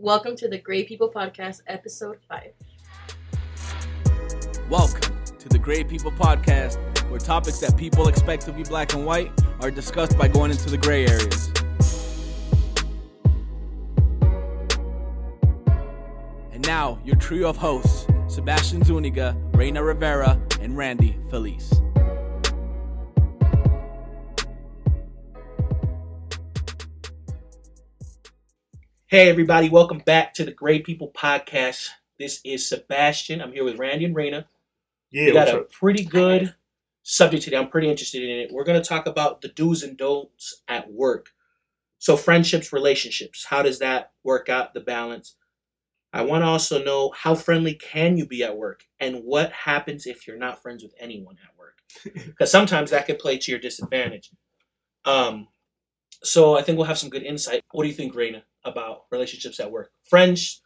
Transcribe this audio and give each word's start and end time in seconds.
Welcome 0.00 0.34
to 0.38 0.48
the 0.48 0.58
Gray 0.58 0.82
People 0.82 1.08
Podcast, 1.08 1.62
episode 1.68 2.18
5. 2.28 2.50
Welcome 4.68 5.16
to 5.38 5.48
the 5.48 5.56
Gray 5.56 5.84
People 5.84 6.10
Podcast, 6.10 6.78
where 7.08 7.20
topics 7.20 7.60
that 7.60 7.76
people 7.76 8.08
expect 8.08 8.44
to 8.46 8.52
be 8.52 8.64
black 8.64 8.92
and 8.94 9.06
white 9.06 9.30
are 9.60 9.70
discussed 9.70 10.18
by 10.18 10.26
going 10.26 10.50
into 10.50 10.68
the 10.68 10.78
gray 10.78 11.06
areas. 11.06 11.48
And 16.50 16.66
now, 16.66 16.98
your 17.04 17.14
trio 17.14 17.48
of 17.48 17.56
hosts 17.56 18.08
Sebastian 18.26 18.82
Zuniga, 18.82 19.36
Reina 19.52 19.80
Rivera, 19.80 20.40
and 20.60 20.76
Randy 20.76 21.16
Felice. 21.30 21.72
Hey, 29.14 29.28
everybody, 29.28 29.68
welcome 29.68 29.98
back 29.98 30.34
to 30.34 30.44
the 30.44 30.50
Gray 30.50 30.80
People 30.80 31.12
Podcast. 31.16 31.90
This 32.18 32.40
is 32.44 32.68
Sebastian. 32.68 33.40
I'm 33.40 33.52
here 33.52 33.62
with 33.62 33.78
Randy 33.78 34.06
and 34.06 34.16
Reina. 34.16 34.48
Yeah, 35.12 35.26
We 35.26 35.32
got 35.32 35.46
a 35.50 35.60
up? 35.60 35.70
pretty 35.70 36.02
good 36.02 36.56
subject 37.04 37.44
today. 37.44 37.56
I'm 37.58 37.68
pretty 37.68 37.88
interested 37.88 38.24
in 38.24 38.40
it. 38.40 38.50
We're 38.52 38.64
going 38.64 38.82
to 38.82 38.88
talk 38.88 39.06
about 39.06 39.40
the 39.40 39.50
do's 39.50 39.84
and 39.84 39.96
don'ts 39.96 40.64
at 40.66 40.90
work. 40.90 41.28
So, 42.00 42.16
friendships, 42.16 42.72
relationships. 42.72 43.44
How 43.44 43.62
does 43.62 43.78
that 43.78 44.10
work 44.24 44.48
out, 44.48 44.74
the 44.74 44.80
balance? 44.80 45.36
I 46.12 46.22
want 46.22 46.42
to 46.42 46.48
also 46.48 46.82
know 46.82 47.12
how 47.16 47.36
friendly 47.36 47.74
can 47.74 48.16
you 48.16 48.26
be 48.26 48.42
at 48.42 48.56
work 48.56 48.82
and 48.98 49.22
what 49.22 49.52
happens 49.52 50.08
if 50.08 50.26
you're 50.26 50.38
not 50.38 50.60
friends 50.60 50.82
with 50.82 50.94
anyone 50.98 51.36
at 51.40 51.56
work? 51.56 51.78
Because 52.26 52.50
sometimes 52.50 52.90
that 52.90 53.06
could 53.06 53.20
play 53.20 53.38
to 53.38 53.52
your 53.52 53.60
disadvantage. 53.60 54.32
Um, 55.04 55.46
so, 56.20 56.58
I 56.58 56.62
think 56.62 56.78
we'll 56.78 56.88
have 56.88 56.98
some 56.98 57.10
good 57.10 57.22
insight. 57.22 57.62
What 57.70 57.84
do 57.84 57.88
you 57.88 57.94
think, 57.94 58.16
Reina, 58.16 58.42
about 58.64 59.04
relationships 59.10 59.60
at 59.60 59.70
work? 59.70 59.90
Friends, 60.04 60.62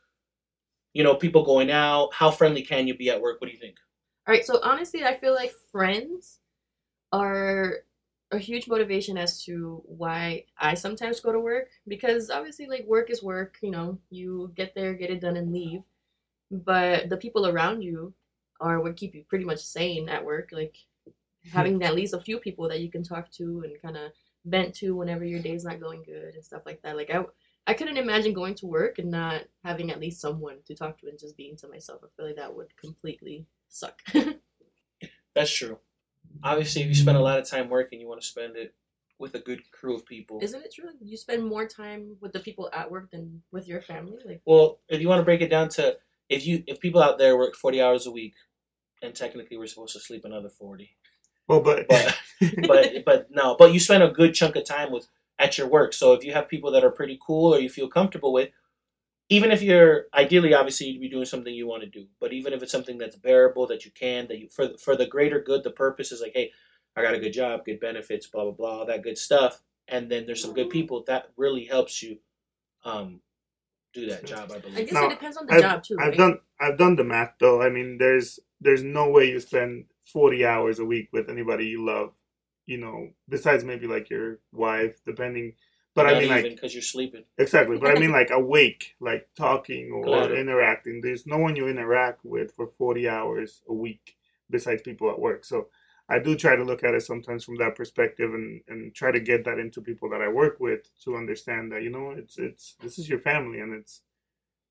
you 0.92 1.04
know, 1.04 1.14
people 1.14 1.44
going 1.44 1.70
out. 1.70 2.12
How 2.12 2.30
friendly 2.30 2.62
can 2.62 2.86
you 2.86 2.96
be 2.96 3.10
at 3.10 3.20
work? 3.20 3.40
What 3.40 3.48
do 3.48 3.52
you 3.52 3.60
think? 3.60 3.76
All 4.26 4.34
right, 4.34 4.44
so 4.44 4.60
honestly, 4.62 5.04
I 5.04 5.16
feel 5.16 5.34
like 5.34 5.52
friends 5.72 6.40
are 7.12 7.78
a 8.30 8.38
huge 8.38 8.68
motivation 8.68 9.16
as 9.16 9.42
to 9.44 9.82
why 9.86 10.44
I 10.58 10.74
sometimes 10.74 11.20
go 11.20 11.32
to 11.32 11.40
work 11.40 11.68
because 11.86 12.30
obviously, 12.30 12.66
like, 12.66 12.84
work 12.86 13.10
is 13.10 13.22
work, 13.22 13.56
you 13.62 13.70
know, 13.70 13.98
you 14.10 14.52
get 14.54 14.74
there, 14.74 14.92
get 14.94 15.10
it 15.10 15.20
done, 15.20 15.36
and 15.36 15.52
leave. 15.52 15.82
But 16.50 17.08
the 17.08 17.16
people 17.16 17.46
around 17.46 17.82
you 17.82 18.12
are 18.60 18.80
what 18.80 18.96
keep 18.96 19.14
you 19.14 19.24
pretty 19.28 19.44
much 19.44 19.60
sane 19.60 20.08
at 20.08 20.24
work, 20.24 20.50
like 20.52 20.76
hmm. 21.06 21.50
having 21.50 21.82
at 21.82 21.94
least 21.94 22.14
a 22.14 22.20
few 22.20 22.38
people 22.38 22.68
that 22.68 22.80
you 22.80 22.90
can 22.90 23.02
talk 23.02 23.30
to 23.32 23.62
and 23.64 23.80
kind 23.80 23.96
of 23.96 24.12
vent 24.44 24.74
to 24.76 24.94
whenever 24.94 25.24
your 25.24 25.40
day's 25.40 25.64
not 25.64 25.80
going 25.80 26.02
good 26.02 26.34
and 26.34 26.44
stuff 26.44 26.62
like 26.66 26.82
that. 26.82 26.96
Like, 26.96 27.10
I, 27.10 27.24
I 27.68 27.74
couldn't 27.74 27.98
imagine 27.98 28.32
going 28.32 28.54
to 28.56 28.66
work 28.66 28.98
and 28.98 29.10
not 29.10 29.42
having 29.62 29.90
at 29.90 30.00
least 30.00 30.22
someone 30.22 30.56
to 30.64 30.74
talk 30.74 30.98
to 31.00 31.06
and 31.06 31.18
just 31.18 31.36
being 31.36 31.54
to 31.58 31.68
myself. 31.68 32.00
I 32.02 32.06
feel 32.16 32.24
like 32.24 32.36
that 32.36 32.56
would 32.56 32.74
completely 32.78 33.44
suck. 33.68 34.00
That's 35.34 35.54
true. 35.54 35.78
Obviously, 36.42 36.80
if 36.80 36.88
you 36.88 36.94
spend 36.94 37.18
a 37.18 37.22
lot 37.22 37.38
of 37.38 37.46
time 37.46 37.68
working, 37.68 38.00
you 38.00 38.08
want 38.08 38.22
to 38.22 38.26
spend 38.26 38.56
it 38.56 38.74
with 39.18 39.34
a 39.34 39.38
good 39.38 39.70
crew 39.70 39.94
of 39.94 40.06
people. 40.06 40.38
Isn't 40.40 40.64
it 40.64 40.72
true? 40.74 40.88
You 41.02 41.18
spend 41.18 41.44
more 41.44 41.68
time 41.68 42.16
with 42.22 42.32
the 42.32 42.40
people 42.40 42.70
at 42.72 42.90
work 42.90 43.10
than 43.10 43.42
with 43.52 43.68
your 43.68 43.82
family. 43.82 44.16
Like, 44.24 44.40
well, 44.46 44.78
if 44.88 45.02
you 45.02 45.08
want 45.08 45.20
to 45.20 45.24
break 45.24 45.42
it 45.42 45.50
down 45.50 45.68
to 45.70 45.98
if 46.30 46.46
you 46.46 46.64
if 46.66 46.80
people 46.80 47.02
out 47.02 47.18
there 47.18 47.36
work 47.36 47.54
forty 47.54 47.82
hours 47.82 48.06
a 48.06 48.10
week, 48.10 48.32
and 49.02 49.14
technically 49.14 49.58
we're 49.58 49.66
supposed 49.66 49.92
to 49.92 50.00
sleep 50.00 50.24
another 50.24 50.48
forty, 50.48 50.96
Well, 51.46 51.60
but, 51.60 51.86
but 51.86 52.16
but 52.66 53.04
but 53.04 53.26
no, 53.30 53.56
but 53.58 53.74
you 53.74 53.80
spend 53.80 54.02
a 54.02 54.08
good 54.08 54.32
chunk 54.32 54.56
of 54.56 54.64
time 54.64 54.90
with 54.90 55.06
at 55.38 55.58
your 55.58 55.68
work. 55.68 55.92
So 55.92 56.12
if 56.12 56.24
you 56.24 56.32
have 56.32 56.48
people 56.48 56.70
that 56.72 56.84
are 56.84 56.90
pretty 56.90 57.18
cool 57.24 57.54
or 57.54 57.60
you 57.60 57.68
feel 57.68 57.88
comfortable 57.88 58.32
with, 58.32 58.50
even 59.28 59.50
if 59.50 59.62
you're 59.62 60.06
ideally 60.14 60.54
obviously 60.54 60.88
you'd 60.88 61.00
be 61.00 61.08
doing 61.08 61.24
something 61.24 61.54
you 61.54 61.66
want 61.66 61.82
to 61.82 61.88
do, 61.88 62.06
but 62.20 62.32
even 62.32 62.52
if 62.52 62.62
it's 62.62 62.72
something 62.72 62.98
that's 62.98 63.16
bearable 63.16 63.66
that 63.66 63.84
you 63.84 63.90
can 63.92 64.26
that 64.28 64.38
you 64.38 64.48
for 64.48 64.70
for 64.78 64.96
the 64.96 65.06
greater 65.06 65.40
good, 65.40 65.62
the 65.64 65.70
purpose 65.70 66.12
is 66.12 66.20
like, 66.20 66.32
hey, 66.34 66.50
I 66.96 67.02
got 67.02 67.14
a 67.14 67.20
good 67.20 67.32
job, 67.32 67.64
good 67.64 67.80
benefits, 67.80 68.26
blah 68.26 68.44
blah 68.44 68.52
blah, 68.52 68.78
all 68.80 68.86
that 68.86 69.02
good 69.02 69.18
stuff, 69.18 69.60
and 69.88 70.10
then 70.10 70.26
there's 70.26 70.42
some 70.42 70.54
good 70.54 70.70
people 70.70 71.04
that 71.06 71.30
really 71.36 71.64
helps 71.64 72.02
you 72.02 72.18
um 72.84 73.20
do 73.92 74.06
that 74.06 74.24
job. 74.26 74.50
I 74.52 74.58
believe. 74.58 74.78
I 74.78 74.82
guess 74.82 74.94
No, 74.94 75.06
it 75.06 75.10
depends 75.10 75.36
on 75.36 75.46
the 75.46 75.52
I've, 75.54 75.62
job 75.62 75.82
too, 75.82 75.96
I've 75.98 76.10
right? 76.10 76.18
done 76.18 76.38
I've 76.60 76.78
done 76.78 76.96
the 76.96 77.04
math 77.04 77.34
though. 77.40 77.62
I 77.62 77.70
mean, 77.70 77.98
there's 77.98 78.38
there's 78.60 78.82
no 78.82 79.10
way 79.10 79.28
you 79.28 79.40
spend 79.40 79.86
40 80.04 80.44
hours 80.46 80.78
a 80.78 80.84
week 80.84 81.10
with 81.12 81.28
anybody 81.30 81.66
you 81.66 81.84
love, 81.84 82.12
you 82.68 82.78
know, 82.78 83.10
besides 83.28 83.64
maybe 83.64 83.88
like 83.88 84.10
your 84.10 84.40
wife, 84.52 85.00
depending. 85.06 85.54
But 85.96 86.06
I 86.06 86.14
mean, 86.20 86.28
like 86.28 86.44
because 86.54 86.74
you're 86.74 86.82
sleeping. 86.82 87.24
exactly. 87.38 87.78
But 87.78 87.90
I 87.90 87.96
mean, 87.96 88.12
like 88.12 88.30
awake, 88.30 88.96
like 89.00 89.28
talking 89.36 89.92
or 89.92 90.04
Claro. 90.04 90.34
interacting. 90.34 91.00
There's 91.02 91.26
no 91.26 91.38
one 91.38 91.56
you 91.56 91.68
interact 91.68 92.24
with 92.24 92.52
for 92.54 92.68
40 92.78 93.08
hours 93.08 93.62
a 93.68 93.74
week 93.74 94.16
besides 94.50 94.82
people 94.82 95.10
at 95.10 95.18
work. 95.20 95.44
So 95.44 95.68
I 96.08 96.20
do 96.20 96.36
try 96.36 96.56
to 96.56 96.64
look 96.64 96.84
at 96.84 96.94
it 96.94 97.02
sometimes 97.02 97.44
from 97.44 97.56
that 97.58 97.76
perspective 97.76 98.32
and, 98.34 98.62
and 98.68 98.94
try 98.94 99.12
to 99.12 99.20
get 99.20 99.44
that 99.46 99.58
into 99.58 99.82
people 99.82 100.10
that 100.10 100.22
I 100.22 100.28
work 100.28 100.58
with 100.60 100.88
to 101.04 101.16
understand 101.16 101.72
that 101.72 101.82
you 101.82 101.90
know 101.90 102.12
it's 102.12 102.38
it's 102.38 102.76
this 102.82 102.98
is 102.98 103.08
your 103.08 103.20
family 103.20 103.60
and 103.60 103.74
it's 103.74 104.02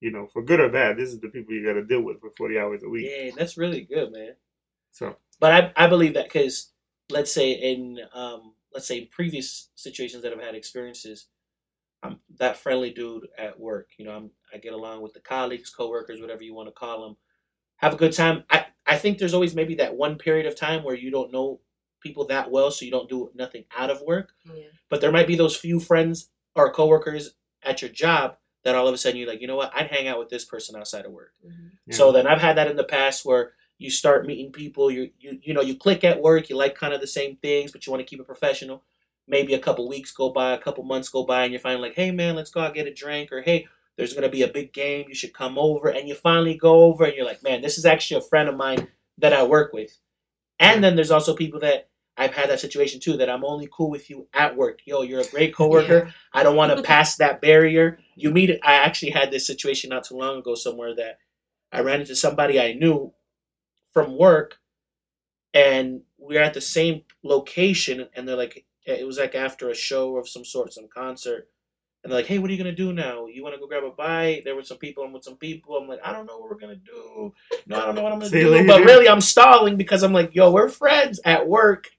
you 0.02 0.12
know 0.12 0.28
for 0.28 0.44
good 0.44 0.60
or 0.62 0.70
bad 0.70 0.98
this 0.98 1.10
is 1.10 1.20
the 1.22 1.30
people 1.30 1.54
you 1.56 1.66
got 1.66 1.74
to 1.74 1.86
deal 1.86 2.02
with 2.02 2.22
for 2.22 2.32
40 2.32 2.60
hours 2.60 2.84
a 2.84 2.90
week. 2.90 3.06
Yeah, 3.08 3.32
that's 3.36 3.58
really 3.58 3.82
good, 3.82 4.12
man. 4.12 4.36
So 4.92 5.18
But 5.40 5.74
I, 5.78 5.86
I 5.86 5.88
believe 5.88 6.14
that 6.16 6.26
because 6.26 6.72
let's 7.10 7.32
say 7.32 7.52
in 7.52 8.00
um, 8.14 8.54
let's 8.74 8.88
say 8.88 9.00
in 9.00 9.08
previous 9.08 9.70
situations 9.76 10.24
that 10.24 10.34
I've 10.34 10.42
had 10.42 10.56
experiences, 10.56 11.28
I'm 12.04 12.20
that 12.40 12.58
friendly 12.58 12.92
dude 12.92 13.28
at 13.38 13.60
work. 13.60 13.90
You 13.98 14.06
know, 14.06 14.12
I'm 14.12 14.32
I 14.54 14.58
get 14.58 14.74
along 14.74 15.02
with 15.02 15.14
the 15.14 15.20
colleagues, 15.20 15.70
coworkers, 15.70 16.22
whatever 16.22 16.44
you 16.44 16.54
want 16.54 16.68
to 16.68 16.74
call 16.74 17.02
them. 17.02 17.18
Have 17.78 17.94
a 17.94 17.98
good 17.98 18.14
time. 18.14 18.44
I 18.50 18.66
I 18.86 18.98
think 18.98 19.18
there's 19.18 19.34
always 19.34 19.56
maybe 19.56 19.76
that 19.76 19.96
one 19.96 20.18
period 20.18 20.46
of 20.46 20.56
time 20.56 20.84
where 20.84 20.96
you 20.96 21.12
don't 21.12 21.32
know 21.32 21.60
people 22.02 22.26
that 22.28 22.52
well, 22.52 22.72
so 22.72 22.86
you 22.86 22.92
don't 22.92 23.10
do 23.10 23.32
nothing 23.36 23.66
out 23.76 23.90
of 23.90 24.02
work. 24.02 24.34
Yeah. 24.46 24.64
But 24.90 25.02
there 25.02 25.12
might 25.12 25.28
be 25.28 25.36
those 25.36 25.56
few 25.56 25.80
friends 25.80 26.30
or 26.56 26.72
coworkers 26.72 27.34
at 27.64 27.82
your 27.82 27.92
job 27.92 28.38
that 28.64 28.76
all 28.76 28.88
of 28.88 28.94
a 28.94 28.98
sudden 28.98 29.18
you're 29.18 29.30
like, 29.30 29.42
you 29.42 29.48
know 29.48 29.56
what, 29.56 29.72
I'd 29.76 29.88
hang 29.88 30.08
out 30.08 30.20
with 30.20 30.30
this 30.30 30.46
person 30.46 30.76
outside 30.76 31.06
of 31.06 31.12
work. 31.12 31.34
Mhm. 31.46 31.72
yeah. 31.86 31.96
So 31.96 32.12
then 32.12 32.28
I've 32.28 32.42
had 32.42 32.58
that 32.58 32.70
in 32.70 32.76
the 32.76 32.84
past 32.84 33.26
where 33.26 33.54
you 33.78 33.90
start 33.90 34.26
meeting 34.26 34.52
people, 34.52 34.90
you 34.90 35.12
you 35.20 35.40
you 35.42 35.54
know, 35.54 35.62
you 35.62 35.76
click 35.76 36.04
at 36.04 36.22
work, 36.22 36.50
you 36.50 36.56
like 36.56 36.76
kind 36.76 36.94
of 36.94 37.02
the 37.02 37.08
same 37.08 37.38
things, 37.38 37.72
but 37.72 37.86
you 37.86 37.92
want 37.92 38.02
to 38.02 38.10
keep 38.10 38.20
it 38.20 38.26
professional. 38.26 38.84
Maybe 39.28 39.54
a 39.54 39.60
couple 39.60 39.88
weeks 39.90 40.12
go 40.12 40.30
by, 40.30 40.54
a 40.54 40.58
couple 40.58 40.84
months 40.84 41.10
go 41.10 41.26
by, 41.26 41.44
and 41.44 41.52
you're 41.52 41.60
finally 41.60 41.90
like, 41.90 41.96
hey 41.96 42.12
man, 42.12 42.36
let's 42.36 42.50
go 42.50 42.62
out 42.62 42.74
get 42.74 42.88
a 42.88 42.94
drink, 42.94 43.32
or 43.32 43.42
hey, 43.42 43.68
there's 43.98 44.14
gonna 44.14 44.30
be 44.30 44.44
a 44.44 44.48
big 44.48 44.74
game, 44.74 45.06
you 45.08 45.16
should 45.16 45.34
come 45.34 45.58
over, 45.58 45.90
and 45.90 46.08
you 46.08 46.16
finally 46.16 46.56
go 46.56 46.86
over, 46.86 47.06
and 47.06 47.16
you're 47.16 47.26
like, 47.26 47.44
man, 47.44 47.62
this 47.62 47.78
is 47.78 47.86
actually 47.86 48.18
a 48.18 48.30
friend 48.30 48.50
of 48.50 48.56
mine 48.56 48.88
that 49.18 49.34
I 49.34 49.44
work 49.44 49.74
with. 49.74 49.98
And 50.60 50.84
then 50.84 50.96
there's 50.96 51.12
also 51.12 51.36
people 51.36 51.60
that 51.60 51.90
I've 52.18 52.34
had 52.34 52.50
that 52.50 52.60
situation 52.60 53.00
too, 53.00 53.18
that 53.18 53.30
I'm 53.30 53.46
only 53.46 53.70
cool 53.72 53.92
with 53.92 54.10
you 54.10 54.28
at 54.34 54.58
work. 54.58 54.80
Yo, 54.86 55.04
you're 55.04 55.22
a 55.22 55.28
great 55.28 55.54
coworker. 55.54 56.06
Yeah. 56.06 56.12
I 56.34 56.44
don't 56.44 56.56
want 56.56 56.76
to 56.76 56.82
pass 56.88 57.18
that 57.18 57.42
barrier. 57.42 58.00
You 58.16 58.32
meet 58.32 58.50
I 58.64 58.74
actually 58.74 59.12
had 59.12 59.30
this 59.30 59.46
situation 59.46 59.92
not 59.92 60.04
too 60.04 60.18
long 60.18 60.40
ago 60.40 60.56
somewhere 60.56 60.96
that 60.96 61.20
I 61.72 61.82
ran 61.82 62.02
into 62.02 62.16
somebody 62.16 62.60
I 62.60 62.74
knew 62.74 63.14
from 63.98 64.16
work 64.16 64.60
and 65.56 66.02
we 66.20 66.38
are 66.38 66.44
at 66.44 66.54
the 66.54 66.62
same 66.62 67.02
location 67.24 68.08
and 68.16 68.28
they're 68.28 68.36
like 68.36 68.64
it 68.86 69.08
was 69.08 69.18
like 69.18 69.34
after 69.34 69.72
a 69.72 69.76
show 69.76 70.18
of 70.18 70.30
some 70.30 70.46
sort, 70.46 70.72
some 70.72 70.88
concert. 70.88 71.50
And 72.04 72.12
they're 72.12 72.20
like, 72.20 72.28
hey, 72.28 72.38
what 72.38 72.52
are 72.52 72.54
you 72.54 72.60
gonna 72.60 72.76
do 72.76 72.94
now? 72.94 73.26
You 73.26 73.44
wanna 73.44 73.58
go 73.58 73.66
grab 73.66 73.84
a 73.84 73.90
bite? 73.90 74.44
There 74.46 74.56
were 74.56 74.62
some 74.62 74.78
people, 74.78 75.04
I'm 75.04 75.14
with 75.14 75.24
some 75.24 75.38
people. 75.38 75.76
I'm 75.78 75.88
like, 75.88 76.00
I 76.04 76.14
don't 76.14 76.28
know 76.28 76.38
what 76.38 76.52
we're 76.52 76.60
gonna 76.60 76.76
do. 76.76 77.34
No, 77.66 77.82
I 77.82 77.86
don't 77.88 77.96
know 77.96 78.04
what 78.04 78.12
I'm 78.12 78.20
gonna 78.20 78.30
See 78.30 78.42
do. 78.42 78.52
later. 78.52 78.68
But 78.68 78.84
really 78.84 79.10
I'm 79.10 79.20
stalling 79.20 79.78
because 79.78 80.04
I'm 80.04 80.14
like, 80.14 80.36
yo, 80.36 80.52
we're 80.52 80.70
friends 80.70 81.20
at 81.26 81.48
work. 81.48 81.90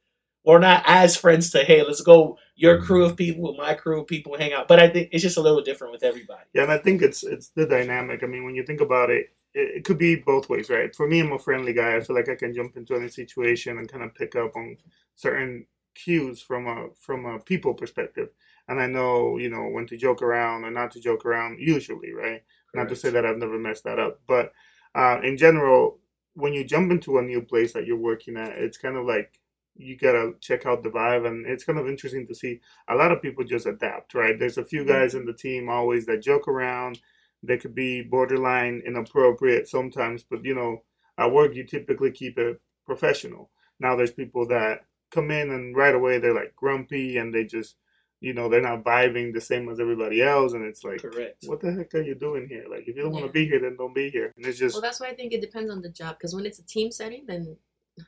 We're 0.45 0.61
not 0.61 0.85
as 0.87 1.17
friends 1.17 1.51
to 1.51 1.65
hey, 1.65 1.83
let's 1.83 2.01
go 2.01 2.39
your 2.55 2.77
mm-hmm. 2.77 2.87
crew 2.87 3.05
of 3.07 3.17
people 3.17 3.43
with 3.43 3.59
my 3.59 3.75
crew 3.75 4.03
of 4.03 4.07
people 4.07 4.39
hang 4.39 4.53
out. 4.53 4.69
But 4.69 4.79
I 4.79 4.89
think 4.89 5.09
it's 5.11 5.25
just 5.25 5.37
a 5.37 5.43
little 5.43 5.63
different 5.63 5.93
with 5.93 6.05
everybody. 6.05 6.45
Yeah, 6.55 6.63
and 6.63 6.71
I 6.71 6.79
think 6.79 7.03
it's 7.03 7.25
it's 7.25 7.49
the 7.49 7.67
dynamic. 7.67 8.23
I 8.23 8.27
mean, 8.27 8.45
when 8.45 8.55
you 8.55 8.65
think 8.65 8.81
about 8.81 9.11
it, 9.11 9.33
it, 9.55 9.79
it 9.79 9.85
could 9.85 9.99
be 9.99 10.17
both 10.17 10.49
ways, 10.49 10.71
right? 10.71 10.95
For 10.95 11.07
me, 11.09 11.21
I'm 11.21 11.33
a 11.33 11.39
friendly 11.39 11.73
guy. 11.73 11.97
I 11.97 12.01
feel 12.01 12.17
like 12.17 12.29
I 12.29 12.35
can 12.35 12.55
jump 12.55 12.77
into 12.77 12.95
any 12.95 13.09
situation 13.09 13.79
and 13.79 13.91
kind 13.91 14.05
of 14.05 14.15
pick 14.15 14.37
up 14.37 14.57
on 14.57 14.77
certain 15.15 15.67
cues 15.95 16.41
from 16.41 16.67
a 16.67 16.89
from 17.01 17.27
a 17.27 17.39
people 17.41 17.75
perspective, 17.75 18.29
and 18.69 18.81
I 18.81 18.87
know 18.87 19.39
you 19.39 19.51
know 19.51 19.69
when 19.69 19.87
to 19.89 19.97
joke 19.97 20.23
around 20.23 20.65
or 20.65 20.71
not 20.71 20.91
to 20.93 21.01
joke 21.01 21.25
around. 21.27 21.59
Usually, 21.61 22.13
right? 22.13 22.43
Not 22.75 22.89
to 22.91 22.97
say 22.97 23.11
that 23.11 23.25
I've 23.27 23.39
never 23.39 23.59
messed 23.59 23.85
that 23.85 23.99
up, 23.99 24.21
but 24.27 24.53
uh, 24.95 25.21
in 25.23 25.37
general, 25.37 25.99
when 26.35 26.53
you 26.53 26.65
jump 26.65 26.91
into 26.93 27.19
a 27.19 27.23
new 27.23 27.43
place 27.43 27.73
that 27.73 27.87
you're 27.87 27.97
working 27.97 28.37
at, 28.37 28.59
it's 28.59 28.79
kind 28.79 28.97
of 28.97 29.07
like 29.07 29.41
you 29.77 29.97
gotta 29.97 30.33
check 30.41 30.67
out 30.67 30.83
the 30.83 30.91
vibe, 30.91 31.27
and 31.27 31.47
it's 31.47 31.65
kind 31.65 31.79
of 31.79 31.89
interesting 31.89 32.27
to 32.27 32.35
see 32.35 32.61
a 32.89 32.95
lot 32.95 33.13
of 33.13 33.23
people 33.23 33.45
just 33.45 33.67
adapt, 33.67 34.15
right? 34.15 34.39
There's 34.39 34.59
a 34.59 34.65
few 34.65 34.85
guys 34.85 35.15
in 35.15 35.25
the 35.25 35.33
team 35.33 35.69
always 35.69 36.07
that 36.07 36.23
joke 36.23 36.49
around. 36.49 37.01
They 37.43 37.59
could 37.59 37.75
be 37.75 38.03
borderline 38.03 38.83
inappropriate 38.87 39.69
sometimes, 39.69 40.25
but 40.29 40.45
you 40.45 40.55
know, 40.55 40.83
at 41.17 41.33
work 41.33 41.55
you 41.55 41.65
typically 41.65 42.11
keep 42.11 42.39
it 42.39 42.61
professional. 42.85 43.51
Now 43.81 43.97
there's 43.97 44.13
people 44.13 44.47
that 44.49 44.81
come 45.11 45.31
in 45.31 45.51
and 45.51 45.77
right 45.77 45.95
away 45.95 46.19
they're 46.19 46.35
like 46.35 46.55
grumpy 46.55 47.17
and 47.17 47.35
they 47.35 47.45
just 47.45 47.77
you 48.21 48.35
know 48.35 48.49
they're 48.49 48.61
not 48.61 48.85
vibing 48.85 49.33
the 49.33 49.41
same 49.41 49.69
as 49.69 49.79
everybody 49.79 50.23
else, 50.23 50.53
and 50.53 50.65
it's 50.65 50.83
like, 50.83 51.03
Correct. 51.03 51.45
what 51.47 51.61
the 51.61 51.73
heck 51.73 51.95
are 51.95 52.03
you 52.03 52.17
doing 52.17 52.49
here? 52.49 52.65
Like, 52.69 52.89
if 52.89 52.97
you 52.97 53.03
don't 53.03 53.13
want 53.13 53.27
to 53.27 53.33
be 53.33 53.47
here, 53.47 53.61
then 53.61 53.77
don't 53.77 53.95
be 53.95 54.11
here. 54.11 54.33
And 54.37 54.45
it's 54.45 54.59
just 54.59 54.75
Well, 54.75 54.83
that's 54.83 54.99
why 54.99 55.07
I 55.07 55.15
think 55.15 55.33
it 55.33 55.41
depends 55.41 55.71
on 55.71 55.83
the 55.83 55.89
job. 55.89 56.19
Because 56.19 56.35
when 56.35 56.45
it's 56.45 56.59
a 56.59 56.67
team 56.67 56.91
setting, 56.91 57.27
then 57.27 57.57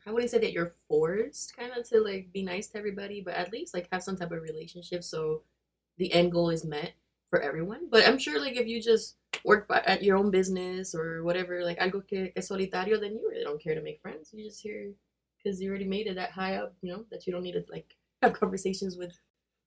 I 0.07 0.11
wouldn't 0.11 0.31
say 0.31 0.39
that 0.39 0.53
you're 0.53 0.75
forced 0.89 1.57
kind 1.57 1.73
of 1.77 1.89
to 1.91 2.01
like 2.01 2.33
be 2.33 2.43
nice 2.43 2.69
to 2.69 2.79
everybody, 2.79 3.21
but 3.21 3.35
at 3.35 3.53
least 3.53 3.75
like 3.75 3.89
have 3.93 4.03
some 4.03 4.17
type 4.17 4.33
of 4.33 4.43
relationship 4.43 5.05
so 5.05 5.43
the 5.99 6.13
end 6.13 6.33
goal 6.33 6.51
is 6.51 6.65
met 6.65 6.93
for 7.31 7.41
everyone. 7.41 7.89
But 7.91 8.07
I'm 8.07 8.19
sure 8.19 8.41
like 8.41 8.57
if 8.57 8.67
you 8.67 8.83
just 8.83 9.17
work 9.45 9.69
by, 9.69 9.81
at 9.87 10.03
your 10.03 10.19
own 10.19 10.31
business 10.31 10.95
or 10.95 11.23
whatever, 11.23 11.65
like 11.65 11.79
algo 11.79 12.07
que 12.07 12.33
es 12.37 12.51
solitario, 12.51 13.01
then 13.01 13.13
you 13.13 13.29
really 13.31 13.45
don't 13.45 13.63
care 13.63 13.75
to 13.75 13.81
make 13.81 14.03
friends. 14.03 14.31
You 14.33 14.45
just 14.45 14.61
here 14.61 14.91
because 15.43 15.61
you 15.61 15.71
already 15.71 15.87
made 15.87 16.07
it 16.07 16.17
that 16.17 16.33
high 16.33 16.57
up, 16.57 16.75
you 16.83 16.93
know, 16.93 17.05
that 17.11 17.27
you 17.27 17.33
don't 17.33 17.43
need 17.43 17.53
to 17.53 17.65
like 17.71 17.97
have 18.23 18.35
conversations 18.35 18.97
with. 18.97 19.13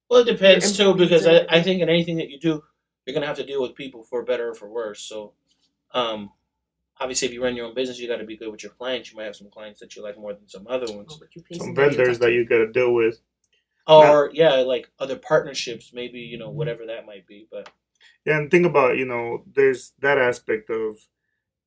Well, 0.10 0.22
it 0.22 0.26
depends 0.26 0.78
too, 0.78 0.94
because 0.94 1.26
I, 1.26 1.46
I 1.50 1.64
think 1.64 1.82
in 1.82 1.90
anything 1.90 2.18
that 2.18 2.30
you 2.30 2.40
do, 2.40 2.64
you're 3.06 3.14
gonna 3.14 3.26
have 3.26 3.38
to 3.38 3.46
deal 3.46 3.62
with 3.62 3.74
people 3.74 4.04
for 4.04 4.24
better 4.24 4.50
or 4.50 4.54
for 4.54 4.70
worse. 4.70 5.02
So, 5.02 5.34
um, 5.94 6.32
obviously, 7.00 7.30
if 7.30 7.34
you 7.34 7.42
run 7.42 7.56
your 7.56 7.66
own 7.66 7.74
business, 7.74 8.00
you 8.00 8.08
got 8.08 8.18
to 8.18 8.26
be 8.26 8.38
good 8.38 8.52
with 8.52 8.62
your 8.62 8.74
clients. 8.74 9.12
You 9.12 9.18
might 9.18 9.26
have 9.26 9.36
some 9.36 9.50
clients 9.50 9.80
that 9.80 9.96
you 9.96 10.04
like 10.04 10.18
more 10.18 10.34
than 10.34 10.48
some 10.48 10.68
other 10.68 10.94
ones, 10.94 11.14
Oh, 11.14 11.18
but 11.20 11.36
you 11.36 11.44
some 11.58 11.74
vendors 11.74 12.20
talk 12.20 12.28
that 12.28 12.34
you 12.34 12.46
got 12.46 12.58
to 12.58 12.72
deal 12.72 12.94
with. 12.94 13.22
Or 13.88 14.30
yeah, 14.34 14.56
like 14.58 14.90
other 15.00 15.18
partnerships, 15.18 15.92
maybe 15.94 16.20
you 16.20 16.38
know 16.38 16.50
whatever 16.50 16.86
that 16.88 17.06
might 17.06 17.28
be. 17.28 17.48
But 17.52 17.70
Yeah, 18.26 18.38
and 18.38 18.52
think 18.52 18.66
about 18.66 18.98
you 18.98 19.06
know, 19.06 19.44
there's 19.54 19.94
that 20.00 20.18
aspect 20.18 20.70
of 20.70 20.98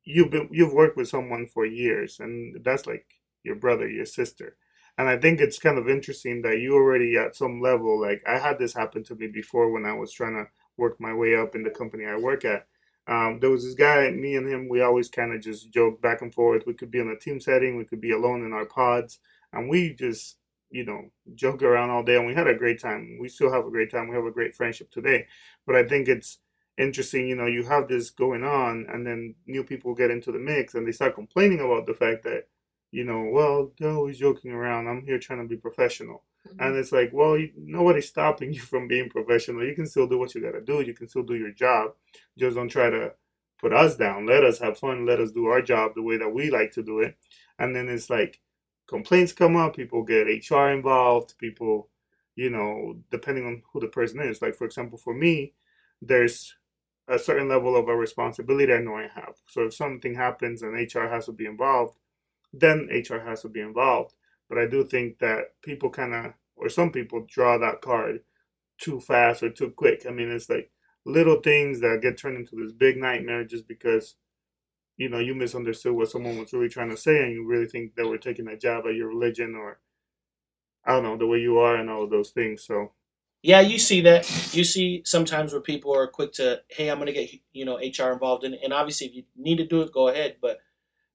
you've 0.05 0.31
been 0.31 0.49
you've 0.53 0.73
worked 0.73 0.97
with 0.97 1.09
someone 1.09 1.47
for 1.47 1.67
years, 1.67 2.21
and 2.21 2.65
that's 2.65 2.87
like 2.87 3.07
your 3.45 3.57
brother, 3.57 3.89
your 3.89 4.07
sister. 4.07 4.57
And 4.99 5.09
I 5.09 5.19
think 5.19 5.41
it's 5.41 5.59
kind 5.59 5.79
of 5.79 5.89
interesting 5.89 6.43
that 6.43 6.59
you 6.61 6.75
already 6.75 7.17
at 7.19 7.37
some 7.37 7.61
level, 7.61 8.01
like 8.01 8.23
I 8.27 8.39
had 8.39 8.59
this 8.59 8.75
happen 8.75 9.05
to 9.05 9.15
me 9.15 9.27
before 9.29 9.71
when 9.71 9.85
I 9.85 9.93
was 9.93 10.13
trying 10.13 10.35
to 10.35 10.51
work 10.79 11.01
my 11.01 11.15
way 11.15 11.37
up 11.37 11.55
in 11.55 11.63
the 11.65 11.71
company 11.71 12.07
I 12.07 12.17
work 12.17 12.45
at. 12.45 12.67
Um, 13.09 13.39
there 13.41 13.51
was 13.51 13.65
this 13.65 13.75
guy, 13.75 14.11
me 14.11 14.37
and 14.37 14.49
him, 14.49 14.69
we 14.69 14.81
always 14.81 15.09
kind 15.09 15.33
of 15.35 15.41
just 15.43 15.73
joke 15.73 16.03
back 16.03 16.23
and 16.23 16.35
forth. 16.35 16.65
We 16.67 16.75
could 16.75 16.91
be 16.91 16.99
in 16.99 17.09
a 17.09 17.17
team 17.19 17.41
setting, 17.41 17.77
we 17.77 17.85
could 17.85 18.01
be 18.01 18.11
alone 18.13 18.45
in 18.45 18.53
our 18.53 18.67
pods, 18.67 19.21
and 19.53 19.69
we 19.69 19.95
just, 19.95 20.39
you 20.71 20.85
know, 20.85 21.11
joke 21.35 21.63
around 21.63 21.91
all 21.91 22.03
day. 22.03 22.17
And 22.17 22.27
we 22.27 22.35
had 22.35 22.47
a 22.49 22.55
great 22.55 22.81
time. 22.81 23.19
We 23.21 23.29
still 23.29 23.53
have 23.53 23.67
a 23.67 23.71
great 23.71 23.91
time. 23.91 24.09
We 24.09 24.17
have 24.17 24.25
a 24.27 24.31
great 24.31 24.55
friendship 24.55 24.91
today. 24.91 25.27
But 25.67 25.77
I 25.77 25.85
think 25.85 26.09
it's 26.09 26.39
interesting, 26.79 27.29
you 27.29 27.37
know, 27.37 27.47
you 27.47 27.65
have 27.65 27.89
this 27.89 28.11
going 28.11 28.45
on, 28.45 28.87
and 28.93 29.07
then 29.07 29.35
new 29.47 29.65
people 29.65 29.95
get 29.95 30.11
into 30.11 30.31
the 30.33 30.39
mix 30.39 30.75
and 30.75 30.87
they 30.87 30.93
start 30.93 31.15
complaining 31.15 31.61
about 31.61 31.87
the 31.87 31.95
fact 31.95 32.25
that, 32.25 32.49
you 32.91 33.05
know, 33.05 33.25
well, 33.33 33.73
they're 33.79 33.91
always 33.93 34.19
joking 34.19 34.53
around. 34.53 34.87
I'm 34.89 35.05
here 35.05 35.19
trying 35.19 35.43
to 35.43 35.49
be 35.49 35.57
professional. 35.57 36.23
Mhm. 36.47 36.57
And 36.67 36.77
it's 36.77 36.93
like, 36.93 37.11
well, 37.13 37.37
you, 37.39 37.53
nobody's 37.57 38.09
stopping 38.09 38.53
you 38.55 38.61
from 38.61 38.89
being 38.89 39.09
professional. 39.11 39.65
You 39.65 39.75
can 39.75 39.87
still 39.87 40.07
do 40.07 40.19
what 40.19 40.35
you 40.35 40.41
got 40.43 40.53
to 40.53 40.61
do. 40.61 40.81
You 40.83 40.95
can 40.95 41.09
still 41.09 41.23
do 41.23 41.35
your 41.37 41.51
job. 41.53 41.93
Just 42.39 42.57
don't 42.57 42.69
try 42.69 42.91
to 42.91 43.13
put 43.59 43.73
us 43.73 43.97
down. 43.97 44.27
Let 44.27 44.45
us 44.45 44.59
have 44.59 44.79
fun. 44.79 45.07
Let 45.07 45.21
us 45.21 45.33
do 45.33 45.47
our 45.47 45.63
job 45.63 45.93
the 45.95 46.03
way 46.03 46.17
that 46.19 46.29
we 46.29 46.51
like 46.51 46.73
to 46.73 46.83
do 46.83 47.01
it. 47.01 47.17
And 47.59 47.75
then 47.75 47.89
it's 47.89 48.11
like 48.11 48.41
complaints 48.87 49.33
come 49.33 49.57
up. 49.57 49.77
People 49.77 50.03
get 50.03 50.27
HR 50.51 50.69
involved. 50.69 51.37
People, 51.39 51.89
you 52.35 52.51
know, 52.51 52.97
depending 53.11 53.47
on 53.47 53.63
who 53.73 53.81
the 53.81 53.89
person 53.89 54.21
is. 54.21 54.43
Like, 54.43 54.55
for 54.55 54.65
example, 54.65 54.99
for 54.99 55.15
me, 55.15 55.55
there's 56.03 56.55
a 57.09 57.19
certain 57.19 57.49
level 57.49 57.77
of 57.77 57.89
a 57.89 57.97
responsibility 57.97 58.73
I 58.73 58.79
know 58.79 58.97
I 58.97 59.09
have. 59.15 59.35
So 59.49 59.67
if 59.67 59.75
something 59.75 60.15
happens 60.15 60.63
and 60.63 60.75
HR 60.75 61.07
has 61.07 61.27
to 61.27 61.33
be 61.33 61.47
involved, 61.47 61.97
then 62.53 62.89
HR 62.91 63.19
has 63.19 63.43
to 63.43 63.49
be 63.49 63.61
involved. 63.61 64.15
But 64.49 64.59
I 64.59 64.67
do 64.67 64.85
think 64.85 65.19
that 65.19 65.61
people 65.63 65.91
kind 65.91 66.15
of, 66.15 66.33
or 66.57 66.69
some 66.69 66.91
people 66.91 67.27
draw 67.29 67.59
that 67.59 67.81
card 67.81 68.21
too 68.79 69.01
fast 69.01 69.43
or 69.43 69.51
too 69.51 69.71
quick. 69.71 70.05
I 70.07 70.11
mean, 70.11 70.31
it's 70.31 70.49
like 70.49 70.71
little 71.05 71.41
things 71.41 71.81
that 71.81 72.03
get 72.03 72.19
turned 72.19 72.39
into 72.39 72.57
this 72.57 72.73
big 72.73 72.97
nightmare 72.97 73.45
just 73.45 73.67
because, 73.69 74.17
you 74.97 75.09
know, 75.09 75.19
you 75.19 75.35
misunderstood 75.35 75.95
what 75.95 76.11
someone 76.11 76.39
was 76.39 76.53
really 76.53 76.69
trying 76.69 76.91
to 76.91 76.97
say 76.97 77.23
and 77.23 77.33
you 77.33 77.47
really 77.47 77.67
think 77.67 77.95
they 77.95 78.05
were 78.05 78.19
taking 78.19 78.49
a 78.49 78.57
jab 78.57 78.87
at 78.87 78.95
your 78.95 79.09
religion 79.09 79.55
or, 79.55 79.79
I 80.85 80.93
don't 80.93 81.03
know, 81.03 81.17
the 81.17 81.27
way 81.27 81.39
you 81.39 81.59
are 81.59 81.77
and 81.77 81.91
all 81.91 82.05
of 82.05 82.11
those 82.11 82.31
things. 82.31 82.65
So, 82.65 82.93
yeah, 83.43 83.61
you 83.61 83.79
see 83.79 84.01
that. 84.03 84.29
You 84.55 84.65
see 84.65 85.03
sometimes 85.05 85.53
where 85.53 85.61
people 85.61 85.95
are 85.95 86.07
quick 86.09 86.33
to, 86.35 86.63
hey, 86.69 86.89
I'm 86.89 86.99
gonna 86.99 87.13
get 87.13 87.31
you 87.53 87.65
know 87.65 87.77
HR 87.77 88.13
involved 88.13 88.45
in. 88.45 88.55
And 88.55 88.73
obviously, 88.73 89.07
if 89.07 89.15
you 89.15 89.25
need 89.37 89.59
to 89.59 89.67
do 89.67 89.83
it, 89.83 89.93
go 89.93 90.09
ahead. 90.09 90.37
But 90.41 90.59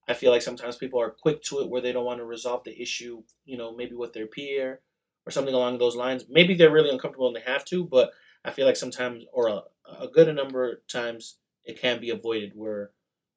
I 0.07 0.13
feel 0.13 0.31
like 0.31 0.41
sometimes 0.41 0.77
people 0.77 0.99
are 1.01 1.09
quick 1.09 1.41
to 1.43 1.59
it 1.59 1.69
where 1.69 1.81
they 1.81 1.91
don't 1.91 2.05
want 2.05 2.19
to 2.19 2.25
resolve 2.25 2.63
the 2.63 2.79
issue, 2.79 3.23
you 3.45 3.57
know, 3.57 3.75
maybe 3.75 3.95
with 3.95 4.13
their 4.13 4.27
peer 4.27 4.81
or 5.25 5.31
something 5.31 5.53
along 5.53 5.77
those 5.77 5.95
lines. 5.95 6.25
Maybe 6.29 6.53
they're 6.53 6.71
really 6.71 6.89
uncomfortable 6.89 7.27
and 7.27 7.35
they 7.35 7.51
have 7.51 7.65
to, 7.65 7.83
but 7.83 8.11
I 8.43 8.51
feel 8.51 8.65
like 8.65 8.75
sometimes, 8.77 9.23
or 9.31 9.47
a, 9.47 9.61
a 9.99 10.07
good 10.07 10.33
number 10.35 10.71
of 10.71 10.87
times, 10.87 11.37
it 11.63 11.79
can 11.79 11.99
be 11.99 12.09
avoided 12.09 12.53
where 12.55 12.91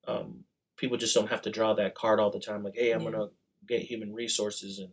um, 0.07 0.45
people 0.77 0.97
just 0.97 1.15
don't 1.15 1.31
have 1.31 1.43
to 1.43 1.51
draw 1.51 1.75
that 1.75 1.95
card 1.95 2.21
all 2.21 2.31
the 2.31 2.41
time. 2.41 2.63
Like, 2.63 2.75
hey, 2.77 2.93
I'm 2.93 3.03
Yeah. 3.03 3.11
gonna 3.13 3.29
get 3.67 3.83
human 3.83 4.13
resources 4.13 4.79
and 4.79 4.91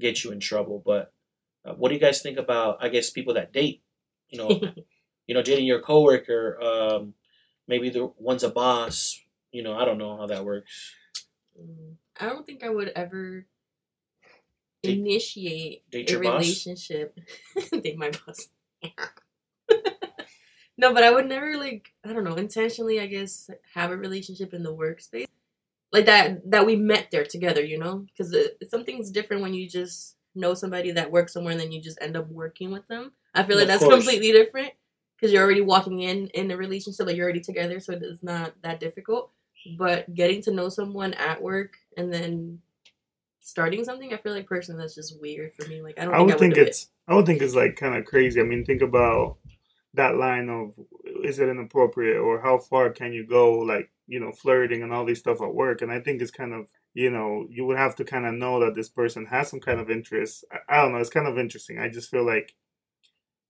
get 0.00 0.24
you 0.24 0.32
in 0.32 0.40
trouble. 0.40 0.82
But 0.84 1.12
uh, 1.64 1.74
what 1.74 1.88
do 1.88 1.94
you 1.94 2.00
guys 2.00 2.22
think 2.22 2.38
about? 2.38 2.78
I 2.80 2.88
guess 2.88 3.10
people 3.10 3.34
that 3.34 3.52
date, 3.52 3.82
you 4.30 4.38
know, 4.38 4.48
you 5.26 5.34
know, 5.34 5.42
dating 5.42 5.66
your 5.66 5.80
coworker, 5.80 6.60
um, 6.60 7.14
maybe 7.68 7.90
the 7.90 8.12
one's 8.18 8.42
a 8.42 8.50
boss. 8.50 9.20
You 9.52 9.62
know, 9.62 9.74
I 9.74 9.84
don't 9.84 9.98
know 9.98 10.16
how 10.16 10.26
that 10.26 10.44
works. 10.44 10.92
Mm, 11.60 11.94
I 12.20 12.26
don't 12.26 12.46
think 12.46 12.64
I 12.64 12.70
would 12.70 12.88
ever 12.96 13.46
Date- 14.82 14.98
initiate 14.98 15.88
date 15.90 16.10
a 16.10 16.18
boss? 16.20 16.40
relationship. 16.42 17.16
date 17.82 17.96
my 17.98 18.10
boss. 18.10 18.48
no, 20.78 20.92
but 20.94 21.02
I 21.02 21.10
would 21.10 21.28
never 21.28 21.56
like 21.56 21.92
I 22.04 22.12
don't 22.12 22.24
know 22.24 22.34
intentionally. 22.34 23.00
I 23.00 23.06
guess 23.06 23.50
have 23.74 23.90
a 23.90 23.96
relationship 23.96 24.54
in 24.54 24.62
the 24.62 24.74
workspace 24.74 25.26
like 25.92 26.06
that 26.06 26.50
that 26.50 26.66
we 26.66 26.76
met 26.76 27.08
there 27.10 27.24
together. 27.24 27.62
You 27.64 27.78
know, 27.78 28.06
because 28.06 28.34
something's 28.68 29.10
different 29.10 29.42
when 29.42 29.54
you 29.54 29.68
just 29.68 30.16
know 30.34 30.54
somebody 30.54 30.90
that 30.92 31.10
works 31.10 31.32
somewhere 31.34 31.52
and 31.52 31.60
then 31.60 31.72
you 31.72 31.80
just 31.80 31.98
end 32.00 32.16
up 32.16 32.28
working 32.28 32.70
with 32.70 32.86
them. 32.88 33.12
I 33.34 33.42
feel 33.42 33.56
like 33.56 33.64
Of 33.64 33.68
that's 33.68 33.84
course. 33.84 33.96
completely 33.96 34.32
different 34.32 34.72
because 35.16 35.32
you're 35.32 35.44
already 35.44 35.60
walking 35.60 36.00
in 36.00 36.28
in 36.28 36.50
a 36.50 36.56
relationship, 36.56 37.06
like 37.06 37.16
you're 37.16 37.24
already 37.24 37.40
together, 37.40 37.78
so 37.80 37.92
it's 37.92 38.22
not 38.22 38.54
that 38.62 38.80
difficult. 38.80 39.30
But 39.78 40.12
getting 40.14 40.42
to 40.42 40.50
know 40.50 40.68
someone 40.68 41.14
at 41.14 41.40
work 41.40 41.76
and 41.96 42.12
then 42.12 42.60
starting 43.40 43.84
something, 43.84 44.12
I 44.12 44.16
feel 44.16 44.32
like 44.32 44.46
personally 44.46 44.82
that's 44.82 44.94
just 44.94 45.20
weird 45.20 45.52
for 45.54 45.68
me. 45.68 45.82
Like 45.82 45.98
I 45.98 46.04
don't 46.04 46.14
I 46.14 46.18
think 46.18 46.26
would 46.26 46.32
I 46.32 46.34
would 46.34 46.40
think 46.40 46.56
it's 46.56 46.88
I 47.06 47.14
would 47.14 47.26
think 47.26 47.42
it's 47.42 47.54
like 47.54 47.76
kind 47.76 47.94
of 47.96 48.04
crazy. 48.04 48.40
I 48.40 48.44
mean, 48.44 48.64
think 48.64 48.82
about 48.82 49.36
that 49.94 50.16
line 50.16 50.48
of 50.48 50.74
is 51.24 51.38
it 51.38 51.48
inappropriate 51.48 52.18
or 52.18 52.40
how 52.40 52.58
far 52.58 52.90
can 52.90 53.12
you 53.12 53.26
go 53.26 53.58
like, 53.58 53.90
you 54.06 54.18
know, 54.20 54.32
flirting 54.32 54.82
and 54.82 54.92
all 54.92 55.04
these 55.04 55.18
stuff 55.18 55.40
at 55.42 55.54
work. 55.54 55.82
And 55.82 55.92
I 55.92 56.00
think 56.00 56.22
it's 56.22 56.30
kind 56.30 56.52
of, 56.54 56.68
you 56.94 57.10
know, 57.10 57.46
you 57.50 57.66
would 57.66 57.76
have 57.76 57.94
to 57.96 58.04
kind 58.04 58.26
of 58.26 58.34
know 58.34 58.60
that 58.60 58.74
this 58.74 58.88
person 58.88 59.26
has 59.26 59.48
some 59.48 59.60
kind 59.60 59.80
of 59.80 59.90
interest. 59.90 60.44
I, 60.50 60.58
I 60.68 60.82
don't 60.82 60.92
know, 60.92 60.98
it's 60.98 61.10
kind 61.10 61.28
of 61.28 61.38
interesting. 61.38 61.78
I 61.78 61.88
just 61.88 62.10
feel 62.10 62.24
like 62.24 62.54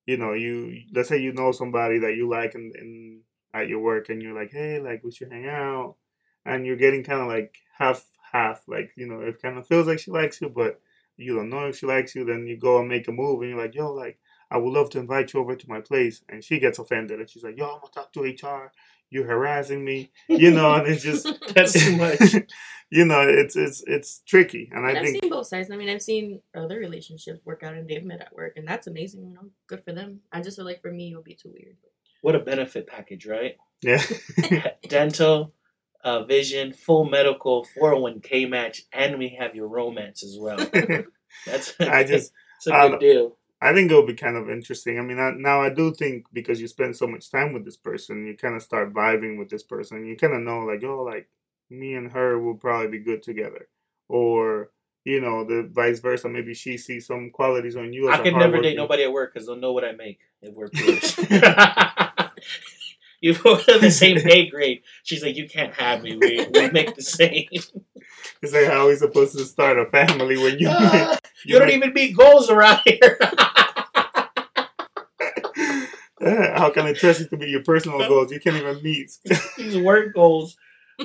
you 0.06 0.16
know, 0.16 0.32
you 0.32 0.82
let's 0.92 1.08
say 1.08 1.18
you 1.18 1.32
know 1.32 1.52
somebody 1.52 1.98
that 2.00 2.14
you 2.16 2.28
like 2.28 2.54
in 2.54 3.20
at 3.54 3.68
your 3.68 3.80
work 3.80 4.08
and 4.08 4.20
you're 4.22 4.34
like, 4.34 4.50
"Hey, 4.52 4.80
like 4.80 5.02
we 5.04 5.12
should 5.12 5.32
hang 5.32 5.48
out." 5.48 5.96
And 6.44 6.66
you're 6.66 6.76
getting 6.76 7.04
kind 7.04 7.20
of 7.20 7.28
like 7.28 7.56
half 7.78 8.04
half 8.32 8.62
like, 8.66 8.92
you 8.96 9.06
know, 9.06 9.20
it 9.20 9.40
kind 9.40 9.58
of 9.58 9.66
feels 9.66 9.86
like 9.86 9.98
she 10.00 10.10
likes 10.10 10.40
you, 10.40 10.48
but 10.48 10.80
you 11.16 11.36
don't 11.36 11.50
know 11.50 11.66
if 11.66 11.76
she 11.78 11.86
likes 11.86 12.14
you, 12.14 12.24
then 12.24 12.46
you 12.46 12.56
go 12.58 12.78
and 12.80 12.88
make 12.88 13.06
a 13.08 13.12
move 13.12 13.40
and 13.42 13.50
you're 13.50 13.58
like, 13.58 13.74
yo, 13.74 13.92
like, 13.92 14.18
I 14.52 14.58
would 14.58 14.72
love 14.72 14.90
to 14.90 14.98
invite 14.98 15.32
you 15.32 15.40
over 15.40 15.56
to 15.56 15.68
my 15.68 15.80
place. 15.80 16.22
And 16.28 16.44
she 16.44 16.58
gets 16.60 16.78
offended 16.78 17.18
and 17.20 17.28
she's 17.30 17.42
like, 17.44 17.56
yo, 17.58 17.64
I'm 17.66 17.80
gonna 17.80 17.92
talk 17.92 18.12
to 18.12 18.22
HR. 18.22 18.72
You're 19.10 19.26
harassing 19.26 19.84
me. 19.84 20.10
You 20.28 20.50
know, 20.50 20.72
and 20.74 20.86
it's 20.86 21.02
just 21.02 21.26
That's 21.54 21.72
too 21.72 21.96
much. 21.96 22.20
you 22.90 23.04
know, 23.04 23.20
it's 23.28 23.56
it's 23.56 23.82
it's 23.86 24.20
tricky. 24.26 24.70
And 24.72 24.86
And 24.86 24.96
I 24.96 25.00
I've 25.00 25.04
think 25.06 25.22
seen 25.22 25.30
both 25.30 25.46
sides. 25.46 25.70
I 25.70 25.76
mean, 25.76 25.88
I've 25.90 26.02
seen 26.02 26.40
other 26.56 26.78
relationships 26.78 27.40
work 27.44 27.62
out 27.62 27.74
and 27.74 27.88
they've 27.88 28.04
met 28.04 28.20
at 28.22 28.34
work, 28.34 28.54
and 28.56 28.66
that's 28.66 28.86
amazing. 28.86 29.22
You 29.26 29.34
know, 29.34 29.50
good 29.66 29.84
for 29.84 29.92
them. 29.92 30.20
I 30.32 30.40
just 30.40 30.56
feel 30.56 30.64
like 30.64 30.80
for 30.82 30.90
me, 30.92 31.12
it 31.12 31.16
would 31.16 31.24
be 31.24 31.34
too 31.34 31.50
weird. 31.52 31.76
What 32.22 32.34
a 32.36 32.38
benefit 32.38 32.86
package, 32.86 33.26
right? 33.26 33.56
yeah. 33.82 34.02
Dental, 34.88 35.52
uh, 36.04 36.22
vision, 36.22 36.72
full 36.72 37.04
medical, 37.04 37.66
401k 37.76 38.48
match, 38.48 38.82
and 38.92 39.18
we 39.18 39.36
have 39.40 39.54
your 39.54 39.68
romance 39.68 40.22
as 40.22 40.38
well. 40.38 40.58
That's 41.46 41.74
I 41.80 42.04
just 42.04 42.32
it's 42.58 42.66
a 42.68 42.74
I 42.74 42.82
good 42.82 42.90
don't- 42.92 43.00
deal. 43.00 43.36
I 43.62 43.72
think 43.72 43.92
it'll 43.92 44.04
be 44.04 44.14
kind 44.14 44.36
of 44.36 44.50
interesting. 44.50 44.98
I 44.98 45.02
mean, 45.02 45.20
I, 45.20 45.30
now 45.36 45.62
I 45.62 45.68
do 45.68 45.94
think 45.94 46.26
because 46.32 46.60
you 46.60 46.66
spend 46.66 46.96
so 46.96 47.06
much 47.06 47.30
time 47.30 47.52
with 47.52 47.64
this 47.64 47.76
person, 47.76 48.26
you 48.26 48.36
kind 48.36 48.56
of 48.56 48.62
start 48.62 48.92
vibing 48.92 49.38
with 49.38 49.50
this 49.50 49.62
person. 49.62 50.04
You 50.04 50.16
kind 50.16 50.34
of 50.34 50.40
know, 50.40 50.60
like, 50.60 50.82
oh, 50.82 51.02
like 51.02 51.28
me 51.70 51.94
and 51.94 52.10
her 52.10 52.40
will 52.40 52.56
probably 52.56 52.88
be 52.88 52.98
good 52.98 53.22
together, 53.22 53.68
or 54.08 54.70
you 55.04 55.20
know, 55.20 55.44
the 55.44 55.70
vice 55.72 56.00
versa. 56.00 56.28
Maybe 56.28 56.54
she 56.54 56.76
sees 56.76 57.06
some 57.06 57.30
qualities 57.30 57.76
on 57.76 57.92
you. 57.92 58.10
As 58.10 58.18
I 58.18 58.22
could 58.24 58.34
never 58.34 58.60
date 58.60 58.76
nobody 58.76 59.04
at 59.04 59.12
work 59.12 59.32
because 59.32 59.46
they'll 59.46 59.54
know 59.54 59.72
what 59.72 59.84
I 59.84 59.92
make 59.92 60.18
if 60.42 60.52
we're 60.56 60.68
peers. 60.68 61.16
you 63.20 63.34
put 63.34 63.62
her 63.70 63.78
the 63.78 63.92
same 63.92 64.20
pay 64.20 64.50
grade. 64.50 64.82
She's 65.04 65.22
like, 65.22 65.36
you 65.36 65.48
can't 65.48 65.72
have 65.74 66.02
me. 66.02 66.16
We, 66.16 66.48
we 66.52 66.70
make 66.70 66.96
the 66.96 67.02
same. 67.02 67.46
It's 68.42 68.52
like 68.52 68.66
how 68.66 68.88
we 68.88 68.96
supposed 68.96 69.38
to 69.38 69.44
start 69.44 69.78
a 69.78 69.86
family 69.86 70.36
when 70.36 70.58
you. 70.58 70.68
you 71.44 71.58
don't 71.58 71.68
make- 71.68 71.76
even 71.76 71.92
meet 71.92 72.16
goals 72.16 72.50
around 72.50 72.80
here. 72.84 73.18
How 76.22 76.70
can 76.70 76.86
I 76.86 76.92
trust 76.92 77.20
you 77.20 77.26
to 77.26 77.36
be 77.36 77.48
your 77.48 77.64
personal 77.64 77.98
goals? 78.06 78.30
You 78.30 78.38
can't 78.38 78.56
even 78.56 78.80
meet. 78.82 79.10
These 79.56 79.78
work 79.78 80.14
goals. 80.14 80.56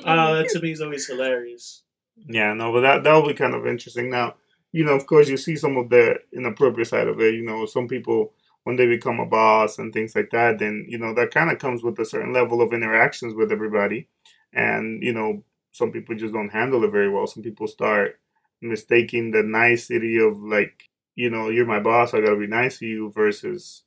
Uh, 0.04 0.44
to 0.50 0.60
me 0.62 0.72
is 0.72 0.82
always 0.82 1.08
hilarious. 1.08 1.82
Yeah, 2.28 2.54
no, 2.54 2.72
but 2.72 2.82
that 2.82 3.04
that'll 3.04 3.28
be 3.28 3.34
kind 3.34 3.56
of 3.56 3.66
interesting. 3.66 4.10
Now, 4.10 4.36
you 4.72 4.84
know, 4.86 4.94
of 4.94 5.06
course, 5.08 5.28
you 5.28 5.38
see 5.38 5.56
some 5.56 5.78
of 5.78 5.90
the 5.90 6.18
inappropriate 6.34 6.88
side 6.88 7.08
of 7.08 7.20
it. 7.20 7.34
You 7.36 7.44
know, 7.44 7.66
some 7.66 7.88
people 7.88 8.34
when 8.64 8.76
they 8.76 8.86
become 8.86 9.20
a 9.20 9.26
boss 9.26 9.80
and 9.80 9.94
things 9.94 10.16
like 10.16 10.30
that, 10.32 10.60
then 10.60 10.86
you 10.88 10.98
know 10.98 11.14
that 11.14 11.32
kind 11.32 11.50
of 11.50 11.58
comes 11.58 11.84
with 11.84 11.98
a 12.00 12.06
certain 12.06 12.34
level 12.34 12.62
of 12.62 12.74
interactions 12.74 13.34
with 13.34 13.52
everybody, 13.52 14.08
and 14.54 15.02
you 15.02 15.14
know, 15.14 15.44
some 15.78 15.92
people 15.92 16.16
just 16.16 16.34
don't 16.34 16.50
handle 16.50 16.84
it 16.84 16.92
very 16.92 17.10
well. 17.10 17.28
Some 17.28 17.44
people 17.44 17.68
start 17.68 18.20
mistaking 18.62 19.32
the 19.32 19.44
nicety 19.44 20.18
of 20.20 20.40
like, 20.40 20.90
you 21.16 21.30
know, 21.30 21.50
you're 21.50 21.66
my 21.66 21.80
boss, 21.80 22.14
I 22.14 22.22
gotta 22.22 22.36
be 22.36 22.48
nice 22.48 22.80
to 22.80 22.86
you, 22.88 23.12
versus, 23.12 23.84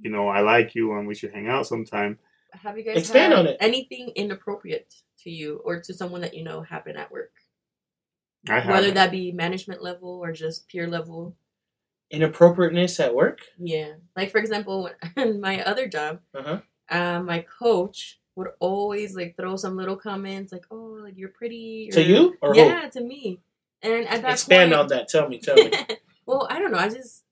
you 0.00 0.10
know, 0.10 0.28
I 0.28 0.40
like 0.40 0.74
you 0.74 0.92
and 0.96 1.06
we 1.08 1.14
should 1.14 1.32
hang 1.32 1.48
out 1.48 1.66
sometime. 1.66 2.18
Have 2.52 2.76
you 2.76 2.84
guys 2.84 2.98
Expand 2.98 3.32
had 3.32 3.38
on 3.40 3.46
it. 3.46 3.56
anything 3.60 4.10
inappropriate 4.14 4.94
to 5.20 5.30
you 5.30 5.60
or 5.64 5.80
to 5.80 5.94
someone 5.94 6.20
that 6.20 6.34
you 6.34 6.44
know 6.44 6.60
happen 6.62 6.96
at 6.96 7.10
work? 7.10 7.32
I 8.48 8.60
have 8.60 8.72
Whether 8.74 8.90
that 8.92 9.10
be 9.10 9.32
management 9.32 9.82
level 9.82 10.20
or 10.22 10.32
just 10.32 10.68
peer 10.68 10.86
level. 10.86 11.34
Inappropriateness 12.10 13.00
at 13.00 13.14
work. 13.14 13.40
Yeah. 13.58 13.92
Like 14.16 14.30
for 14.30 14.38
example, 14.38 14.90
in 15.16 15.40
my 15.40 15.62
other 15.64 15.88
job, 15.88 16.20
Uh 16.34 16.42
huh. 16.42 16.60
um, 16.98 17.26
my 17.26 17.40
coach 17.40 18.20
would 18.36 18.48
always 18.60 19.14
like 19.14 19.36
throw 19.36 19.56
some 19.56 19.76
little 19.76 19.96
comments 19.96 20.52
like, 20.52 20.64
"Oh, 20.70 20.98
like 21.02 21.18
you're 21.18 21.28
pretty." 21.28 21.88
To 21.92 22.00
or- 22.00 22.04
you 22.04 22.36
or 22.40 22.54
who? 22.54 22.60
yeah, 22.60 22.88
to 22.90 23.00
me. 23.00 23.40
And 23.82 24.06
at 24.08 24.22
that 24.22 24.32
Expand 24.32 24.70
point, 24.70 24.80
on 24.80 24.88
that. 24.88 25.08
Tell 25.08 25.28
me. 25.28 25.38
Tell 25.38 25.56
me. 25.56 25.70
well, 26.26 26.46
I 26.48 26.60
don't 26.60 26.70
know. 26.70 26.78
I 26.78 26.88
just, 26.88 27.24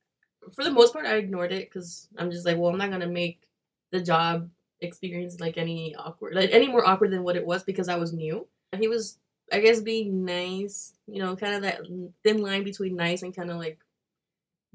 for 0.53 0.65
the 0.65 0.71
most 0.73 0.93
part, 0.93 1.07
I 1.07 1.15
ignored 1.17 1.53
it 1.53 1.69
because 1.71 2.09
I'm 2.19 2.31
just 2.33 2.45
like, 2.45 2.57
well, 2.59 2.71
I'm 2.73 2.79
not 2.79 2.91
gonna 2.91 3.07
make 3.07 3.41
the 3.93 4.01
job 4.01 4.51
experience 4.81 5.39
like 5.41 5.59
any 5.59 5.95
awkward, 5.95 6.35
like 6.35 6.51
any 6.53 6.67
more 6.67 6.85
awkward 6.87 7.13
than 7.13 7.23
what 7.23 7.37
it 7.37 7.47
was 7.47 7.63
because 7.63 7.89
I 7.89 7.97
was 7.97 8.13
new. 8.13 8.47
He 8.77 8.89
was, 8.89 9.17
I 9.53 9.61
guess, 9.61 9.81
being 9.81 10.25
nice. 10.25 10.93
You 11.07 11.21
know, 11.23 11.37
kind 11.37 11.55
of 11.55 11.63
that 11.63 11.81
thin 12.25 12.43
line 12.43 12.65
between 12.65 12.97
nice 12.97 13.23
and 13.23 13.35
kind 13.35 13.51
of 13.51 13.57
like, 13.59 13.79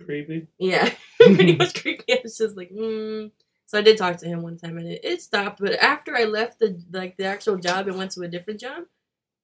Creepy. 0.04 0.48
yeah, 0.58 0.90
pretty 1.20 1.56
much 1.58 1.82
creepy. 1.82 2.14
I 2.14 2.20
was 2.24 2.38
just 2.38 2.56
like, 2.58 2.70
mm. 2.72 3.32
So 3.76 3.80
I 3.80 3.84
did 3.84 3.98
talk 3.98 4.16
to 4.20 4.26
him 4.26 4.42
one 4.42 4.56
time 4.56 4.78
and 4.78 4.88
it, 4.88 5.02
it 5.04 5.22
stopped. 5.22 5.60
But 5.60 5.74
after 5.74 6.16
I 6.16 6.24
left 6.24 6.60
the 6.60 6.82
like 6.94 7.18
the 7.18 7.26
actual 7.26 7.58
job 7.58 7.90
and 7.90 7.98
went 7.98 8.12
to 8.12 8.22
a 8.22 8.28
different 8.30 8.62
job, 8.62 8.84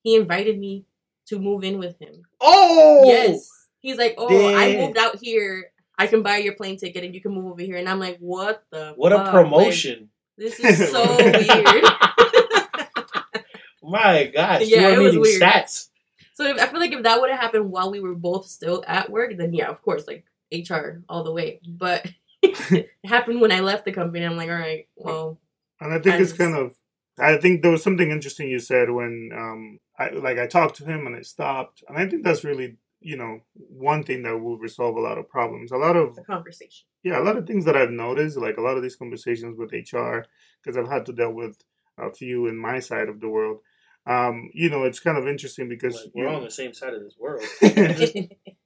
he 0.03 0.15
invited 0.15 0.57
me 0.57 0.85
to 1.25 1.37
move 1.37 1.65
in 1.65 1.79
with 1.79 1.99
him. 1.99 2.23
Oh. 2.39 3.03
Yes. 3.03 3.45
He's 3.79 3.97
like, 3.97 4.15
oh, 4.17 4.55
I 4.55 4.77
moved 4.77 4.97
out 4.97 5.17
here. 5.17 5.73
I 5.97 6.07
can 6.07 6.23
buy 6.23 6.37
your 6.37 6.53
plane 6.53 6.77
ticket 6.77 7.03
and 7.03 7.13
you 7.13 7.19
can 7.19 7.33
move 7.33 7.51
over 7.51 7.61
here. 7.61 7.75
And 7.75 7.89
I'm 7.89 7.99
like, 7.99 8.19
what 8.19 8.63
the? 8.69 8.93
What 8.95 9.11
fuck? 9.11 9.27
a 9.27 9.31
promotion. 9.31 10.09
Like, 10.37 10.55
this 10.55 10.59
is 10.61 10.89
so 10.89 11.17
weird. 11.17 11.83
My 13.83 14.31
gosh. 14.33 14.61
Yeah, 14.63 14.91
it 14.91 14.99
was 14.99 15.17
weird. 15.17 15.41
stats. 15.41 15.89
So 16.35 16.45
if, 16.45 16.57
I 16.57 16.67
feel 16.67 16.79
like 16.79 16.93
if 16.93 17.03
that 17.03 17.19
would 17.19 17.31
have 17.31 17.39
happened 17.41 17.69
while 17.69 17.91
we 17.91 17.99
were 17.99 18.15
both 18.15 18.47
still 18.47 18.81
at 18.87 19.09
work, 19.09 19.35
then 19.35 19.51
yeah, 19.53 19.67
of 19.67 19.81
course, 19.81 20.07
like 20.07 20.23
HR 20.53 21.03
all 21.09 21.25
the 21.25 21.33
way. 21.33 21.59
But 21.67 22.09
it 22.41 22.89
happened 23.05 23.41
when 23.41 23.51
I 23.51 23.59
left 23.59 23.85
the 23.85 23.91
company. 23.91 24.25
I'm 24.25 24.37
like, 24.37 24.49
all 24.49 24.55
right, 24.55 24.87
well, 24.95 25.39
And 25.79 25.93
I 25.93 25.99
think 25.99 26.19
it's 26.21 26.33
kind 26.33 26.55
of. 26.55 26.75
I 27.19 27.37
think 27.37 27.61
there 27.61 27.71
was 27.71 27.83
something 27.83 28.09
interesting 28.09 28.49
you 28.49 28.59
said 28.59 28.89
when, 28.89 29.29
um, 29.35 29.79
I 29.99 30.09
like 30.11 30.39
I 30.39 30.47
talked 30.47 30.77
to 30.77 30.85
him 30.85 31.05
and 31.07 31.15
it 31.15 31.25
stopped, 31.25 31.83
and 31.87 31.97
I 31.97 32.07
think 32.07 32.23
that's 32.23 32.43
really, 32.43 32.77
you 33.01 33.17
know, 33.17 33.41
one 33.53 34.03
thing 34.03 34.23
that 34.23 34.37
will 34.37 34.57
resolve 34.57 34.95
a 34.95 35.01
lot 35.01 35.17
of 35.17 35.29
problems. 35.29 35.71
A 35.71 35.77
lot 35.77 35.95
of 35.97 36.09
it's 36.09 36.19
a 36.19 36.23
conversation. 36.23 36.85
yeah, 37.03 37.19
a 37.19 37.23
lot 37.23 37.37
of 37.37 37.45
things 37.45 37.65
that 37.65 37.75
I've 37.75 37.91
noticed, 37.91 38.37
like 38.37 38.57
a 38.57 38.61
lot 38.61 38.77
of 38.77 38.81
these 38.83 38.95
conversations 38.95 39.57
with 39.59 39.71
HR, 39.73 40.25
because 40.63 40.77
I've 40.77 40.89
had 40.89 41.05
to 41.07 41.13
deal 41.13 41.33
with 41.33 41.57
a 41.97 42.09
few 42.11 42.47
in 42.47 42.57
my 42.57 42.79
side 42.79 43.09
of 43.09 43.19
the 43.19 43.29
world. 43.29 43.59
Um, 44.07 44.49
you 44.53 44.69
know, 44.71 44.85
it's 44.85 44.99
kind 44.99 45.17
of 45.17 45.27
interesting 45.27 45.67
because 45.69 45.95
Like, 45.95 46.11
we're 46.15 46.23
you- 46.23 46.29
all 46.29 46.37
on 46.37 46.43
the 46.43 46.49
same 46.49 46.73
side 46.73 46.93
of 46.93 47.01
this 47.03 47.15
world. 47.19 47.43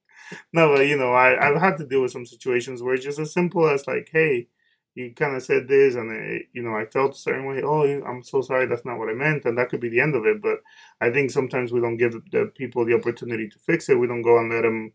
no, 0.53 0.73
but 0.73 0.87
you 0.87 0.97
know, 0.97 1.13
I 1.13 1.47
I've 1.47 1.61
had 1.61 1.77
to 1.77 1.85
deal 1.85 2.01
with 2.01 2.11
some 2.11 2.25
situations 2.25 2.81
where 2.81 2.93
it's 2.95 3.05
just 3.05 3.19
as 3.19 3.33
simple 3.33 3.67
as 3.67 3.87
like, 3.87 4.09
hey, 4.11 4.47
you 4.95 5.13
kind 5.13 5.35
of 5.35 5.43
said 5.43 5.67
this, 5.67 5.95
and 5.95 6.11
it, 6.11 6.43
you 6.53 6.63
know, 6.63 6.75
I 6.75 6.85
felt 6.85 7.15
a 7.15 7.17
certain 7.17 7.45
way. 7.45 7.61
Oh, 7.63 7.83
I'm 7.83 8.23
so 8.23 8.41
sorry, 8.41 8.65
that's 8.65 8.85
not 8.85 8.97
what 8.97 9.09
I 9.09 9.13
meant, 9.13 9.45
and 9.45 9.57
that 9.57 9.69
could 9.69 9.81
be 9.81 9.89
the 9.89 9.99
end 9.99 10.15
of 10.15 10.25
it. 10.25 10.41
But 10.41 10.59
I 11.01 11.11
think 11.11 11.31
sometimes 11.31 11.71
we 11.71 11.81
don't 11.81 11.97
give 11.97 12.13
the 12.31 12.51
people 12.55 12.85
the 12.85 12.95
opportunity 12.95 13.49
to 13.49 13.59
fix 13.59 13.89
it. 13.89 13.99
We 13.99 14.07
don't 14.07 14.21
go 14.21 14.37
and 14.39 14.51
let 14.51 14.61
them 14.61 14.93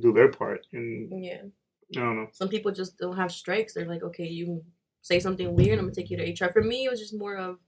do 0.00 0.12
their 0.12 0.28
part, 0.28 0.66
and 0.72 1.24
yeah. 1.24 1.42
I 1.96 2.00
don't 2.00 2.16
know. 2.16 2.28
Some 2.32 2.48
people 2.48 2.72
just 2.72 2.96
don't 2.98 3.16
have 3.16 3.32
strikes. 3.32 3.74
They're 3.74 3.88
like, 3.88 4.02
okay, 4.02 4.26
you 4.26 4.64
say 5.02 5.18
something 5.18 5.54
weird, 5.54 5.78
I'm 5.78 5.84
gonna 5.86 5.94
take 5.94 6.10
you 6.10 6.16
to 6.16 6.44
HR. 6.44 6.52
For 6.52 6.62
me, 6.62 6.86
it 6.86 6.90
was 6.90 7.00
just 7.00 7.14
more 7.14 7.36
of, 7.36 7.58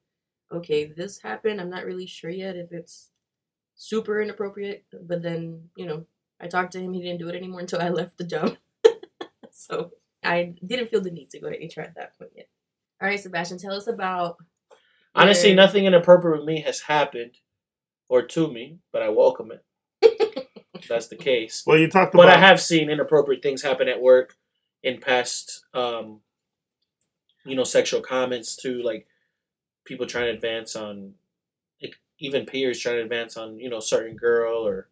okay, 0.53 0.87
this 0.87 1.21
happened. 1.21 1.61
I'm 1.61 1.69
not 1.69 1.85
really 1.85 2.07
sure 2.07 2.31
yet 2.31 2.57
if 2.57 2.73
it's 2.73 3.11
super 3.75 4.23
inappropriate. 4.23 4.85
But 5.03 5.23
then, 5.23 5.69
you 5.77 5.87
know, 5.87 6.07
I 6.45 6.47
talked 6.49 6.73
to 6.73 6.81
him. 6.81 6.93
He 6.93 7.01
didn't 7.01 7.19
do 7.21 7.29
it 7.29 7.35
anymore 7.35 7.61
until 7.61 7.81
I 7.81 7.89
left 7.89 8.19
the 8.19 8.25
job. 8.25 8.59
so 9.51 9.93
I 10.23 10.55
didn't 10.65 10.91
feel 10.91 11.01
the 11.01 11.11
need 11.11 11.31
to 11.31 11.41
go 11.41 11.49
to 11.49 11.57
HR 11.57 11.81
at 11.81 11.95
that 11.95 12.19
point 12.19 12.33
yet. 12.37 12.49
All 13.01 13.09
right, 13.09 13.19
Sebastian, 13.19 13.59
tell 13.59 13.73
us 13.73 13.87
about. 13.87 14.37
Honestly, 15.15 15.49
your- 15.51 15.57
nothing 15.57 15.87
inappropriate 15.87 16.39
with 16.41 16.47
me 16.47 16.61
has 16.61 16.81
happened 16.83 17.39
or 18.11 18.21
to 18.23 18.53
me, 18.53 18.79
but 18.93 19.03
I 19.03 19.09
welcome 19.09 19.53
it. 19.53 20.49
that's 20.89 21.09
the 21.09 21.17
case. 21.17 21.63
Well, 21.67 21.79
you 21.79 21.89
talked 21.89 22.13
But 22.13 22.27
about 22.29 22.37
I 22.37 22.41
have 22.47 22.61
seen 22.61 22.91
inappropriate 22.91 23.43
things 23.43 23.63
happen 23.63 23.89
at 23.89 24.03
work 24.03 24.37
in 24.83 25.01
past, 25.01 25.65
um, 25.73 26.21
you 27.47 27.57
know, 27.57 27.65
sexual 27.65 28.03
comments 28.03 28.55
to 28.57 28.83
like 28.83 29.07
people 29.87 30.05
trying 30.07 30.27
to 30.27 30.33
advance 30.33 30.77
on, 30.77 31.15
like, 31.83 31.95
even 32.19 32.45
peers 32.45 32.79
trying 32.79 32.97
to 32.97 33.03
advance 33.03 33.39
on, 33.39 33.59
you 33.59 33.71
know, 33.71 33.81
certain 33.81 34.15
girl 34.17 34.67
or, 34.67 34.89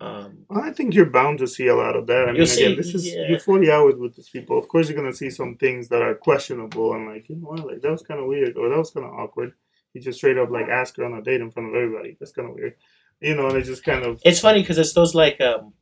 um, 0.00 0.44
Well, 0.48 0.62
I 0.62 0.72
think 0.72 0.94
you're 0.94 1.06
bound 1.06 1.38
to 1.38 1.46
see 1.46 1.66
a 1.66 1.74
lot 1.74 1.96
of 1.96 2.06
that. 2.06 2.28
I 2.28 2.32
mean, 2.32 2.36
You'll 2.36 2.50
again, 2.50 2.76
this 2.76 2.94
is 2.94 3.06
yeah. 3.06 3.28
you're 3.28 3.40
40 3.40 3.70
hours 3.70 3.94
with 3.96 4.14
these 4.14 4.28
people. 4.28 4.58
Of 4.58 4.68
course, 4.68 4.88
you're 4.88 4.96
gonna 4.96 5.12
see 5.12 5.30
some 5.30 5.56
things 5.56 5.88
that 5.88 6.02
are 6.02 6.14
questionable 6.14 6.94
and 6.94 7.06
like, 7.08 7.28
you 7.28 7.36
know 7.36 7.48
what, 7.48 7.66
like 7.66 7.82
that 7.82 7.90
was 7.90 8.02
kind 8.02 8.20
of 8.20 8.26
weird 8.26 8.56
or 8.56 8.68
that 8.68 8.78
was 8.78 8.90
kind 8.90 9.06
of 9.06 9.12
awkward. 9.12 9.52
You 9.94 10.00
just 10.00 10.18
straight 10.18 10.38
up 10.38 10.50
like 10.50 10.68
ask 10.68 10.96
her 10.96 11.04
on 11.04 11.14
a 11.14 11.22
date 11.22 11.40
in 11.40 11.50
front 11.50 11.70
of 11.70 11.74
everybody. 11.74 12.16
That's 12.20 12.32
kind 12.32 12.48
of 12.48 12.54
weird, 12.54 12.74
you 13.20 13.34
know. 13.34 13.48
And 13.48 13.56
it's 13.56 13.68
just 13.68 13.84
kind 13.84 14.04
of 14.04 14.20
it's 14.24 14.40
funny 14.40 14.60
because 14.60 14.78
it's 14.78 14.92
those 14.92 15.14
like 15.14 15.40
um 15.40 15.72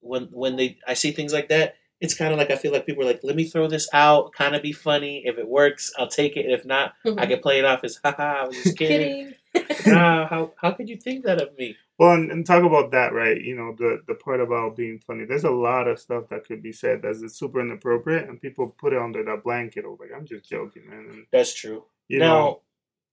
when 0.00 0.24
when 0.32 0.56
they 0.56 0.78
I 0.86 0.94
see 0.94 1.12
things 1.12 1.32
like 1.32 1.48
that, 1.48 1.76
it's 2.00 2.14
kind 2.14 2.32
of 2.32 2.38
like 2.38 2.50
I 2.50 2.56
feel 2.56 2.72
like 2.72 2.86
people 2.86 3.04
are 3.04 3.06
like, 3.06 3.20
let 3.22 3.36
me 3.36 3.44
throw 3.44 3.68
this 3.68 3.88
out, 3.92 4.32
kind 4.32 4.54
of 4.54 4.62
be 4.62 4.72
funny. 4.72 5.22
If 5.24 5.38
it 5.38 5.48
works, 5.48 5.92
I'll 5.98 6.08
take 6.08 6.36
it. 6.36 6.46
If 6.46 6.66
not, 6.66 6.94
I 7.16 7.26
can 7.26 7.40
play 7.40 7.58
it 7.58 7.64
off 7.64 7.84
as 7.84 7.98
haha, 8.04 8.42
I 8.42 8.46
was 8.46 8.56
just 8.62 8.76
kidding. 8.78 9.32
Kidding. 9.54 9.94
nah, 9.94 10.26
how 10.26 10.52
how 10.60 10.72
could 10.72 10.88
you 10.88 10.96
think 10.96 11.24
that 11.24 11.40
of 11.40 11.56
me? 11.56 11.76
Well, 11.98 12.12
and, 12.12 12.30
and 12.30 12.44
talk 12.44 12.62
about 12.62 12.90
that, 12.90 13.12
right? 13.12 13.40
You 13.40 13.56
know, 13.56 13.74
the 13.76 14.02
the 14.06 14.14
part 14.14 14.40
about 14.40 14.76
being 14.76 14.98
funny. 14.98 15.24
There's 15.24 15.44
a 15.44 15.50
lot 15.50 15.88
of 15.88 15.98
stuff 15.98 16.28
that 16.28 16.46
could 16.46 16.62
be 16.62 16.72
said 16.72 17.00
that's 17.02 17.38
super 17.38 17.60
inappropriate, 17.60 18.28
and 18.28 18.40
people 18.40 18.68
put 18.78 18.92
it 18.92 19.00
under 19.00 19.24
that 19.24 19.42
blanket 19.44 19.84
of 19.84 19.98
like, 19.98 20.10
I'm 20.14 20.26
just 20.26 20.48
joking, 20.48 20.88
man. 20.88 21.06
And 21.10 21.26
That's 21.32 21.54
true. 21.54 21.84
you 22.08 22.18
now, 22.18 22.26
know, 22.26 22.62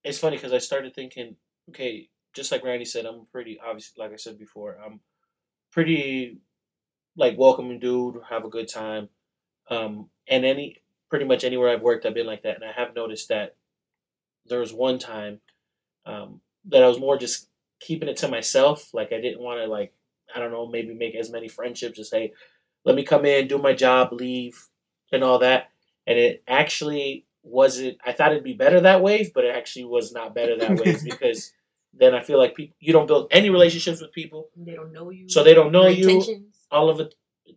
it's 0.03 0.19
funny 0.19 0.35
because 0.35 0.51
I 0.53 0.57
started 0.57 0.93
thinking, 0.93 1.37
okay, 1.69 2.09
just 2.33 2.51
like 2.51 2.63
Randy 2.63 2.85
said, 2.85 3.05
I'm 3.05 3.25
pretty 3.31 3.57
obviously, 3.65 4.03
like 4.03 4.11
I 4.11 4.17
said 4.17 4.37
before, 4.37 4.77
I'm 4.85 4.99
pretty 5.71 6.39
like 7.15 7.37
welcoming 7.37 7.79
dude, 7.79 8.17
have 8.29 8.43
a 8.43 8.49
good 8.49 8.67
time, 8.67 9.07
um, 9.69 10.09
and 10.27 10.43
any 10.43 10.81
pretty 11.09 11.25
much 11.25 11.45
anywhere 11.45 11.69
I've 11.69 11.81
worked, 11.83 12.05
I've 12.05 12.13
been 12.15 12.25
like 12.25 12.43
that, 12.43 12.55
and 12.55 12.65
I 12.65 12.73
have 12.73 12.95
noticed 12.95 13.29
that 13.29 13.55
there 14.47 14.59
was 14.59 14.73
one 14.73 14.99
time 14.99 15.39
um, 16.05 16.41
that 16.65 16.83
I 16.83 16.87
was 16.87 16.99
more 16.99 17.17
just 17.17 17.47
keeping 17.83 18.09
it 18.09 18.17
to 18.17 18.27
myself, 18.27 18.93
like 18.93 19.11
I 19.11 19.21
didn't 19.21 19.41
want 19.41 19.61
to 19.61 19.67
like 19.67 19.93
I 20.33 20.39
don't 20.39 20.51
know 20.51 20.67
maybe 20.67 20.93
make 20.93 21.15
as 21.15 21.29
many 21.29 21.47
friendships 21.47 21.99
as 21.99 22.09
hey, 22.11 22.33
let 22.85 22.95
me 22.95 23.03
come 23.03 23.25
in, 23.25 23.47
do 23.47 23.57
my 23.57 23.73
job, 23.73 24.11
leave, 24.11 24.67
and 25.11 25.23
all 25.23 25.39
that, 25.39 25.69
and 26.07 26.17
it 26.17 26.43
actually 26.47 27.25
wasn't 27.43 27.97
I 28.05 28.13
thought 28.13 28.31
it'd 28.31 28.43
be 28.43 28.53
better 28.53 28.81
that 28.81 29.01
way, 29.01 29.31
but 29.33 29.43
it 29.43 29.55
actually 29.55 29.85
was 29.85 30.11
not 30.11 30.33
better 30.35 30.57
that 30.57 30.79
way 30.79 30.95
because 31.03 31.51
then 31.93 32.15
I 32.15 32.21
feel 32.21 32.39
like 32.39 32.55
people 32.55 32.75
you 32.79 32.93
don't 32.93 33.07
build 33.07 33.27
any 33.31 33.49
relationships 33.49 34.01
with 34.01 34.11
people. 34.11 34.49
They 34.55 34.73
don't 34.73 34.91
know 34.91 35.09
you. 35.09 35.29
So 35.29 35.43
they 35.43 35.53
don't 35.53 35.71
know 35.71 35.87
you. 35.87 36.09
intentions. 36.09 36.55
All 36.71 36.89
of 36.89 36.99
it, 36.99 37.13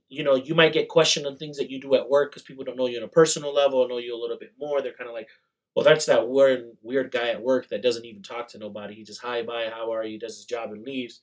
you 0.09 0.25
know, 0.25 0.35
you 0.35 0.55
might 0.55 0.73
get 0.75 0.89
questioned 0.89 1.27
on 1.27 1.37
things 1.37 1.57
that 1.57 1.71
you 1.71 1.81
do 1.81 1.95
at 1.95 2.09
work 2.09 2.33
because 2.33 2.43
people 2.43 2.65
don't 2.65 2.77
know 2.77 2.87
you 2.87 2.99
on 2.99 3.05
a 3.05 3.09
personal 3.09 3.55
level, 3.55 3.89
know 3.89 3.99
you 3.99 4.15
a 4.15 4.21
little 4.21 4.37
bit 4.39 4.53
more. 4.59 4.83
They're 4.83 4.93
kind 4.93 5.09
of 5.09 5.15
like, 5.15 5.29
well, 5.77 5.85
that's 5.85 6.07
that 6.07 6.29
weird 6.29 6.77
weird 6.83 7.13
guy 7.13 7.31
at 7.31 7.43
work 7.43 7.69
that 7.69 7.83
doesn't 7.83 8.07
even 8.07 8.23
talk 8.23 8.49
to 8.51 8.59
nobody. 8.59 8.95
He 8.95 9.05
just 9.05 9.23
hi 9.23 9.43
bye, 9.43 9.71
how 9.73 9.93
are 9.93 10.05
you? 10.05 10.19
Does 10.19 10.37
his 10.37 10.47
job 10.47 10.73
and 10.73 10.85
leaves. 10.85 11.23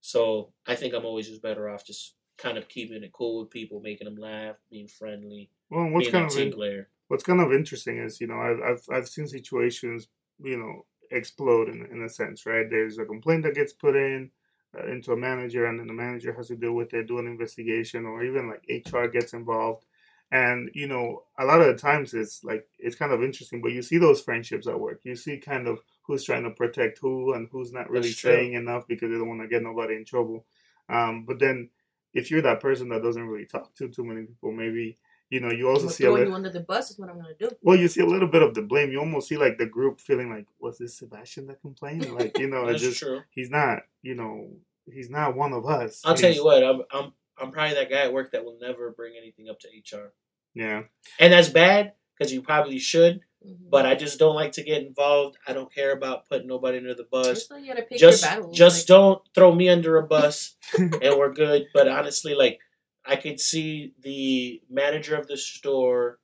So 0.00 0.52
I 0.66 0.76
think 0.76 0.94
I'm 0.94 1.06
always 1.06 1.28
just 1.28 1.42
better 1.42 1.68
off 1.70 1.84
just 1.86 2.14
kind 2.38 2.58
of 2.58 2.68
keeping 2.68 3.02
it 3.02 3.12
cool 3.12 3.40
with 3.40 3.50
people, 3.50 3.80
making 3.80 4.04
them 4.06 4.16
laugh, 4.16 4.56
being 4.70 4.88
friendly, 4.88 5.50
well, 5.70 5.88
what's 5.90 6.10
kind 6.10 6.30
of 6.30 6.36
in- 6.38 6.52
player. 6.52 6.88
what's 7.08 7.24
kind 7.24 7.40
of 7.40 7.52
interesting 7.52 7.98
is 7.98 8.20
you 8.20 8.26
know 8.26 8.38
I've 8.40 8.60
I've, 8.62 8.82
I've 8.92 9.08
seen 9.08 9.26
situations 9.26 10.08
you 10.40 10.56
know 10.58 10.86
explode 11.10 11.68
in, 11.68 11.86
in 11.90 12.02
a 12.02 12.08
sense 12.08 12.44
right 12.46 12.66
there's 12.68 12.98
a 12.98 13.04
complaint 13.06 13.42
that 13.44 13.54
gets 13.54 13.72
put 13.72 13.96
in 13.96 14.30
uh, 14.78 14.86
into 14.86 15.12
a 15.12 15.16
manager 15.16 15.64
and 15.66 15.80
then 15.80 15.86
the 15.86 15.92
manager 15.94 16.34
has 16.34 16.48
to 16.48 16.56
deal 16.56 16.74
with 16.74 16.92
it 16.92 17.08
do 17.08 17.18
an 17.18 17.26
investigation 17.26 18.04
or 18.04 18.22
even 18.22 18.48
like 18.48 18.62
hr 18.92 19.06
gets 19.06 19.32
involved 19.32 19.84
And 20.30 20.70
you 20.74 20.86
know, 20.86 21.22
a 21.38 21.44
lot 21.44 21.60
of 21.60 21.68
the 21.68 21.74
times 21.74 22.12
it's 22.12 22.44
like 22.44 22.66
it's 22.78 22.96
kind 22.96 23.12
of 23.12 23.22
interesting, 23.22 23.62
but 23.62 23.72
you 23.72 23.80
see 23.80 23.96
those 23.96 24.20
friendships 24.20 24.66
at 24.66 24.78
work. 24.78 25.00
You 25.04 25.16
see 25.16 25.38
kind 25.38 25.66
of 25.66 25.80
who's 26.02 26.24
trying 26.24 26.44
to 26.44 26.50
protect 26.50 26.98
who 26.98 27.32
and 27.32 27.48
who's 27.50 27.72
not 27.72 27.90
really 27.90 28.12
saying 28.12 28.52
enough 28.52 28.86
because 28.86 29.10
they 29.10 29.16
don't 29.16 29.28
want 29.28 29.40
to 29.40 29.48
get 29.48 29.62
nobody 29.62 29.94
in 29.94 30.04
trouble. 30.04 30.44
Um, 30.88 31.24
but 31.24 31.38
then 31.38 31.70
if 32.12 32.30
you're 32.30 32.42
that 32.42 32.60
person 32.60 32.88
that 32.90 33.02
doesn't 33.02 33.26
really 33.26 33.46
talk 33.46 33.74
to 33.76 33.88
too 33.88 34.04
many 34.04 34.22
people, 34.26 34.52
maybe 34.52 34.98
you 35.30 35.40
know 35.40 35.50
you 35.50 35.68
also 35.68 35.88
see 35.88 36.04
a 36.04 36.10
little. 36.10 36.28
you 36.28 36.34
under 36.34 36.50
the 36.50 36.60
bus 36.60 36.90
is 36.90 36.98
what 36.98 37.08
I'm 37.08 37.16
gonna 37.16 37.34
do. 37.38 37.50
Well, 37.62 37.76
you 37.76 37.88
see 37.88 38.00
a 38.02 38.06
little 38.06 38.28
bit 38.28 38.42
of 38.42 38.54
the 38.54 38.62
blame. 38.62 38.90
You 38.90 39.00
almost 39.00 39.28
see 39.28 39.38
like 39.38 39.56
the 39.56 39.66
group 39.66 39.98
feeling 39.98 40.30
like, 40.30 40.46
was 40.58 40.76
this 40.76 40.96
Sebastian 40.98 41.46
that 41.46 41.62
complained? 41.62 42.12
Like, 42.14 42.38
you 42.38 42.48
know, 42.48 42.66
That's 42.70 42.82
just 42.82 42.98
true. 42.98 43.22
he's 43.30 43.50
not, 43.50 43.80
you 44.02 44.14
know, 44.14 44.50
he's 44.92 45.08
not 45.08 45.36
one 45.36 45.52
of 45.52 45.66
us. 45.66 46.02
I'll 46.04 46.14
tell 46.14 46.32
you 46.32 46.44
what, 46.44 46.62
I'm 46.62 46.82
I'm 46.90 47.12
I'm 47.40 47.50
probably 47.52 47.74
that 47.74 47.90
guy 47.90 48.02
at 48.02 48.12
work 48.12 48.32
that 48.32 48.44
will 48.44 48.58
never 48.60 48.90
bring 48.90 49.14
anything 49.16 49.48
up 49.48 49.58
to 49.60 49.68
HR, 49.68 50.12
Yeah, 50.54 50.82
and 51.18 51.32
that's 51.32 51.48
bad 51.48 51.92
because 52.16 52.32
you 52.32 52.42
probably 52.42 52.78
should. 52.78 53.20
Mhm. 53.46 53.70
But 53.70 53.86
I 53.86 53.94
just 53.94 54.18
don't 54.18 54.34
like 54.34 54.50
to 54.52 54.64
get 54.64 54.82
involved. 54.82 55.36
I 55.46 55.52
don't 55.52 55.72
care 55.72 55.92
about 55.92 56.28
putting 56.28 56.48
nobody 56.48 56.78
under 56.78 56.94
the 56.94 57.04
bus. 57.04 57.46
Just 57.46 57.50
you 57.50 57.66
gotta 57.68 57.82
pick 57.82 57.98
Just 57.98 58.22
your 58.22 58.30
battles. 58.30 58.56
just 58.56 58.78
like, 58.80 58.86
don't 58.98 59.22
throw 59.34 59.54
me 59.54 59.68
under 59.68 59.96
a 59.96 60.02
bus, 60.06 60.56
and 60.78 60.92
we're 61.16 61.32
good. 61.32 61.68
But 61.72 61.86
honestly, 61.88 62.34
like 62.34 62.58
I 63.04 63.14
could 63.16 63.40
see 63.40 63.94
the 64.00 64.60
manager 64.68 65.14
of 65.16 65.28
the 65.28 65.36
store, 65.36 66.18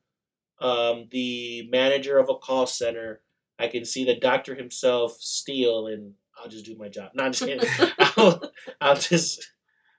um, 0.59 1.07
the 1.11 1.67
manager 1.69 2.17
of 2.17 2.29
a 2.29 2.35
call 2.35 2.67
center. 2.67 3.21
I 3.57 3.67
can 3.69 3.85
see 3.85 4.03
the 4.03 4.15
doctor 4.19 4.53
himself 4.55 5.15
steal, 5.21 5.87
and 5.87 6.15
I'll 6.37 6.49
just 6.49 6.65
do 6.65 6.75
my 6.75 6.89
job. 6.89 7.11
No, 7.13 7.23
I'm 7.23 7.31
just 7.31 7.45
kidding. 7.45 7.69
I'll, 7.99 8.41
I'll 8.81 8.95
just 8.97 9.49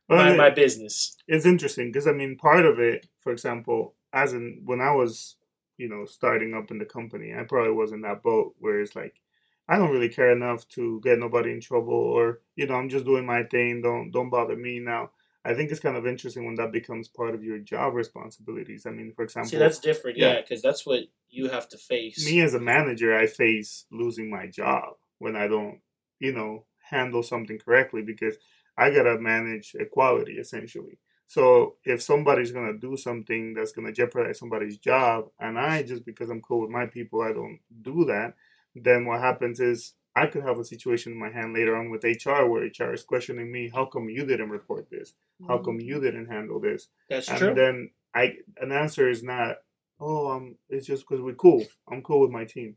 Mind 0.08 0.34
it- 0.34 0.38
my 0.38 0.50
business. 0.50 1.16
it's 1.26 1.46
interesting 1.46 1.90
because 1.90 2.06
I 2.06 2.12
mean, 2.12 2.36
part 2.36 2.64
of 2.66 2.78
it, 2.78 3.06
for 3.20 3.32
example, 3.32 3.94
as 4.12 4.32
in 4.32 4.62
when 4.64 4.80
I 4.80 4.92
was, 4.92 5.36
you 5.76 5.88
know, 5.88 6.04
starting 6.04 6.54
up 6.54 6.70
in 6.70 6.78
the 6.78 6.84
company, 6.84 7.34
I 7.34 7.42
probably 7.44 7.72
was 7.72 7.92
in 7.92 8.02
that 8.02 8.22
boat 8.22 8.54
where 8.58 8.80
it's 8.80 8.94
like, 8.96 9.20
I 9.68 9.76
don't 9.78 9.90
really 9.90 10.08
care 10.08 10.30
enough 10.30 10.66
to 10.70 11.00
get 11.02 11.18
nobody 11.18 11.50
in 11.52 11.60
trouble, 11.60 11.92
or 11.94 12.40
you 12.54 12.66
know, 12.66 12.74
I'm 12.74 12.88
just 12.88 13.04
doing 13.04 13.26
my 13.26 13.42
thing. 13.44 13.82
Don't 13.82 14.10
don't 14.12 14.30
bother 14.30 14.56
me 14.56 14.78
now. 14.78 15.10
I 15.44 15.54
think 15.54 15.70
it's 15.70 15.80
kind 15.80 15.96
of 15.96 16.06
interesting 16.08 16.44
when 16.44 16.56
that 16.56 16.72
becomes 16.72 17.06
part 17.08 17.34
of 17.34 17.44
your 17.44 17.58
job 17.58 17.94
responsibilities. 17.94 18.84
I 18.84 18.90
mean, 18.90 19.12
for 19.14 19.22
example, 19.22 19.50
See, 19.50 19.58
that's 19.58 19.78
different, 19.78 20.18
Yeah. 20.18 20.34
yeah, 20.34 20.40
because 20.40 20.60
that's 20.62 20.84
what 20.84 21.04
you 21.28 21.48
have 21.48 21.68
to 21.68 21.78
face. 21.78 22.24
me 22.24 22.40
as 22.40 22.54
a 22.54 22.60
manager, 22.60 23.14
I 23.16 23.26
face 23.26 23.86
losing 23.92 24.28
my 24.30 24.46
job 24.48 24.96
when 25.18 25.36
I 25.36 25.46
don't, 25.46 25.80
you 26.18 26.32
know, 26.32 26.66
handle 26.90 27.22
something 27.22 27.58
correctly 27.58 28.02
because 28.02 28.36
I 28.76 28.90
gotta 28.90 29.18
manage 29.18 29.74
equality 29.78 30.34
essentially. 30.34 30.98
So 31.26 31.76
if 31.84 32.02
somebody's 32.02 32.52
gonna 32.52 32.76
do 32.78 32.96
something 32.96 33.54
that's 33.54 33.72
gonna 33.72 33.92
jeopardize 33.92 34.38
somebody's 34.38 34.78
job, 34.78 35.30
and 35.40 35.58
I 35.58 35.82
just 35.82 36.04
because 36.04 36.30
I'm 36.30 36.42
cool 36.42 36.60
with 36.60 36.70
my 36.70 36.86
people, 36.86 37.22
I 37.22 37.32
don't 37.32 37.58
do 37.82 38.04
that, 38.06 38.34
then 38.74 39.06
what 39.06 39.20
happens 39.20 39.60
is 39.60 39.94
I 40.14 40.26
could 40.26 40.44
have 40.44 40.58
a 40.58 40.64
situation 40.64 41.12
in 41.12 41.18
my 41.18 41.30
hand 41.30 41.52
later 41.52 41.76
on 41.76 41.90
with 41.90 42.04
HR 42.04 42.46
where 42.46 42.62
HR 42.62 42.94
is 42.94 43.02
questioning 43.02 43.52
me, 43.52 43.70
how 43.72 43.84
come 43.84 44.08
you 44.08 44.24
didn't 44.24 44.50
report 44.50 44.88
this? 44.90 45.12
How 45.46 45.58
come 45.58 45.78
you 45.78 46.00
didn't 46.00 46.30
handle 46.30 46.58
this? 46.58 46.88
That's 47.10 47.28
and 47.28 47.38
true. 47.38 47.54
then 47.54 47.90
I 48.14 48.36
an 48.58 48.72
answer 48.72 49.10
is 49.10 49.22
not, 49.22 49.56
oh, 50.00 50.30
um, 50.30 50.56
it's 50.70 50.86
just 50.86 51.06
because 51.06 51.22
we're 51.22 51.34
cool. 51.34 51.64
I'm 51.90 52.02
cool 52.02 52.20
with 52.20 52.30
my 52.30 52.44
team. 52.44 52.76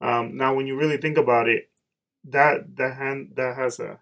Um, 0.00 0.36
now, 0.36 0.54
when 0.54 0.66
you 0.66 0.76
really 0.76 0.96
think 0.96 1.18
about 1.18 1.48
it, 1.48 1.70
that 2.24 2.76
the 2.76 2.94
hand 2.94 3.32
that 3.34 3.56
has 3.56 3.80
a, 3.80 3.98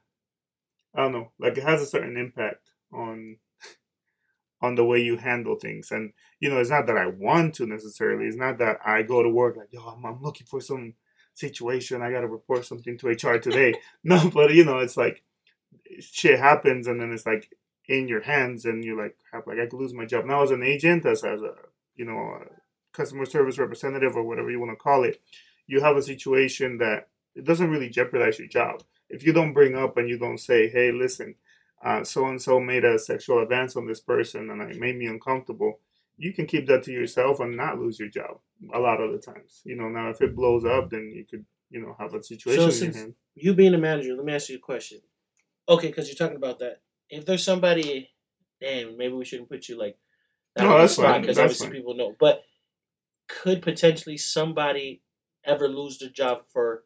I 0.95 1.02
don't 1.02 1.12
know, 1.12 1.33
like 1.38 1.57
it 1.57 1.64
has 1.64 1.83
a 1.83 1.87
certain 1.87 2.16
impact 2.16 2.71
on 2.92 3.37
on 4.62 4.75
the 4.75 4.85
way 4.85 5.00
you 5.00 5.16
handle 5.16 5.57
things. 5.57 5.90
And 5.90 6.12
you 6.40 6.50
know, 6.50 6.59
it's 6.59 6.71
not 6.71 6.87
that 6.87 6.97
I 6.97 7.07
want 7.07 7.54
to 7.57 7.66
necessarily. 7.66 8.26
It's 8.26 8.37
not 8.37 8.59
that 8.59 8.78
I 8.85 9.02
go 9.02 9.23
to 9.23 9.28
work 9.28 9.57
like, 9.57 9.68
yo, 9.71 9.83
I'm, 9.83 10.04
I'm 10.04 10.23
looking 10.23 10.47
for 10.47 10.61
some 10.61 10.95
situation. 11.35 12.02
I 12.02 12.11
got 12.11 12.21
to 12.23 12.28
report 12.28 12.64
something 12.64 12.99
to 12.99 13.09
HR 13.09 13.38
today. 13.38 13.75
no, 14.04 14.30
but 14.33 14.52
you 14.54 14.64
know, 14.64 14.78
it's 14.78 14.97
like 14.97 15.23
shit 16.01 16.38
happens, 16.38 16.87
and 16.87 17.01
then 17.01 17.12
it's 17.12 17.27
like 17.27 17.51
in 17.87 18.09
your 18.09 18.22
hands, 18.22 18.64
and 18.64 18.85
you're 18.85 19.01
like, 19.01 19.16
crap, 19.31 19.46
like 19.46 19.59
I 19.59 19.66
could 19.66 19.81
lose 19.81 19.94
my 19.94 20.05
job. 20.05 20.24
Now, 20.24 20.42
as 20.42 20.51
an 20.51 20.62
agent, 20.62 21.07
as 21.07 21.24
as 21.24 21.42
a 21.42 21.55
you 21.96 22.05
know, 22.05 22.18
a 22.18 22.44
customer 22.92 23.27
service 23.27 23.59
representative 23.59 24.16
or 24.16 24.22
whatever 24.22 24.51
you 24.51 24.61
want 24.61 24.72
to 24.72 24.77
call 24.77 25.05
it, 25.05 25.20
you 25.66 25.81
have 25.81 25.96
a 25.96 26.03
situation 26.03 26.79
that 26.79 27.09
it 27.35 27.44
doesn't 27.44 27.70
really 27.70 27.88
jeopardize 27.88 28.38
your 28.38 28.48
job. 28.48 28.83
If 29.11 29.25
you 29.25 29.33
don't 29.33 29.53
bring 29.55 29.75
up 29.75 29.97
and 29.97 30.09
you 30.09 30.18
don't 30.18 30.38
say, 30.38 30.68
hey, 30.68 30.92
listen, 30.92 31.35
so 32.03 32.27
and 32.27 32.40
so 32.40 32.61
made 32.61 32.85
a 32.85 32.99
sexual 32.99 33.42
advance 33.42 33.77
on 33.77 33.87
this 33.87 34.01
person 34.01 34.51
and 34.51 34.61
it 34.62 34.79
made 34.79 34.97
me 34.97 35.07
uncomfortable, 35.07 35.81
you 36.16 36.33
can 36.33 36.47
keep 36.47 36.66
that 36.66 36.83
to 36.85 36.92
yourself 36.92 37.40
and 37.40 37.57
not 37.57 37.79
lose 37.79 37.99
your 37.99 38.09
job 38.09 38.38
a 38.75 38.79
lot 38.79 39.01
of 39.01 39.12
the 39.12 39.18
times. 39.18 39.62
You 39.64 39.77
know, 39.77 39.88
now 39.88 40.11
if 40.11 40.21
it 40.21 40.35
blows 40.35 40.64
up, 40.64 40.90
then 40.90 41.12
you 41.14 41.25
could, 41.25 41.44
you 41.71 41.81
know, 41.81 41.94
have 41.99 42.12
a 42.14 42.23
situation 42.23 42.61
in 42.61 42.68
your 42.68 42.73
since- 42.73 42.97
hand. 42.97 43.14
you 43.35 43.55
being 43.55 43.75
a 43.75 43.79
manager, 43.79 44.14
let 44.14 44.25
me 44.25 44.33
ask 44.35 44.49
you 44.49 44.57
a 44.57 44.61
question. 44.61 44.99
Okay, 45.68 45.88
because 45.88 46.09
you're 46.09 46.16
talking 46.16 46.37
about 46.37 46.59
that. 46.61 46.81
If 47.11 47.25
there's 47.25 47.44
somebody, 47.44 48.11
damn, 48.61 48.97
maybe 48.97 49.14
we 49.14 49.25
shouldn't 49.25 49.49
put 49.51 49.68
you 49.68 49.79
like 49.79 49.97
that 50.57 50.64
No, 50.64 50.71
on 50.71 50.75
the 50.75 50.81
that's 50.81 50.92
spot 50.94 51.07
fine, 51.07 51.21
because 51.23 51.38
obviously 51.38 51.66
fine. 51.68 51.77
people 51.77 51.94
know. 51.94 52.16
But 52.18 52.42
could 53.29 53.62
potentially 53.62 54.16
somebody 54.16 55.03
ever 55.44 55.68
lose 55.68 55.99
their 55.99 56.09
job 56.09 56.42
for 56.53 56.85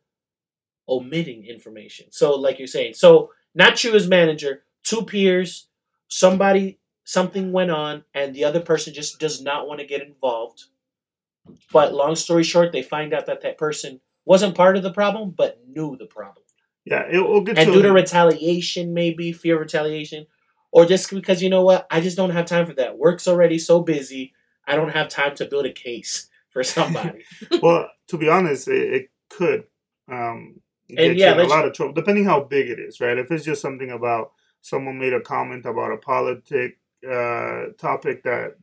omitting 0.88 1.46
information? 1.46 2.06
So, 2.10 2.34
like 2.34 2.58
you're 2.58 2.66
saying, 2.66 2.94
so 2.94 3.30
not 3.54 3.82
you 3.84 3.94
as 3.94 4.08
manager, 4.08 4.64
two 4.82 5.02
peers, 5.04 5.68
somebody, 6.08 6.78
something 7.04 7.52
went 7.52 7.70
on, 7.70 8.04
and 8.14 8.34
the 8.34 8.44
other 8.44 8.60
person 8.60 8.94
just 8.94 9.18
does 9.18 9.42
not 9.42 9.66
want 9.66 9.80
to 9.80 9.86
get 9.86 10.02
involved. 10.02 10.64
But 11.72 11.94
long 11.94 12.14
story 12.14 12.44
short, 12.44 12.72
they 12.72 12.82
find 12.82 13.12
out 13.12 13.26
that 13.26 13.42
that 13.42 13.58
person 13.58 14.00
wasn't 14.24 14.54
part 14.54 14.76
of 14.76 14.82
the 14.82 14.92
problem, 14.92 15.30
but 15.30 15.60
knew 15.66 15.96
the 15.96 16.06
problem 16.06 16.44
Yeah, 16.84 17.04
it 17.10 17.18
will 17.18 17.40
get 17.40 17.58
and 17.58 17.66
to 17.66 17.72
due 17.72 17.82
to 17.82 17.92
retaliation, 17.92 18.94
maybe 18.94 19.32
fear 19.32 19.56
of 19.56 19.62
retaliation, 19.62 20.26
or 20.70 20.86
just 20.86 21.10
because 21.10 21.42
you 21.42 21.50
know 21.50 21.62
what, 21.62 21.86
I 21.90 22.00
just 22.00 22.16
don't 22.16 22.30
have 22.30 22.46
time 22.46 22.66
for 22.66 22.74
that. 22.74 22.98
Work's 22.98 23.26
already 23.26 23.58
so 23.58 23.80
busy, 23.80 24.32
I 24.66 24.76
don't 24.76 24.92
have 24.92 25.08
time 25.08 25.34
to 25.36 25.44
build 25.44 25.66
a 25.66 25.72
case 25.72 26.28
for 26.50 26.62
somebody. 26.62 27.24
well, 27.62 27.90
to 28.08 28.16
be 28.16 28.28
honest, 28.28 28.68
it, 28.68 28.92
it 28.92 29.10
could 29.28 29.64
um, 30.10 30.60
And 30.96 31.18
yeah, 31.18 31.32
in 31.32 31.40
a 31.40 31.44
lot 31.44 31.66
of 31.66 31.72
trouble, 31.72 31.94
depending 31.94 32.24
how 32.24 32.40
big 32.40 32.68
it 32.68 32.78
is, 32.78 33.00
right? 33.00 33.18
If 33.18 33.30
it's 33.30 33.44
just 33.44 33.62
something 33.62 33.90
about 33.90 34.32
someone 34.60 34.98
made 34.98 35.12
a 35.12 35.20
comment 35.20 35.66
about 35.66 35.92
a 35.92 35.96
politic 35.96 36.78
uh, 37.08 37.66
topic 37.78 38.22
that 38.24 38.56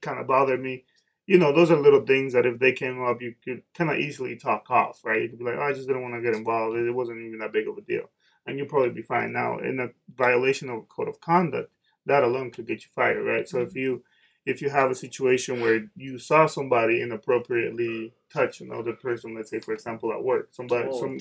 kind 0.00 0.18
of 0.18 0.26
bothered 0.26 0.60
me, 0.60 0.84
you 1.26 1.38
know, 1.38 1.52
those 1.52 1.70
are 1.70 1.76
little 1.76 2.04
things 2.04 2.32
that 2.32 2.46
if 2.46 2.58
they 2.58 2.72
came 2.72 3.02
up, 3.04 3.22
you 3.22 3.34
could 3.44 3.62
kind 3.74 3.90
of 3.90 3.98
easily 3.98 4.36
talk 4.36 4.70
off, 4.70 5.00
right? 5.04 5.22
You 5.22 5.28
could 5.28 5.38
be 5.38 5.44
like, 5.44 5.56
oh, 5.58 5.62
I 5.62 5.72
just 5.72 5.86
didn't 5.86 6.02
want 6.02 6.14
to 6.14 6.22
get 6.22 6.34
involved. 6.34 6.76
It 6.76 6.90
wasn't 6.90 7.20
even 7.20 7.38
that 7.38 7.52
big 7.52 7.68
of 7.68 7.78
a 7.78 7.80
deal. 7.82 8.10
And 8.46 8.58
you'll 8.58 8.66
probably 8.66 8.90
be 8.90 9.02
fine. 9.02 9.32
Now, 9.32 9.58
in 9.58 9.78
a 9.78 9.90
violation 10.16 10.68
of 10.68 10.88
code 10.88 11.08
of 11.08 11.20
conduct, 11.20 11.70
that 12.06 12.24
alone 12.24 12.50
could 12.50 12.66
get 12.66 12.82
you 12.82 12.88
fired, 12.94 13.24
right? 13.24 13.48
So 13.48 13.60
if 13.60 13.74
you 13.76 14.02
if 14.44 14.60
you 14.60 14.70
have 14.70 14.90
a 14.90 14.94
situation 14.94 15.60
where 15.60 15.84
you 15.96 16.18
saw 16.18 16.46
somebody 16.46 17.00
inappropriately 17.00 18.12
touch 18.32 18.60
another 18.60 18.92
person, 18.92 19.34
let's 19.34 19.50
say 19.50 19.60
for 19.60 19.72
example 19.72 20.12
at 20.12 20.22
work, 20.22 20.48
somebody 20.50 20.88
oh, 20.90 21.00
some, 21.00 21.18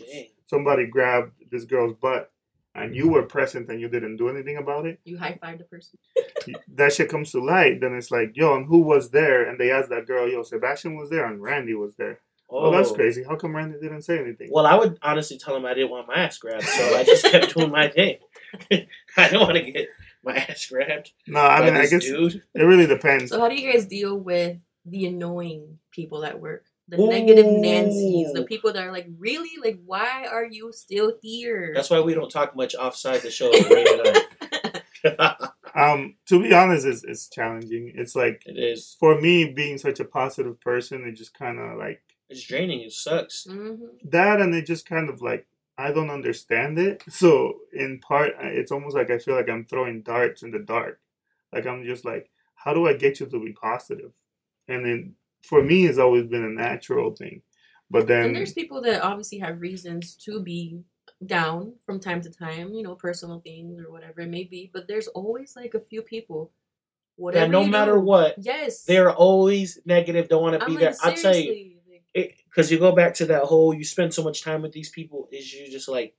somebody 0.47 0.85
grabbed 0.87 1.33
this 1.51 1.65
girl's 1.65 1.93
butt 1.93 2.31
and 2.73 2.95
you 2.95 3.03
mm-hmm. 3.03 3.13
were 3.13 3.23
present 3.23 3.69
and 3.69 3.81
you 3.81 3.89
didn't 3.89 4.17
do 4.17 4.29
anything 4.29 4.57
about 4.57 4.85
it, 4.85 4.99
You 5.03 5.17
high 5.17 5.37
five 5.41 5.59
the 5.59 5.65
person. 5.65 5.99
that 6.75 6.93
shit 6.93 7.09
comes 7.09 7.31
to 7.31 7.43
light, 7.43 7.81
then 7.81 7.93
it's 7.93 8.11
like, 8.11 8.31
yo, 8.35 8.55
and 8.55 8.65
who 8.65 8.79
was 8.79 9.11
there? 9.11 9.47
And 9.47 9.59
they 9.59 9.71
asked 9.71 9.89
that 9.89 10.07
girl, 10.07 10.27
yo, 10.27 10.43
Sebastian 10.43 10.95
was 10.95 11.09
there 11.09 11.25
and 11.25 11.41
Randy 11.41 11.75
was 11.75 11.95
there. 11.95 12.19
Oh, 12.49 12.71
that's 12.71 12.91
oh. 12.91 12.95
crazy. 12.95 13.23
How 13.23 13.35
come 13.37 13.55
Randy 13.55 13.79
didn't 13.79 14.01
say 14.01 14.19
anything? 14.19 14.49
Well, 14.51 14.65
I 14.65 14.75
would 14.75 14.97
honestly 15.01 15.37
tell 15.37 15.55
him 15.55 15.65
I 15.65 15.73
didn't 15.73 15.89
want 15.89 16.07
my 16.07 16.15
ass 16.15 16.37
grabbed, 16.37 16.63
so 16.63 16.97
I 16.97 17.03
just 17.03 17.25
kept 17.25 17.55
doing 17.55 17.71
my 17.71 17.87
thing. 17.87 18.17
I 19.17 19.29
don't 19.29 19.41
want 19.41 19.55
to 19.55 19.71
get 19.71 19.87
my 20.23 20.35
ass 20.49 20.67
grabbed. 20.67 21.11
no, 21.27 21.39
I 21.39 21.63
mean, 21.65 21.75
I 21.75 21.85
guess 21.87 22.03
dude. 22.03 22.41
it 22.53 22.63
really 22.63 22.87
depends. 22.87 23.31
So 23.31 23.39
how 23.39 23.49
do 23.49 23.55
you 23.55 23.71
guys 23.71 23.85
deal 23.85 24.17
with 24.17 24.57
the 24.85 25.05
annoying 25.07 25.79
people 25.91 26.23
at 26.25 26.39
work? 26.39 26.65
The 26.87 26.97
negative 26.97 27.45
Nancy's, 27.45 28.33
the 28.33 28.43
people 28.43 28.73
that 28.73 28.83
are 28.85 28.91
like, 28.91 29.07
really? 29.17 29.51
Like, 29.63 29.79
why 29.85 30.25
are 30.29 30.43
you 30.45 30.73
still 30.73 31.13
here? 31.21 31.71
That's 31.73 31.89
why 31.89 32.01
we 32.01 32.13
don't 32.13 32.29
talk 32.29 32.53
much 32.53 32.75
offside 32.75 33.21
the 33.21 33.31
show. 33.31 33.49
Ray 33.49 33.85
and 35.05 35.15
I. 35.19 35.47
Um, 35.73 36.15
to 36.27 36.41
be 36.41 36.53
honest, 36.53 36.85
it's, 36.85 37.03
it's 37.05 37.29
challenging. 37.29 37.93
It's 37.95 38.13
like, 38.13 38.43
it 38.45 38.57
is. 38.57 38.97
for 38.99 39.19
me, 39.21 39.45
being 39.53 39.77
such 39.77 40.01
a 40.01 40.05
positive 40.05 40.59
person, 40.59 41.05
it 41.07 41.13
just 41.13 41.33
kind 41.33 41.59
of 41.59 41.77
like, 41.77 42.01
It's 42.29 42.43
draining. 42.43 42.81
It 42.81 42.91
sucks. 42.91 43.45
hmm 43.45 43.75
that 44.09 44.41
and 44.41 44.53
it 44.53 44.65
just 44.65 44.85
kind 44.85 45.09
of 45.09 45.21
like 45.21 45.47
I 45.87 45.91
don't 45.91 46.09
understand 46.19 46.77
it. 46.79 47.03
So 47.21 47.31
in 47.73 47.99
part, 47.99 48.33
it's 48.39 48.71
almost 48.71 48.95
like 48.95 49.09
I 49.09 49.17
feel 49.17 49.35
like 49.35 49.49
I'm 49.49 49.65
throwing 49.65 50.01
darts 50.03 50.43
in 50.43 50.51
the 50.51 50.59
dark. 50.59 50.99
Like 51.53 51.65
I'm 51.65 51.83
just 51.85 52.05
like, 52.05 52.29
how 52.55 52.73
do 52.73 52.87
I 52.87 52.93
get 52.93 53.19
you 53.19 53.25
to 53.27 53.39
be 53.39 53.53
positive? 53.53 54.11
And 54.67 54.85
then 54.85 55.15
for 55.43 55.61
me, 55.63 55.85
it's 55.87 55.97
always 55.97 56.27
been 56.27 56.43
a 56.45 56.49
natural 56.49 57.15
thing. 57.15 57.41
But 57.89 58.07
then 58.07 58.17
And 58.17 58.25
then, 58.27 58.33
there's 58.35 58.53
people 58.53 58.79
that 58.83 59.01
obviously 59.03 59.39
have 59.39 59.59
reasons 59.59 60.15
to 60.25 60.41
be 60.41 60.61
down 61.25 61.73
from 61.85 61.99
time 61.99 62.21
to 62.21 62.29
time, 62.29 62.73
you 62.73 62.83
know, 62.83 62.95
personal 62.95 63.39
things 63.41 63.79
or 63.81 63.91
whatever 63.91 64.21
it 64.21 64.29
may 64.29 64.45
be. 64.45 64.69
But 64.73 64.87
there's 64.87 65.07
always 65.09 65.55
like 65.55 65.73
a 65.73 65.79
few 65.89 66.01
people 66.01 66.51
whatever. 67.17 67.45
that 67.45 67.51
no 67.51 67.65
matter 67.65 67.95
do- 67.95 67.99
what, 68.11 68.35
Yes. 68.37 68.83
they're 68.85 69.11
always 69.13 69.79
negative. 69.85 70.29
Don't 70.29 70.41
want 70.41 70.55
to 70.59 70.63
I'm 70.65 70.71
be 70.71 70.77
there. 70.77 70.91
like, 70.91 70.99
I'll 71.05 71.13
tell 71.15 71.35
you, 71.35 71.43
seriously, 71.43 71.63
like, 71.70 71.70
because 72.51 72.71
you 72.71 72.77
go 72.77 72.91
back 72.91 73.13
to 73.15 73.25
that 73.25 73.43
whole 73.43 73.73
you 73.73 73.83
spend 73.83 74.13
so 74.13 74.23
much 74.23 74.43
time 74.43 74.61
with 74.61 74.71
these 74.73 74.89
people 74.89 75.27
is 75.31 75.53
you 75.53 75.69
just 75.71 75.87
like 75.87 76.15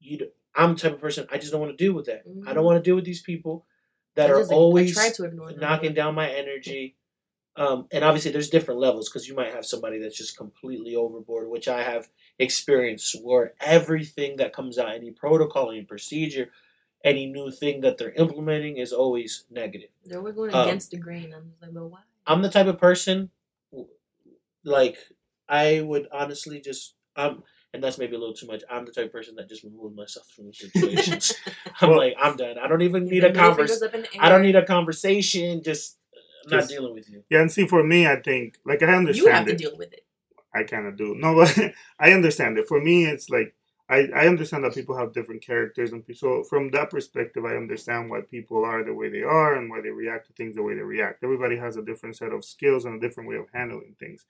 you 0.00 0.28
i'm 0.54 0.74
the 0.74 0.80
type 0.80 0.92
of 0.92 1.00
person 1.00 1.26
i 1.32 1.38
just 1.38 1.50
don't 1.52 1.60
want 1.60 1.76
to 1.76 1.84
deal 1.84 1.94
with 1.94 2.06
that 2.06 2.22
i 2.46 2.52
don't 2.52 2.62
Mhm. 2.62 2.66
want 2.66 2.76
to 2.84 2.88
deal 2.88 2.96
with 2.96 3.04
these 3.04 3.22
people 3.22 3.66
that 4.14 4.30
I 4.30 4.32
are 4.34 4.38
just, 4.40 4.52
always 4.52 4.96
I 4.96 5.08
try 5.08 5.12
to 5.16 5.24
ignore 5.24 5.50
them, 5.50 5.60
knocking 5.60 5.90
but- 5.90 5.96
down 5.96 6.14
my 6.14 6.30
energy 6.30 6.96
um, 7.56 7.86
and 7.92 8.02
obviously 8.02 8.32
there's 8.32 8.50
different 8.50 8.80
levels 8.80 9.08
because 9.08 9.28
you 9.28 9.34
might 9.36 9.52
have 9.54 9.64
somebody 9.64 9.98
that's 10.00 10.18
just 10.18 10.36
completely 10.36 10.96
overboard 10.96 11.48
which 11.48 11.68
i 11.68 11.82
have 11.82 12.08
experienced 12.38 13.16
where 13.22 13.54
everything 13.60 14.36
that 14.36 14.52
comes 14.52 14.76
out 14.78 14.92
any 14.94 15.10
protocol 15.12 15.70
any 15.70 15.82
procedure 15.82 16.50
any 17.04 17.26
new 17.26 17.50
thing 17.50 17.80
that 17.82 17.96
they're 17.98 18.12
implementing 18.12 18.78
is 18.78 18.92
always 18.92 19.44
negative 19.50 19.90
They 20.06 20.16
were 20.16 20.32
going 20.32 20.52
Um, 20.54 20.62
against 20.68 20.90
the 20.90 20.96
grain. 20.96 21.34
I'm 21.36 21.50
just 21.50 21.60
like, 21.62 21.74
but 21.74 21.84
why? 21.84 22.00
I'm 22.26 22.40
the 22.40 22.48
type 22.48 22.66
of 22.66 22.78
person, 22.78 23.30
like 24.64 24.96
I 25.48 25.80
would 25.80 26.08
honestly 26.12 26.60
just 26.60 26.94
um, 27.16 27.42
and 27.74 27.82
that's 27.82 27.98
maybe 27.98 28.14
a 28.14 28.18
little 28.18 28.34
too 28.34 28.46
much. 28.46 28.62
I'm 28.70 28.84
the 28.84 28.92
type 28.92 29.06
of 29.06 29.12
person 29.12 29.34
that 29.36 29.48
just 29.48 29.64
removes 29.64 29.96
myself 29.96 30.28
from 30.28 30.52
situations. 30.52 31.32
I'm 31.80 31.90
like, 31.90 32.14
I'm 32.22 32.36
done. 32.36 32.56
I 32.58 32.68
don't 32.68 32.82
even 32.82 33.04
need 33.04 33.24
a 33.24 33.28
middle 33.28 33.48
convers. 33.48 33.70
fingers 33.70 33.82
up 33.82 33.94
in 33.94 34.02
the 34.02 34.08
I 34.20 34.28
don't 34.28 34.42
need 34.42 34.56
a 34.56 34.64
conversation. 34.64 35.62
Just 35.62 35.98
I'm 36.46 36.58
not 36.58 36.68
dealing 36.68 36.94
with 36.94 37.10
you. 37.10 37.24
Yeah, 37.30 37.40
and 37.40 37.50
see, 37.50 37.66
for 37.66 37.82
me, 37.82 38.06
I 38.06 38.16
think 38.16 38.58
like 38.64 38.82
I 38.82 38.94
understand 38.94 39.26
You 39.26 39.32
have 39.32 39.48
it. 39.48 39.52
to 39.52 39.56
deal 39.56 39.76
with 39.76 39.92
it. 39.92 40.04
I 40.54 40.62
kind 40.62 40.86
of 40.86 40.96
do. 40.96 41.16
No, 41.16 41.34
but 41.34 41.58
I 41.98 42.12
understand 42.12 42.58
it. 42.58 42.68
For 42.68 42.80
me, 42.80 43.06
it's 43.06 43.28
like 43.28 43.54
I, 43.90 44.08
I 44.14 44.28
understand 44.28 44.64
that 44.64 44.74
people 44.74 44.96
have 44.96 45.12
different 45.12 45.44
characters, 45.44 45.92
and 45.92 46.02
so 46.14 46.44
from 46.44 46.70
that 46.70 46.90
perspective, 46.90 47.44
I 47.44 47.56
understand 47.56 48.08
why 48.08 48.20
people 48.20 48.64
are 48.64 48.84
the 48.84 48.94
way 48.94 49.10
they 49.10 49.22
are 49.22 49.56
and 49.56 49.68
why 49.68 49.80
they 49.80 49.90
react 49.90 50.28
to 50.28 50.32
things 50.32 50.54
the 50.54 50.62
way 50.62 50.74
they 50.74 50.82
react. 50.82 51.24
Everybody 51.24 51.56
has 51.56 51.76
a 51.76 51.82
different 51.82 52.16
set 52.16 52.32
of 52.32 52.44
skills 52.44 52.84
and 52.84 52.94
a 52.94 53.06
different 53.06 53.28
way 53.28 53.36
of 53.36 53.46
handling 53.52 53.96
things. 53.98 54.24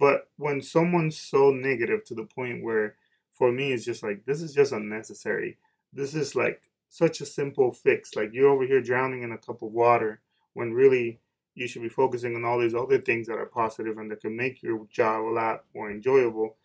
But 0.00 0.28
when 0.38 0.62
someone's 0.62 1.18
so 1.18 1.50
negative 1.50 2.04
to 2.06 2.14
the 2.14 2.24
point 2.24 2.64
where, 2.64 2.96
for 3.32 3.52
me, 3.52 3.72
it's 3.72 3.84
just 3.84 4.02
like 4.02 4.24
this 4.24 4.40
is 4.40 4.54
just 4.54 4.72
unnecessary. 4.72 5.58
This 5.92 6.14
is 6.14 6.34
like 6.34 6.62
such 6.88 7.20
a 7.20 7.26
simple 7.26 7.70
fix. 7.70 8.16
Like 8.16 8.30
you're 8.32 8.48
over 8.48 8.64
here 8.64 8.80
drowning 8.80 9.22
in 9.22 9.32
a 9.32 9.38
cup 9.38 9.60
of 9.60 9.72
water 9.72 10.22
when 10.54 10.72
really 10.72 11.20
you 11.54 11.68
should 11.68 11.82
be 11.82 11.90
focusing 11.90 12.34
on 12.34 12.46
all 12.46 12.58
these 12.58 12.74
other 12.74 12.98
things 12.98 13.26
that 13.26 13.36
are 13.36 13.46
positive 13.46 13.98
and 13.98 14.10
that 14.10 14.22
can 14.22 14.34
make 14.34 14.62
your 14.62 14.86
job 14.90 15.22
a 15.22 15.34
lot 15.34 15.64
more 15.74 15.90
enjoyable. 15.90 16.56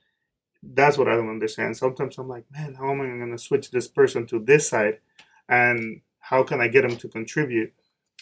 That's 0.63 0.97
what 0.97 1.09
I 1.09 1.15
don't 1.15 1.29
understand. 1.29 1.75
Sometimes 1.75 2.17
I'm 2.17 2.29
like, 2.29 2.45
man, 2.51 2.75
how 2.75 2.91
am 2.91 3.01
I 3.01 3.05
going 3.05 3.31
to 3.31 3.37
switch 3.37 3.69
this 3.69 3.89
person 3.89 4.25
to 4.27 4.39
this 4.39 4.69
side, 4.69 4.99
and 5.49 6.01
how 6.19 6.43
can 6.43 6.61
I 6.61 6.69
get 6.69 6.87
them 6.87 6.97
to 6.97 7.09
contribute 7.09 7.73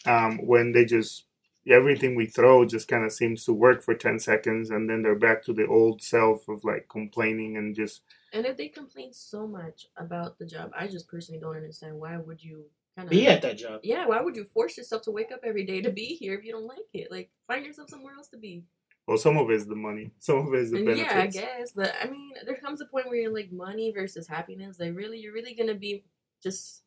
um, 0.06 0.40
when 0.46 0.72
they 0.72 0.86
just 0.86 1.26
everything 1.68 2.16
we 2.16 2.26
throw 2.26 2.66
just 2.66 2.88
kind 2.88 3.06
of 3.06 3.12
seems 3.12 3.46
to 3.46 3.54
work 3.54 3.84
for 3.84 3.94
ten 3.96 4.20
seconds, 4.20 4.70
and 4.70 4.90
then 4.90 5.02
they're 5.02 5.16
back 5.16 5.44
to 5.46 5.54
the 5.54 5.68
old 5.68 6.02
self 6.02 6.48
of 6.48 6.64
like 6.64 6.88
complaining 6.90 7.58
and 7.58 7.76
just 7.76 8.02
And 8.34 8.46
if 8.46 8.58
they 8.58 8.68
complain 8.68 9.14
so 9.14 9.48
much 9.48 9.88
about 9.98 10.38
the 10.40 10.46
job, 10.46 10.72
I 10.78 10.88
just 10.88 11.08
personally 11.08 11.40
don't 11.40 11.56
understand 11.56 12.00
why 12.00 12.18
would 12.18 12.44
you 12.44 12.66
kind 12.96 13.08
of 13.08 13.12
Be 13.12 13.28
at 13.28 13.42
that 13.44 13.58
job. 13.58 13.82
Yeah, 13.84 14.06
why 14.08 14.22
would 14.22 14.36
you 14.36 14.46
force 14.46 14.78
yourself 14.78 15.02
to 15.04 15.12
wake 15.12 15.32
up 15.32 15.42
every 15.44 15.66
day 15.66 15.82
to 15.82 15.92
be 15.92 16.06
here 16.06 16.34
if 16.36 16.44
you 16.46 16.52
don't 16.52 16.68
like 16.68 16.90
it? 16.94 17.12
Like 17.12 17.30
find 17.48 17.66
yourself 17.66 17.90
somewhere 17.90 18.14
else 18.16 18.28
to 18.30 18.38
be. 18.38 18.64
well, 19.08 19.18
some 19.18 19.38
of 19.38 19.50
it 19.50 19.56
is 19.56 19.66
the 19.68 19.76
money, 19.76 20.12
some 20.20 20.40
of 20.48 20.54
it 20.54 20.62
is 20.62 20.72
the 20.72 20.78
And 20.78 20.86
benefits. 20.86 21.14
yeah, 21.14 21.22
I 21.22 21.28
guess, 21.28 21.72
but 21.74 21.94
I 22.02 22.10
mean, 22.10 22.32
there 22.46 22.56
comes 22.56 22.82
a 22.82 22.86
point 22.86 23.08
where 23.08 23.16
you're 23.16 23.34
like 23.34 23.52
money 23.52 23.92
versus 23.92 24.28
happiness. 24.28 24.80
Like 24.80 24.96
really, 24.96 25.20
you're 25.20 25.34
really 25.34 25.54
gonna 25.56 25.76
be 25.76 26.04
just 26.42 26.84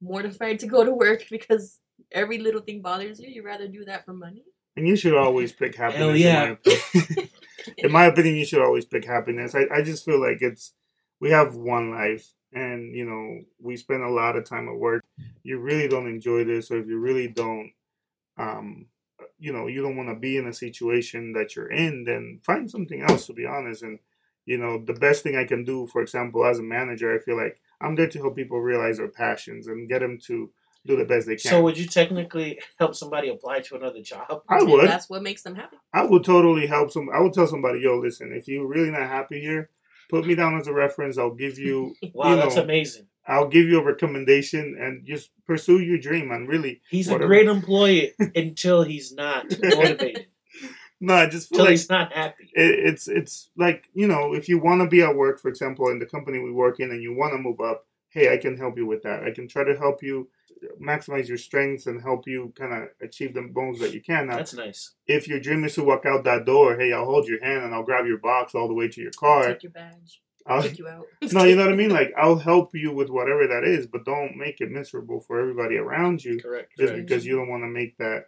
mortified 0.00 0.58
to 0.60 0.66
go 0.66 0.84
to 0.84 0.92
work 0.92 1.24
because 1.30 1.78
every 2.12 2.38
little 2.38 2.60
thing 2.60 2.82
bothers 2.82 3.20
you. 3.20 3.28
You'd 3.28 3.44
rather 3.44 3.68
do 3.68 3.84
that 3.84 4.04
for 4.04 4.12
money. 4.12 4.44
And 4.76 4.86
you 4.86 4.96
should 4.96 5.14
always 5.14 5.52
pick 5.52 5.74
happiness. 5.74 6.00
Hell 6.00 6.10
in 6.10 6.16
yeah. 6.16 6.44
my 6.44 6.50
opinion. 6.50 7.30
in 7.78 7.92
my 7.92 8.04
opinion, 8.06 8.36
you 8.36 8.44
should 8.44 8.62
always 8.62 8.84
pick 8.84 9.04
happiness. 9.04 9.54
I, 9.54 9.66
I 9.72 9.82
just 9.82 10.04
feel 10.04 10.20
like 10.20 10.42
it's 10.42 10.72
we 11.20 11.30
have 11.30 11.54
one 11.54 11.90
life, 11.90 12.28
and 12.52 12.94
you 12.94 13.06
know 13.06 13.40
we 13.58 13.76
spend 13.76 14.02
a 14.02 14.10
lot 14.10 14.36
of 14.36 14.44
time 14.44 14.68
at 14.68 14.76
work. 14.76 15.02
You 15.42 15.58
really 15.58 15.88
don't 15.88 16.08
enjoy 16.08 16.44
this, 16.44 16.70
or 16.70 16.78
if 16.78 16.86
you 16.86 16.98
really 16.98 17.28
don't, 17.28 17.72
um, 18.36 18.86
you 19.38 19.52
know, 19.52 19.66
you 19.66 19.82
don't 19.82 19.96
want 19.96 20.10
to 20.10 20.14
be 20.14 20.36
in 20.36 20.46
a 20.46 20.52
situation 20.52 21.32
that 21.32 21.56
you're 21.56 21.70
in, 21.70 22.04
then 22.04 22.40
find 22.44 22.70
something 22.70 23.02
else. 23.02 23.26
To 23.26 23.32
be 23.32 23.46
honest, 23.46 23.82
and 23.82 23.98
you 24.44 24.58
know, 24.58 24.82
the 24.84 24.94
best 24.94 25.22
thing 25.22 25.36
I 25.36 25.44
can 25.44 25.64
do, 25.64 25.86
for 25.86 26.02
example, 26.02 26.44
as 26.44 26.58
a 26.58 26.62
manager, 26.62 27.14
I 27.14 27.18
feel 27.18 27.36
like 27.36 27.60
I'm 27.80 27.96
there 27.96 28.08
to 28.08 28.18
help 28.18 28.36
people 28.36 28.60
realize 28.60 28.98
their 28.98 29.08
passions 29.08 29.66
and 29.66 29.88
get 29.88 30.00
them 30.00 30.18
to 30.26 30.50
do 30.86 30.96
the 30.96 31.04
best 31.04 31.26
they 31.26 31.36
can. 31.36 31.50
So 31.50 31.62
would 31.62 31.76
you 31.78 31.86
technically 31.86 32.60
help 32.78 32.94
somebody 32.94 33.28
apply 33.28 33.60
to 33.60 33.76
another 33.76 34.00
job? 34.02 34.42
I 34.48 34.62
would. 34.62 34.88
That's 34.88 35.08
what 35.10 35.22
makes 35.22 35.42
them 35.42 35.54
happy. 35.54 35.76
I 35.92 36.04
would 36.04 36.24
totally 36.24 36.66
help 36.66 36.90
some. 36.90 37.08
I 37.12 37.20
would 37.20 37.32
tell 37.32 37.46
somebody, 37.46 37.80
yo, 37.80 37.98
listen, 37.98 38.32
if 38.32 38.48
you're 38.48 38.66
really 38.66 38.90
not 38.90 39.08
happy 39.08 39.40
here, 39.40 39.70
put 40.08 40.26
me 40.26 40.34
down 40.34 40.56
as 40.58 40.66
a 40.68 40.72
reference. 40.72 41.18
I'll 41.18 41.34
give 41.34 41.58
you, 41.58 41.94
Wow, 42.14 42.30
you 42.30 42.36
that's 42.36 42.56
amazing. 42.56 43.06
I'll 43.28 43.48
give 43.48 43.66
you 43.66 43.80
a 43.80 43.84
recommendation, 43.84 44.76
and 44.80 45.04
just 45.04 45.30
pursue 45.46 45.80
your 45.80 45.98
dream. 45.98 46.30
And 46.30 46.48
really, 46.48 46.80
He's 46.90 47.08
whatever. 47.08 47.24
a 47.24 47.26
great 47.26 47.48
employee 47.48 48.12
until 48.36 48.82
he's 48.84 49.12
not 49.12 49.46
motivated, 49.62 50.28
no, 51.00 51.14
I 51.14 51.26
just 51.28 51.48
feel 51.48 51.58
until 51.58 51.64
like 51.64 51.70
he's 51.72 51.90
not 51.90 52.12
happy. 52.12 52.50
it, 52.54 52.86
it's 52.88 53.08
it's 53.08 53.50
like 53.56 53.88
you 53.94 54.06
know, 54.06 54.32
if 54.32 54.48
you 54.48 54.58
want 54.60 54.80
to 54.82 54.86
be 54.88 55.02
at 55.02 55.16
work, 55.16 55.40
for 55.40 55.48
example, 55.48 55.88
in 55.88 55.98
the 55.98 56.06
company 56.06 56.38
we 56.38 56.52
work 56.52 56.78
in, 56.78 56.90
and 56.92 57.02
you 57.02 57.14
want 57.16 57.32
to 57.32 57.38
move 57.38 57.60
up, 57.60 57.84
hey, 58.10 58.32
I 58.32 58.36
can 58.36 58.56
help 58.56 58.78
you 58.78 58.86
with 58.86 59.02
that. 59.02 59.24
I 59.24 59.32
can 59.32 59.48
try 59.48 59.64
to 59.64 59.76
help 59.76 60.02
you 60.04 60.28
maximize 60.80 61.28
your 61.28 61.38
strengths 61.38 61.86
and 61.86 62.00
help 62.02 62.26
you 62.26 62.52
kind 62.56 62.72
of 62.72 62.88
achieve 63.00 63.34
the 63.34 63.42
goals 63.42 63.78
that 63.80 63.92
you 63.92 64.00
can. 64.00 64.26
Now, 64.26 64.36
That's 64.36 64.54
nice. 64.54 64.92
if 65.06 65.28
your 65.28 65.40
dream 65.40 65.64
is 65.64 65.74
to 65.74 65.84
walk 65.84 66.06
out 66.06 66.24
that 66.24 66.44
door, 66.44 66.76
hey, 66.78 66.92
I'll 66.92 67.04
hold 67.04 67.28
your 67.28 67.42
hand 67.44 67.64
and 67.64 67.74
I'll 67.74 67.82
grab 67.82 68.06
your 68.06 68.18
box 68.18 68.54
all 68.54 68.68
the 68.68 68.74
way 68.74 68.88
to 68.88 69.00
your 69.00 69.12
car. 69.12 69.48
Take 69.48 69.64
your 69.64 69.72
badge. 69.72 70.22
I'll, 70.46 70.62
Kick 70.62 70.78
you 70.78 70.86
out. 70.88 71.06
no, 71.32 71.44
you 71.44 71.56
know 71.56 71.64
what 71.64 71.72
I 71.72 71.76
mean? 71.76 71.90
Like, 71.90 72.12
I'll 72.16 72.38
help 72.38 72.74
you 72.74 72.92
with 72.92 73.10
whatever 73.10 73.46
that 73.48 73.64
is, 73.64 73.86
but 73.86 74.04
don't 74.04 74.36
make 74.36 74.60
it 74.60 74.70
miserable 74.70 75.20
for 75.20 75.40
everybody 75.40 75.76
around 75.76 76.24
you 76.24 76.38
Correct. 76.40 76.72
just 76.78 76.92
correct. 76.92 77.08
because 77.08 77.26
you 77.26 77.36
don't 77.36 77.48
want 77.48 77.64
to 77.64 77.68
make 77.68 77.96
that, 77.98 78.26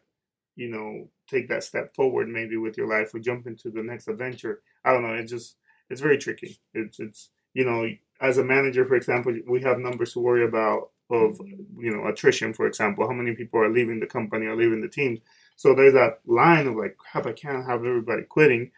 you 0.57 0.69
know, 0.69 1.09
take 1.31 1.49
that 1.49 1.62
step 1.62 1.95
forward 1.95 2.29
maybe 2.29 2.57
with 2.57 2.77
your 2.77 2.88
life 2.88 3.14
or 3.14 3.21
jump 3.21 3.47
into 3.47 3.71
the 3.71 3.83
next 3.83 4.09
adventure. 4.09 4.62
I 4.85 4.93
don't 4.93 5.03
know. 5.03 5.14
It 5.14 5.27
just, 5.27 5.57
it's 5.91 6.01
very 6.01 6.19
tricky. 6.19 6.59
It's, 6.75 6.99
it's, 6.99 7.31
you 7.55 7.64
know, 7.64 7.88
as 8.21 8.38
a 8.38 8.45
manager, 8.45 8.85
for 8.85 8.97
example, 8.97 9.35
we 9.49 9.62
have 9.62 9.79
numbers 9.79 10.12
to 10.14 10.21
worry 10.21 10.45
about 10.45 10.91
of, 11.11 11.40
you 11.79 11.90
know, 11.90 12.07
attrition, 12.07 12.53
for 12.53 12.66
example, 12.66 13.07
how 13.07 13.14
many 13.14 13.35
people 13.35 13.61
are 13.61 13.71
leaving 13.71 14.01
the 14.01 14.07
company 14.07 14.47
or 14.47 14.57
leaving 14.57 14.81
the 14.81 14.88
teams. 14.88 15.21
So 15.57 15.75
there's 15.75 15.94
that 15.94 16.21
line 16.27 16.66
of 16.66 16.77
like, 16.77 16.97
crap, 16.97 17.27
I 17.27 17.33
can't 17.33 17.66
have 17.66 17.85
everybody 17.85 18.23
quitting. 18.23 18.71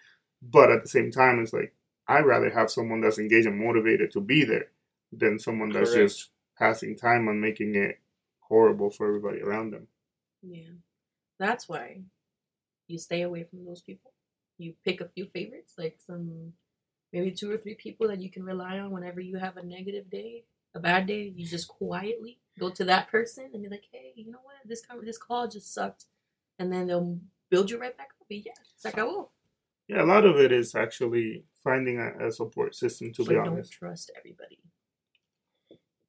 But 0.43 0.71
at 0.71 0.83
the 0.83 0.89
same 0.89 1.11
time, 1.11 1.41
it's 1.41 1.53
like, 1.53 1.75
I'd 2.09 2.25
rather 2.25 2.51
have 2.51 2.71
someone 2.71 3.01
that's 3.01 3.19
engaged 3.19 3.47
and 3.47 3.59
motivated 3.59 4.11
to 4.13 4.21
be 4.21 4.45
there 4.45 4.67
than 5.13 5.39
someone 5.39 5.71
that's 5.71 5.93
Correct. 5.93 6.09
just 6.09 6.31
passing 6.59 6.97
time 6.97 7.29
and 7.29 7.41
making 7.41 7.75
it 7.75 7.99
horrible 8.41 8.91
for 8.91 9.07
everybody 9.07 9.43
around 9.43 9.73
them. 9.73 9.87
Yeah. 10.43 10.71
That's 11.39 11.69
why 11.69 12.01
you 12.89 12.99
stay 12.99 13.23
away 13.23 13.45
from 13.45 13.65
those 13.65 13.81
people. 13.81 14.13
You 14.59 14.75
pick 14.85 15.01
a 15.01 15.09
few 15.09 15.27
favorites, 15.27 15.75
like 15.79 15.99
some 16.07 16.53
maybe 17.13 17.31
two 17.31 17.51
or 17.51 17.57
three 17.57 17.75
people 17.75 18.09
that 18.09 18.21
you 18.21 18.31
can 18.31 18.45
rely 18.45 18.79
on 18.79 18.91
whenever 18.91 19.21
you 19.21 19.39
have 19.39 19.57
a 19.57 19.63
negative 19.63 20.11
day, 20.11 20.45
a 20.75 20.81
bad 20.81 21.07
day. 21.07 21.33
You 21.35 21.47
just 21.47 21.69
quietly 21.69 22.39
go 22.59 22.71
to 22.71 22.85
that 22.85 23.09
person 23.09 23.51
and 23.53 23.63
be 23.63 23.69
like, 23.69 23.85
"Hey, 23.91 24.13
you 24.17 24.31
know 24.31 24.39
what? 24.43 24.57
This 24.65 24.85
con- 24.85 25.05
this 25.05 25.19
call 25.19 25.49
just 25.49 25.73
sucked," 25.75 26.07
and 26.59 26.73
then 26.73 26.87
they'll 26.87 27.19
build 27.51 27.71
you 27.71 27.79
right 27.81 27.97
back 27.97 28.11
up. 28.21 28.27
And 28.31 28.43
yeah, 28.45 28.53
se 28.77 28.91
acabó. 28.91 29.07
Oh. 29.09 29.31
Yeah, 29.89 30.03
a 30.03 30.07
lot 30.07 30.25
of 30.25 30.37
it 30.37 30.53
is 30.53 30.75
actually 30.77 31.43
finding 31.65 31.99
a, 31.99 32.29
a 32.29 32.31
support 32.31 32.75
system. 32.77 33.13
To 33.15 33.23
But 33.25 33.29
be 33.31 33.35
don't 33.35 33.49
honest, 33.49 33.73
trust 33.73 34.13
everybody. 34.17 34.61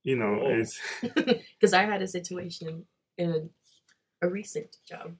you 0.03 0.15
know, 0.17 0.39
Oh. 0.43 0.49
it's 0.51 0.79
Because 1.01 1.73
I 1.73 1.83
had 1.83 2.01
a 2.01 2.07
situation 2.07 2.85
in 3.17 3.31
a, 4.21 4.25
a 4.27 4.29
recent 4.29 4.77
job 4.87 5.15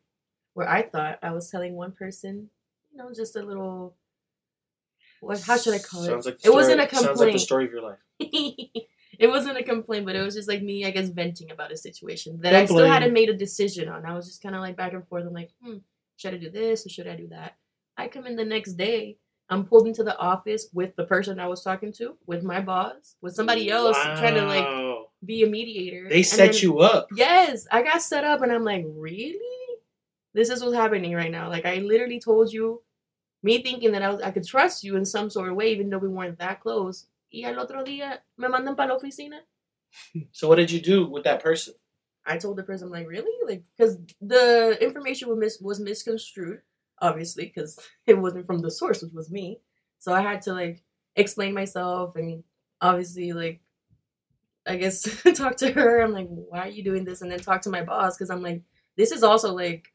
where 0.54 0.70
I 0.70 0.84
thought 0.84 1.18
I 1.24 1.32
was 1.32 1.50
telling 1.50 1.74
one 1.76 1.92
person, 1.94 2.50
you 2.92 2.98
know, 2.98 3.12
just 3.14 3.36
a 3.36 3.42
little. 3.42 3.96
What? 5.22 5.42
How 5.42 5.58
should 5.58 5.74
I 5.74 5.80
call 5.80 6.04
Sounds 6.04 6.26
it? 6.28 6.30
like 6.32 6.40
the 6.42 6.50
it 6.50 6.54
wasn't 6.54 6.82
a 6.82 6.88
story- 6.88 6.90
complaint. 6.90 7.06
Sounds 7.08 7.20
like 7.22 7.34
the 7.34 7.40
story 7.40 7.66
of 7.66 7.72
your 7.72 7.82
life. 7.82 8.00
it 9.22 9.28
wasn't 9.30 9.58
a 9.58 9.64
complaint, 9.64 10.06
but 10.06 10.16
it 10.16 10.22
was 10.22 10.36
just 10.36 10.48
like 10.50 10.62
me, 10.64 10.86
I 10.86 10.92
guess, 10.92 11.10
venting 11.10 11.52
about 11.52 11.72
a 11.72 11.78
situation 11.78 12.40
that 12.42 12.56
I 12.56 12.66
still 12.66 12.86
hadn't 12.86 13.14
made 13.14 13.30
a 13.30 13.34
decision 13.38 13.88
on. 13.88 14.06
I 14.06 14.14
was 14.16 14.26
just 14.28 14.42
kind 14.42 14.56
of 14.56 14.62
like 14.62 14.76
back 14.76 14.94
and 14.94 15.08
forth. 15.08 15.26
I'm 15.26 15.34
like, 15.34 15.52
hmm, 15.64 15.78
should 16.18 16.34
I 16.34 16.38
do 16.38 16.50
this 16.50 16.86
or 16.86 16.90
should 16.90 17.08
I 17.08 17.16
do 17.16 17.28
that? 17.30 17.56
I 17.98 18.08
come 18.08 18.26
in 18.26 18.36
the 18.36 18.46
next 18.46 18.74
day. 18.74 19.18
I'm 19.50 19.66
pulled 19.66 19.86
into 19.88 20.04
the 20.04 20.18
office 20.18 20.68
with 20.74 20.96
the 20.96 21.04
person 21.04 21.40
I 21.40 21.48
was 21.48 21.62
talking 21.62 21.92
to, 21.94 22.16
with 22.26 22.42
my 22.44 22.62
boss, 22.62 23.16
with 23.22 23.36
somebody 23.36 23.70
else 23.70 23.98
trying 24.02 24.36
to 24.36 24.46
like 24.46 24.98
be 25.26 25.44
a 25.44 25.48
mediator. 25.48 26.08
They 26.10 26.18
And 26.18 26.26
set 26.26 26.52
then- 26.54 26.62
you 26.62 26.80
up. 26.80 27.08
Yes, 27.16 27.68
I 27.72 27.82
got 27.84 28.02
set 28.02 28.24
up, 28.24 28.42
and 28.42 28.52
I'm 28.52 28.64
like, 28.64 28.86
really? 28.88 29.38
This 30.34 30.50
is 30.50 30.64
what's 30.64 30.74
happening 30.76 31.14
right 31.14 31.30
now. 31.32 31.50
Like, 31.50 31.66
I 31.66 31.76
literally 31.78 32.20
told 32.20 32.54
you, 32.54 32.82
me 33.44 33.62
thinking 33.62 33.92
that 33.92 34.02
I 34.02 34.10
was, 34.10 34.22
I 34.22 34.32
could 34.32 34.46
trust 34.48 34.84
you 34.86 34.96
in 34.96 35.04
some 35.06 35.30
sort 35.30 35.50
of 35.50 35.56
way, 35.56 35.72
even 35.74 35.90
though 35.90 35.98
we 35.98 36.08
weren't 36.08 36.40
that 36.40 36.62
close. 36.62 37.08
Y 37.32 37.44
al 37.46 37.60
otro 37.60 37.84
día 37.84 38.24
me 38.38 38.50
mandan 38.50 38.76
para 38.76 38.90
la 38.90 38.98
oficina. 38.98 39.40
So 40.32 40.48
what 40.48 40.56
did 40.56 40.72
you 40.72 40.82
do 40.82 41.06
with 41.06 41.24
that 41.24 41.42
person? 41.44 41.74
I 42.26 42.38
told 42.38 42.58
the 42.58 42.64
person, 42.64 42.88
I'm 42.88 42.92
like, 42.92 43.08
really? 43.08 43.32
Like, 43.48 43.64
because 43.76 43.98
the 44.22 44.78
information 44.82 45.28
was, 45.30 45.38
mis- 45.38 45.60
was 45.62 45.80
misconstrued, 45.80 46.62
obviously, 47.02 47.46
because 47.46 47.80
it 48.08 48.18
wasn't 48.18 48.46
from 48.46 48.60
the 48.60 48.72
source, 48.72 49.02
which 49.02 49.14
was 49.14 49.32
me. 49.32 49.60
So 50.00 50.14
I 50.14 50.22
had 50.22 50.42
to, 50.44 50.54
like, 50.54 50.84
explain 51.16 51.54
myself 51.54 52.16
and 52.16 52.44
obviously, 52.80 53.34
like, 53.34 53.62
I 54.68 54.78
guess 54.78 55.02
talk 55.36 55.58
to 55.58 55.72
her. 55.72 56.02
I'm 56.02 56.14
like, 56.14 56.28
why 56.30 56.60
are 56.60 56.70
you 56.70 56.84
doing 56.84 57.04
this? 57.04 57.22
And 57.22 57.32
then 57.32 57.40
talk 57.40 57.62
to 57.62 57.70
my 57.70 57.84
boss 57.84 58.18
because 58.18 58.30
I'm 58.30 58.44
like, 58.44 58.64
this 58.98 59.12
is 59.12 59.24
also 59.24 59.54
like, 59.54 59.91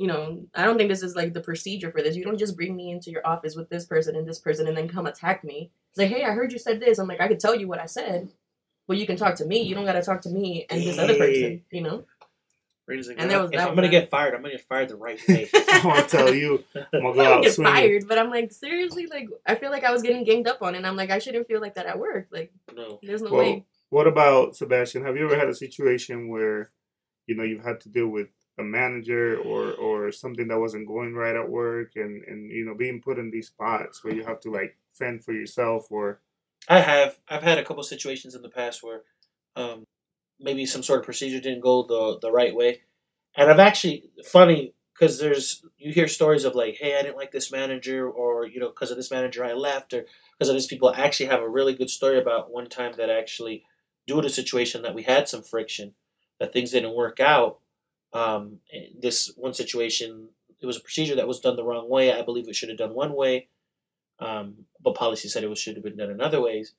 you 0.00 0.06
know, 0.06 0.46
I 0.54 0.64
don't 0.64 0.78
think 0.78 0.88
this 0.88 1.02
is 1.02 1.14
like 1.14 1.34
the 1.34 1.42
procedure 1.42 1.90
for 1.90 2.00
this. 2.00 2.16
You 2.16 2.24
don't 2.24 2.38
just 2.38 2.56
bring 2.56 2.74
me 2.74 2.90
into 2.90 3.10
your 3.10 3.20
office 3.26 3.54
with 3.54 3.68
this 3.68 3.84
person 3.84 4.16
and 4.16 4.26
this 4.26 4.38
person 4.38 4.66
and 4.66 4.74
then 4.74 4.88
come 4.88 5.04
attack 5.04 5.44
me. 5.44 5.70
It's 5.90 5.98
like, 5.98 6.08
hey, 6.08 6.24
I 6.24 6.30
heard 6.30 6.52
you 6.52 6.58
said 6.58 6.80
this. 6.80 6.98
I'm 6.98 7.06
like, 7.06 7.20
I 7.20 7.28
could 7.28 7.38
tell 7.38 7.54
you 7.54 7.68
what 7.68 7.78
I 7.80 7.84
said. 7.84 8.32
Well, 8.88 8.96
you 8.96 9.06
can 9.06 9.16
talk 9.16 9.34
to 9.36 9.44
me. 9.44 9.60
You 9.60 9.74
don't 9.74 9.84
got 9.84 9.92
to 9.92 10.02
talk 10.02 10.22
to 10.22 10.30
me 10.30 10.64
and 10.70 10.80
this 10.80 10.98
other 10.98 11.16
person, 11.18 11.62
you 11.70 11.82
know? 11.82 12.06
Like, 12.88 12.98
And 13.18 13.30
that 13.30 13.40
was- 13.42 13.50
if 13.52 13.58
that 13.58 13.68
I'm 13.68 13.74
gonna 13.76 13.88
get 13.90 14.08
fired, 14.10 14.34
I'm 14.34 14.40
gonna 14.42 14.54
get 14.54 14.66
fired 14.66 14.88
the 14.88 14.96
right 14.96 15.20
way. 15.28 15.48
I 15.54 15.82
want 15.84 16.08
to 16.08 16.16
tell 16.16 16.34
you, 16.34 16.64
I'm 16.94 17.02
gonna 17.02 17.14
go 17.14 17.22
out 17.34 17.42
get 17.44 17.52
swinging. 17.52 17.72
fired, 17.74 18.08
but 18.08 18.18
I'm 18.18 18.30
like, 18.30 18.50
seriously, 18.52 19.06
like, 19.06 19.28
I 19.46 19.54
feel 19.54 19.70
like 19.70 19.84
I 19.84 19.92
was 19.92 20.02
getting 20.02 20.24
ganged 20.24 20.48
up 20.48 20.60
on, 20.62 20.74
and 20.74 20.84
I'm 20.86 20.96
like, 20.96 21.10
I 21.10 21.18
shouldn't 21.20 21.46
feel 21.46 21.60
like 21.60 21.74
that 21.74 21.86
at 21.86 21.98
work. 22.00 22.26
Like, 22.32 22.52
no. 22.74 22.98
there's 23.02 23.22
no 23.22 23.30
Well, 23.30 23.40
way. 23.44 23.66
What 23.90 24.06
about 24.08 24.56
Sebastian? 24.56 25.04
Have 25.04 25.16
you 25.16 25.24
ever 25.26 25.36
had 25.38 25.48
a 25.48 25.54
situation 25.54 26.28
where, 26.28 26.70
you 27.26 27.36
know, 27.36 27.44
you've 27.44 27.62
had 27.64 27.80
to 27.82 27.88
deal 27.90 28.08
with 28.08 28.28
a 28.60 28.64
manager 28.64 29.38
or 29.38 29.72
or 29.72 30.12
something 30.12 30.48
that 30.48 30.58
wasn't 30.58 30.86
going 30.86 31.14
right 31.14 31.36
at 31.36 31.48
work, 31.48 31.92
and 31.96 32.22
and 32.24 32.50
you 32.50 32.64
know 32.64 32.74
being 32.74 33.00
put 33.00 33.18
in 33.18 33.30
these 33.30 33.48
spots 33.48 34.04
where 34.04 34.14
you 34.14 34.24
have 34.24 34.40
to 34.40 34.50
like 34.50 34.76
fend 34.92 35.24
for 35.24 35.32
yourself 35.32 35.90
or 35.90 36.20
I 36.68 36.80
have. 36.80 37.18
I've 37.28 37.42
had 37.42 37.58
a 37.58 37.64
couple 37.64 37.82
situations 37.82 38.34
in 38.34 38.42
the 38.42 38.48
past 38.48 38.82
where 38.82 39.02
um, 39.56 39.84
maybe 40.38 40.66
some 40.66 40.82
sort 40.82 41.00
of 41.00 41.04
procedure 41.04 41.40
didn't 41.40 41.60
go 41.60 41.82
the 41.82 42.18
the 42.20 42.32
right 42.32 42.54
way, 42.54 42.82
and 43.36 43.50
I've 43.50 43.58
actually 43.58 44.04
funny 44.24 44.74
because 45.00 45.18
there's 45.18 45.64
you 45.78 45.92
hear 45.92 46.08
stories 46.08 46.44
of 46.44 46.54
like, 46.54 46.76
hey, 46.78 46.98
I 46.98 47.02
didn't 47.02 47.16
like 47.16 47.32
this 47.32 47.50
manager, 47.50 48.08
or 48.08 48.46
you 48.46 48.60
know, 48.60 48.68
because 48.68 48.90
of 48.90 48.96
this 48.96 49.10
manager 49.10 49.44
I 49.44 49.54
left, 49.54 49.94
or 49.94 50.04
because 50.38 50.48
of 50.48 50.54
this 50.54 50.66
people. 50.66 50.90
I 50.90 51.00
actually 51.00 51.26
have 51.26 51.40
a 51.40 51.48
really 51.48 51.74
good 51.74 51.90
story 51.90 52.18
about 52.18 52.52
one 52.52 52.68
time 52.68 52.92
that 52.98 53.10
actually, 53.10 53.64
due 54.06 54.20
to 54.20 54.26
a 54.26 54.30
situation 54.30 54.82
that 54.82 54.94
we 54.94 55.02
had 55.02 55.28
some 55.28 55.42
friction, 55.42 55.94
that 56.38 56.52
things 56.52 56.72
didn't 56.72 56.94
work 56.94 57.20
out. 57.20 57.58
Um, 58.12 58.58
this 58.98 59.32
one 59.36 59.54
situation, 59.54 60.28
it 60.60 60.66
was 60.66 60.76
a 60.76 60.80
procedure 60.80 61.16
that 61.16 61.28
was 61.28 61.40
done 61.40 61.56
the 61.56 61.64
wrong 61.64 61.88
way. 61.88 62.12
I 62.12 62.22
believe 62.22 62.48
it 62.48 62.56
should 62.56 62.68
have 62.68 62.78
done 62.78 62.94
one 62.94 63.14
way 63.14 63.48
um, 64.20 64.66
but 64.82 64.94
policy 64.94 65.28
said 65.28 65.42
it 65.42 65.50
was, 65.50 65.58
should 65.58 65.76
have 65.76 65.84
been 65.84 65.96
done 65.96 66.10
in 66.10 66.20
other 66.20 66.40
ways. 66.40 66.74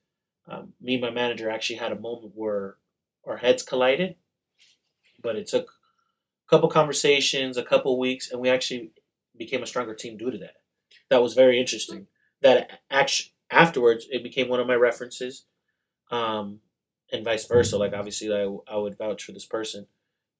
Um, 0.47 0.73
me 0.79 0.95
and 0.95 1.01
my 1.01 1.09
manager 1.09 1.49
actually 1.49 1.77
had 1.77 1.91
a 1.91 1.99
moment 1.99 2.33
where 2.35 2.75
our 3.25 3.37
heads 3.37 3.63
collided, 3.63 4.15
but 5.21 5.35
it 5.35 5.47
took 5.47 5.65
a 5.65 6.49
couple 6.49 6.69
conversations, 6.69 7.57
a 7.57 7.63
couple 7.63 7.97
weeks, 7.99 8.31
and 8.31 8.39
we 8.39 8.49
actually 8.49 8.91
became 9.37 9.63
a 9.63 9.67
stronger 9.67 9.93
team 9.93 10.17
due 10.17 10.31
to 10.31 10.37
that. 10.39 10.55
That 11.09 11.21
was 11.21 11.33
very 11.33 11.59
interesting. 11.59 12.07
That 12.41 12.79
act- 12.89 13.29
afterwards, 13.49 14.07
it 14.09 14.23
became 14.23 14.49
one 14.49 14.59
of 14.59 14.67
my 14.67 14.75
references, 14.75 15.45
um, 16.11 16.59
and 17.11 17.25
vice 17.25 17.45
versa. 17.45 17.77
Like 17.77 17.93
obviously, 17.93 18.33
I, 18.33 18.73
I 18.73 18.77
would 18.77 18.97
vouch 18.97 19.23
for 19.23 19.31
this 19.31 19.45
person, 19.45 19.87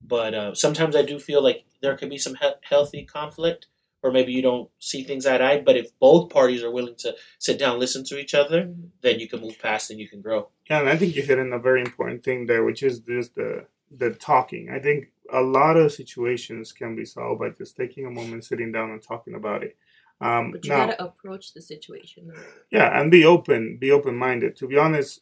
but 0.03 0.33
uh, 0.33 0.55
sometimes 0.55 0.95
I 0.95 1.03
do 1.03 1.19
feel 1.19 1.43
like 1.43 1.65
there 1.81 1.95
could 1.97 2.09
be 2.09 2.17
some 2.17 2.35
he- 2.35 2.59
healthy 2.61 3.05
conflict 3.05 3.67
or 4.03 4.11
maybe 4.11 4.31
you 4.31 4.41
don't 4.41 4.69
see 4.79 5.03
things 5.03 5.25
eye 5.25 5.37
to 5.37 5.43
eye. 5.43 5.61
But 5.61 5.77
if 5.77 5.97
both 5.99 6.29
parties 6.29 6.63
are 6.63 6.71
willing 6.71 6.95
to 6.99 7.15
sit 7.39 7.59
down, 7.59 7.79
listen 7.79 8.03
to 8.05 8.17
each 8.17 8.33
other, 8.33 8.73
then 9.01 9.19
you 9.19 9.27
can 9.27 9.41
move 9.41 9.59
past 9.59 9.91
and 9.91 9.99
you 9.99 10.07
can 10.07 10.21
grow. 10.21 10.49
Yeah, 10.69 10.79
and 10.79 10.89
I 10.89 10.97
think 10.97 11.15
you 11.15 11.21
hit 11.21 11.39
on 11.39 11.53
a 11.53 11.59
very 11.59 11.81
important 11.81 12.23
thing 12.23 12.45
there, 12.47 12.63
which 12.63 12.83
is 12.83 12.99
just 12.99 13.35
the 13.35 13.67
the 13.95 14.11
talking. 14.11 14.69
I 14.69 14.79
think 14.79 15.09
a 15.31 15.41
lot 15.41 15.75
of 15.75 15.91
situations 15.91 16.71
can 16.71 16.95
be 16.95 17.05
solved 17.05 17.41
by 17.41 17.49
just 17.49 17.75
taking 17.75 18.05
a 18.05 18.11
moment, 18.11 18.45
sitting 18.45 18.71
down, 18.71 18.89
and 18.91 19.01
talking 19.01 19.35
about 19.35 19.63
it. 19.63 19.75
Um, 20.21 20.51
But 20.51 20.63
you 20.63 20.71
now, 20.71 20.85
gotta 20.85 21.03
approach 21.03 21.53
the 21.53 21.61
situation. 21.61 22.31
yeah, 22.71 22.99
and 22.99 23.11
be 23.11 23.25
open, 23.25 23.77
be 23.77 23.91
open 23.91 24.15
minded. 24.15 24.55
To 24.57 24.67
be 24.67 24.77
honest, 24.77 25.21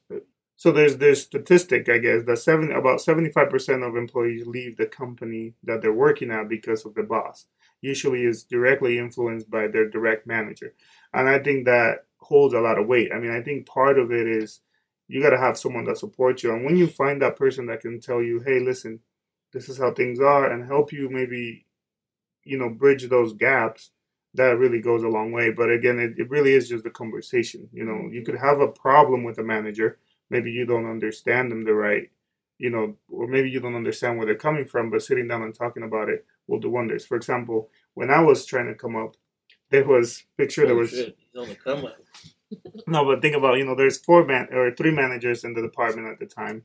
so 0.59 0.71
there's 0.73 0.97
this 0.97 1.23
statistic, 1.23 1.87
I 1.89 1.99
guess, 1.99 2.23
that 2.25 2.37
seven 2.39 2.71
about 2.71 3.01
seventy 3.01 3.31
five 3.31 3.49
percent 3.49 3.83
of 3.83 3.95
employees 3.95 4.45
leave 4.45 4.77
the 4.77 4.85
company 4.87 5.53
that 5.63 5.81
they're 5.81 5.93
working 5.93 6.31
at 6.31 6.49
because 6.49 6.85
of 6.85 6.95
the 6.95 7.03
boss. 7.03 7.45
Usually, 7.81 8.25
is 8.25 8.43
directly 8.43 8.99
influenced 8.99 9.49
by 9.49 9.67
their 9.67 9.89
direct 9.89 10.27
manager, 10.27 10.73
and 11.13 11.29
I 11.29 11.39
think 11.39 11.65
that 11.65 12.05
holds 12.19 12.53
a 12.53 12.59
lot 12.59 12.77
of 12.77 12.87
weight. 12.87 13.11
I 13.13 13.19
mean, 13.19 13.31
I 13.31 13.41
think 13.41 13.65
part 13.67 13.97
of 13.97 14.11
it 14.11 14.27
is 14.27 14.59
you 15.07 15.21
got 15.21 15.29
to 15.31 15.37
have 15.39 15.57
someone 15.57 15.85
that 15.85 15.97
supports 15.97 16.43
you, 16.43 16.53
and 16.53 16.65
when 16.65 16.75
you 16.75 16.87
find 16.87 17.21
that 17.21 17.37
person 17.37 17.65
that 17.67 17.81
can 17.81 17.99
tell 18.01 18.21
you, 18.21 18.41
"Hey, 18.41 18.59
listen, 18.59 18.99
this 19.53 19.69
is 19.69 19.77
how 19.77 19.93
things 19.93 20.19
are," 20.19 20.51
and 20.51 20.65
help 20.65 20.91
you 20.91 21.09
maybe, 21.09 21.65
you 22.43 22.57
know, 22.57 22.69
bridge 22.69 23.07
those 23.09 23.33
gaps 23.33 23.91
that 24.33 24.57
really 24.57 24.81
goes 24.81 25.03
a 25.03 25.07
long 25.07 25.31
way. 25.31 25.51
But 25.51 25.71
again, 25.71 25.99
it, 25.99 26.13
it 26.17 26.29
really 26.29 26.53
is 26.53 26.69
just 26.69 26.85
a 26.85 26.91
conversation. 26.91 27.69
You 27.73 27.85
know, 27.85 28.09
you 28.11 28.23
could 28.23 28.37
have 28.37 28.59
a 28.61 28.67
problem 28.67 29.23
with 29.23 29.37
a 29.39 29.43
manager. 29.43 29.99
Maybe 30.29 30.51
you 30.51 30.65
don't 30.65 30.89
understand 30.89 31.51
them 31.51 31.65
the 31.65 31.73
right, 31.73 32.09
you 32.57 32.69
know, 32.69 32.95
or 33.09 33.27
maybe 33.27 33.49
you 33.49 33.59
don't 33.59 33.75
understand 33.75 34.17
where 34.17 34.25
they're 34.25 34.35
coming 34.35 34.65
from, 34.65 34.89
but 34.89 35.01
sitting 35.03 35.27
down 35.27 35.43
and 35.43 35.55
talking 35.55 35.83
about 35.83 36.09
it 36.09 36.25
will 36.47 36.59
do 36.59 36.69
wonders. 36.69 37.05
For 37.05 37.17
example, 37.17 37.69
when 37.95 38.11
I 38.11 38.21
was 38.21 38.45
trying 38.45 38.67
to 38.67 38.75
come 38.75 38.95
up, 38.95 39.15
there 39.71 39.85
was 39.85 40.23
picture 40.37 40.65
there 40.65 40.75
oh, 40.75 40.79
was 40.79 40.91
shit, 40.91 41.17
he's 41.19 41.41
on 41.41 41.49
the 41.49 41.55
come 41.55 41.85
up. 41.85 41.97
no, 42.87 43.05
but 43.05 43.21
think 43.21 43.35
about 43.35 43.57
you 43.57 43.65
know, 43.65 43.75
there's 43.75 43.97
four 43.99 44.25
man 44.25 44.47
or 44.51 44.71
three 44.75 44.91
managers 44.91 45.43
in 45.43 45.53
the 45.53 45.61
department 45.61 46.07
at 46.07 46.19
the 46.19 46.25
time 46.25 46.63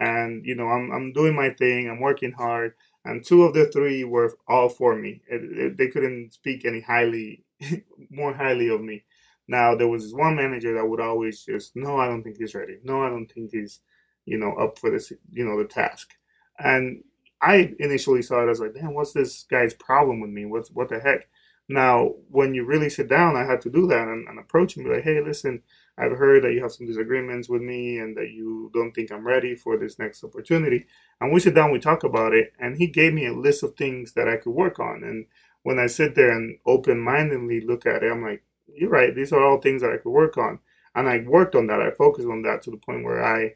and 0.00 0.44
you 0.46 0.54
know 0.54 0.68
I'm 0.68 0.90
I'm 0.92 1.12
doing 1.12 1.34
my 1.34 1.50
thing. 1.50 1.88
I'm 1.88 2.00
working 2.00 2.32
hard, 2.32 2.74
and 3.04 3.24
two 3.24 3.44
of 3.44 3.54
the 3.54 3.66
three 3.66 4.04
were 4.04 4.36
all 4.46 4.68
for 4.68 4.96
me. 4.96 5.22
It, 5.28 5.42
it- 5.58 5.76
they 5.78 5.88
couldn't 5.88 6.32
speak 6.32 6.64
any 6.64 6.80
highly, 6.80 7.44
more 8.10 8.32
highly 8.34 8.68
of 8.68 8.80
me. 8.82 9.04
Now 9.48 9.74
there 9.74 9.88
was 9.88 10.04
this 10.04 10.12
one 10.12 10.36
manager 10.36 10.74
that 10.74 10.86
would 10.86 11.00
always 11.00 11.44
just, 11.44 11.74
no, 11.74 11.96
I 11.96 12.06
don't 12.06 12.22
think 12.22 12.36
he's 12.38 12.54
ready. 12.54 12.78
No, 12.84 13.02
I 13.02 13.08
don't 13.08 13.26
think 13.26 13.50
he's, 13.52 13.80
you 14.26 14.38
know, 14.38 14.52
up 14.52 14.78
for 14.78 14.90
this, 14.90 15.10
you 15.32 15.44
know, 15.44 15.58
the 15.58 15.66
task. 15.66 16.14
And 16.58 17.02
I 17.40 17.74
initially 17.78 18.22
saw 18.22 18.42
it 18.46 18.50
as 18.50 18.60
like, 18.60 18.74
damn, 18.74 18.94
what's 18.94 19.12
this 19.12 19.46
guy's 19.50 19.74
problem 19.74 20.20
with 20.20 20.30
me? 20.30 20.44
What's 20.44 20.70
what 20.70 20.88
the 20.88 21.00
heck? 21.00 21.28
Now, 21.68 22.14
when 22.30 22.54
you 22.54 22.64
really 22.64 22.88
sit 22.88 23.08
down, 23.08 23.36
I 23.36 23.44
had 23.44 23.60
to 23.62 23.70
do 23.70 23.86
that 23.88 24.08
and, 24.08 24.26
and 24.26 24.38
approach 24.38 24.76
him, 24.76 24.84
be 24.84 24.90
like, 24.90 25.04
hey, 25.04 25.20
listen, 25.20 25.62
I've 25.98 26.16
heard 26.16 26.42
that 26.44 26.52
you 26.52 26.62
have 26.62 26.72
some 26.72 26.86
disagreements 26.86 27.48
with 27.48 27.60
me 27.60 27.98
and 27.98 28.16
that 28.16 28.30
you 28.30 28.70
don't 28.72 28.92
think 28.92 29.12
I'm 29.12 29.26
ready 29.26 29.54
for 29.54 29.76
this 29.76 29.98
next 29.98 30.24
opportunity. 30.24 30.86
And 31.20 31.32
we 31.32 31.40
sit 31.40 31.54
down, 31.54 31.70
we 31.70 31.78
talk 31.78 32.04
about 32.04 32.32
it, 32.32 32.54
and 32.58 32.78
he 32.78 32.86
gave 32.86 33.12
me 33.12 33.26
a 33.26 33.34
list 33.34 33.62
of 33.62 33.74
things 33.74 34.14
that 34.14 34.28
I 34.28 34.36
could 34.36 34.52
work 34.52 34.78
on. 34.78 35.02
And 35.04 35.26
when 35.62 35.78
I 35.78 35.88
sit 35.88 36.14
there 36.14 36.30
and 36.30 36.58
open 36.64 37.00
mindedly 37.00 37.60
look 37.60 37.84
at 37.84 38.02
it, 38.02 38.10
I'm 38.10 38.22
like, 38.22 38.42
you're 38.80 38.90
right, 38.90 39.14
these 39.14 39.32
are 39.32 39.42
all 39.42 39.60
things 39.60 39.82
that 39.82 39.92
I 39.92 39.96
could 39.98 40.10
work 40.10 40.36
on. 40.38 40.58
And 40.94 41.08
I 41.08 41.18
worked 41.26 41.54
on 41.54 41.66
that, 41.68 41.80
I 41.80 41.90
focused 41.90 42.28
on 42.28 42.42
that 42.42 42.62
to 42.62 42.70
the 42.70 42.76
point 42.76 43.04
where 43.04 43.24
I 43.24 43.54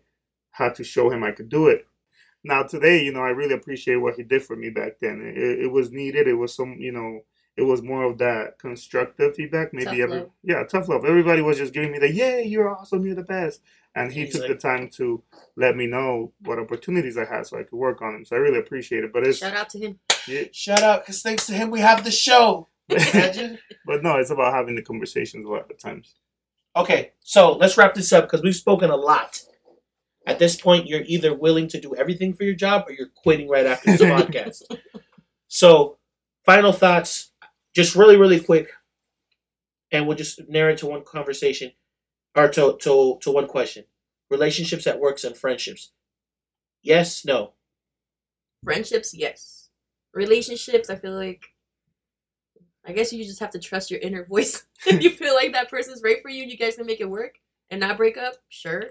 had 0.52 0.74
to 0.76 0.84
show 0.84 1.10
him 1.10 1.24
I 1.24 1.32
could 1.32 1.48
do 1.48 1.68
it. 1.68 1.86
Now, 2.44 2.62
today, 2.64 3.04
you 3.04 3.12
know, 3.12 3.20
I 3.22 3.30
really 3.30 3.54
appreciate 3.54 3.96
what 3.96 4.14
he 4.16 4.22
did 4.24 4.42
for 4.42 4.56
me 4.56 4.68
back 4.70 4.98
then. 5.00 5.22
It, 5.22 5.64
it 5.64 5.70
was 5.72 5.90
needed, 5.92 6.26
it 6.28 6.34
was 6.34 6.54
some, 6.54 6.76
you 6.78 6.92
know, 6.92 7.20
it 7.56 7.62
was 7.62 7.82
more 7.82 8.04
of 8.04 8.18
that 8.18 8.58
constructive 8.58 9.34
feedback. 9.36 9.72
Maybe 9.72 9.84
Tough 9.84 9.98
every 9.98 10.18
love. 10.20 10.30
yeah, 10.42 10.62
tough 10.64 10.88
love. 10.88 11.04
Everybody 11.04 11.42
was 11.42 11.58
just 11.58 11.72
giving 11.74 11.92
me 11.92 11.98
the 11.98 12.10
yay, 12.12 12.44
you're 12.44 12.68
awesome, 12.74 13.04
you're 13.06 13.14
the 13.14 13.22
best. 13.22 13.60
And 13.94 14.10
he 14.10 14.24
He's 14.24 14.32
took 14.32 14.42
like- 14.42 14.50
the 14.52 14.56
time 14.56 14.88
to 14.96 15.22
let 15.56 15.76
me 15.76 15.86
know 15.86 16.32
what 16.44 16.58
opportunities 16.58 17.18
I 17.18 17.26
had 17.26 17.46
so 17.46 17.58
I 17.58 17.62
could 17.64 17.76
work 17.76 18.00
on 18.02 18.14
them. 18.14 18.24
So 18.24 18.36
I 18.36 18.38
really 18.40 18.58
appreciate 18.58 19.04
it. 19.04 19.12
But 19.12 19.26
it's 19.26 19.38
Shout 19.38 19.54
out 19.54 19.68
to 19.70 19.78
him. 19.78 19.98
yeah, 20.26 20.44
Shout 20.52 20.82
out, 20.82 21.02
because 21.02 21.20
thanks 21.22 21.46
to 21.46 21.52
him, 21.52 21.70
we 21.70 21.80
have 21.80 22.02
the 22.04 22.10
show. 22.10 22.68
Imagine. 22.88 23.58
but 23.86 24.02
no, 24.02 24.16
it's 24.16 24.30
about 24.30 24.54
having 24.54 24.74
the 24.74 24.82
conversations 24.82 25.46
a 25.46 25.48
lot 25.50 25.70
of 25.70 25.78
times. 25.78 26.14
okay, 26.76 27.12
so 27.20 27.52
let's 27.52 27.76
wrap 27.76 27.94
this 27.94 28.12
up 28.12 28.24
because 28.24 28.42
we've 28.42 28.56
spoken 28.56 28.90
a 28.90 28.96
lot. 28.96 29.40
At 30.26 30.38
this 30.38 30.60
point, 30.60 30.86
you're 30.86 31.02
either 31.06 31.34
willing 31.34 31.66
to 31.68 31.80
do 31.80 31.96
everything 31.96 32.32
for 32.32 32.44
your 32.44 32.54
job 32.54 32.84
or 32.86 32.92
you're 32.92 33.08
quitting 33.08 33.48
right 33.48 33.66
after 33.66 33.90
this 33.90 34.00
podcast. 34.02 34.62
So, 35.48 35.98
final 36.46 36.72
thoughts, 36.72 37.32
just 37.74 37.96
really, 37.96 38.16
really 38.16 38.40
quick, 38.40 38.70
and 39.90 40.06
we'll 40.06 40.16
just 40.16 40.48
narrow 40.48 40.72
it 40.72 40.78
to 40.78 40.86
one 40.86 41.02
conversation 41.04 41.72
or 42.36 42.48
to, 42.48 42.76
to, 42.80 43.18
to 43.20 43.30
one 43.30 43.46
question. 43.48 43.84
Relationships 44.30 44.86
at 44.86 45.00
works 45.00 45.24
and 45.24 45.36
friendships. 45.36 45.92
Yes, 46.82 47.24
no. 47.24 47.52
Friendships, 48.64 49.12
yes. 49.12 49.68
Relationships, 50.14 50.88
I 50.88 50.96
feel 50.96 51.12
like. 51.12 51.51
I 52.84 52.92
guess 52.92 53.12
you 53.12 53.24
just 53.24 53.40
have 53.40 53.50
to 53.50 53.58
trust 53.58 53.90
your 53.90 54.00
inner 54.00 54.24
voice. 54.24 54.64
if 54.86 55.02
you 55.02 55.10
feel 55.10 55.34
like 55.34 55.52
that 55.52 55.70
person's 55.70 56.02
right 56.02 56.20
for 56.22 56.28
you 56.28 56.42
and 56.42 56.50
you 56.50 56.58
guys 56.58 56.76
can 56.76 56.86
make 56.86 57.00
it 57.00 57.08
work 57.08 57.38
and 57.70 57.80
not 57.80 57.96
break 57.96 58.16
up, 58.16 58.34
sure. 58.48 58.84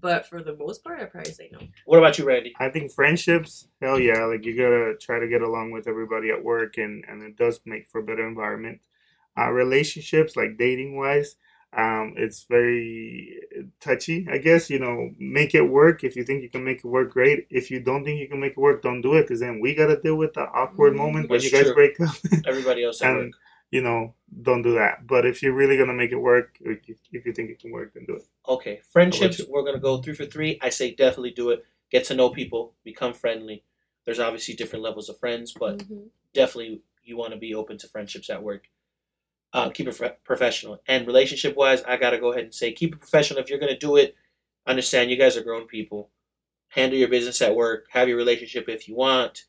But 0.00 0.28
for 0.28 0.42
the 0.42 0.56
most 0.56 0.84
part, 0.84 1.00
I'd 1.00 1.10
probably 1.10 1.32
say 1.32 1.50
no. 1.52 1.58
What 1.84 1.98
about 1.98 2.16
you, 2.16 2.24
Randy? 2.24 2.54
I 2.60 2.68
think 2.68 2.92
friendships, 2.92 3.66
hell 3.82 3.98
yeah, 3.98 4.24
like 4.24 4.44
you 4.44 4.56
gotta 4.56 4.94
try 5.00 5.18
to 5.18 5.26
get 5.26 5.42
along 5.42 5.72
with 5.72 5.88
everybody 5.88 6.30
at 6.30 6.44
work, 6.44 6.78
and 6.78 7.04
and 7.08 7.24
it 7.24 7.36
does 7.36 7.60
make 7.66 7.88
for 7.88 8.00
a 8.00 8.04
better 8.04 8.26
environment. 8.26 8.80
Uh, 9.36 9.50
relationships, 9.50 10.36
like 10.36 10.56
dating 10.56 10.96
wise, 10.96 11.34
Um, 11.72 12.14
it's 12.16 12.44
very 12.44 13.40
touchy, 13.80 14.26
I 14.30 14.38
guess. 14.38 14.68
You 14.70 14.80
know, 14.80 15.10
make 15.18 15.54
it 15.54 15.62
work. 15.62 16.02
If 16.02 16.16
you 16.16 16.24
think 16.24 16.42
you 16.42 16.48
can 16.50 16.64
make 16.64 16.78
it 16.78 16.84
work, 16.84 17.12
great. 17.12 17.46
If 17.50 17.70
you 17.70 17.80
don't 17.80 18.04
think 18.04 18.18
you 18.20 18.28
can 18.28 18.40
make 18.40 18.52
it 18.52 18.58
work, 18.58 18.82
don't 18.82 19.00
do 19.02 19.14
it, 19.14 19.22
because 19.22 19.40
then 19.40 19.60
we 19.60 19.74
gotta 19.74 20.00
deal 20.00 20.16
with 20.16 20.34
the 20.34 20.42
awkward 20.42 20.94
Mhm. 20.94 20.96
moment 20.96 21.30
when 21.30 21.40
you 21.40 21.50
guys 21.50 21.66
true. 21.66 21.74
break 21.74 22.00
up. 22.00 22.14
Everybody 22.46 22.82
else 22.84 23.00
at 23.02 23.10
and 23.10 23.18
work. 23.26 23.32
you 23.70 23.82
know, 23.82 24.14
don't 24.42 24.62
do 24.62 24.74
that. 24.74 25.06
But 25.06 25.24
if 25.26 25.42
you're 25.42 25.52
really 25.52 25.76
gonna 25.76 25.94
make 25.94 26.10
it 26.10 26.16
work, 26.16 26.56
if 26.60 26.88
you, 26.88 26.96
if 27.12 27.24
you 27.24 27.32
think 27.32 27.50
it 27.50 27.60
can 27.60 27.70
work, 27.70 27.94
then 27.94 28.04
do 28.04 28.16
it. 28.16 28.22
Okay, 28.48 28.80
friendships. 28.90 29.40
We're 29.48 29.62
gonna 29.64 29.78
go 29.78 30.02
three 30.02 30.14
for 30.14 30.26
three. 30.26 30.58
I 30.60 30.70
say 30.70 30.92
definitely 30.92 31.30
do 31.32 31.50
it. 31.50 31.64
Get 31.90 32.04
to 32.06 32.14
know 32.14 32.30
people. 32.30 32.74
Become 32.82 33.14
friendly. 33.14 33.62
There's 34.04 34.18
obviously 34.18 34.54
different 34.54 34.82
levels 34.82 35.08
of 35.08 35.18
friends, 35.18 35.52
but 35.52 35.78
Mhm. 35.78 36.08
definitely 36.32 36.82
you 37.04 37.16
want 37.16 37.32
to 37.32 37.38
be 37.38 37.54
open 37.54 37.78
to 37.78 37.88
friendships 37.88 38.28
at 38.28 38.42
work. 38.42 38.68
Uh, 39.52 39.68
keep 39.68 39.88
it 39.88 40.22
professional 40.24 40.80
and 40.86 41.06
relationship 41.06 41.56
wise. 41.56 41.82
I 41.82 41.96
gotta 41.96 42.18
go 42.20 42.30
ahead 42.30 42.44
and 42.44 42.54
say 42.54 42.72
keep 42.72 42.94
it 42.94 43.00
professional. 43.00 43.40
If 43.40 43.50
you're 43.50 43.58
gonna 43.58 43.76
do 43.76 43.96
it, 43.96 44.14
understand 44.66 45.10
you 45.10 45.16
guys 45.16 45.36
are 45.36 45.42
grown 45.42 45.66
people. 45.66 46.10
Handle 46.68 46.98
your 46.98 47.08
business 47.08 47.42
at 47.42 47.56
work. 47.56 47.86
Have 47.90 48.08
your 48.08 48.16
relationship 48.16 48.68
if 48.68 48.88
you 48.88 48.94
want. 48.94 49.46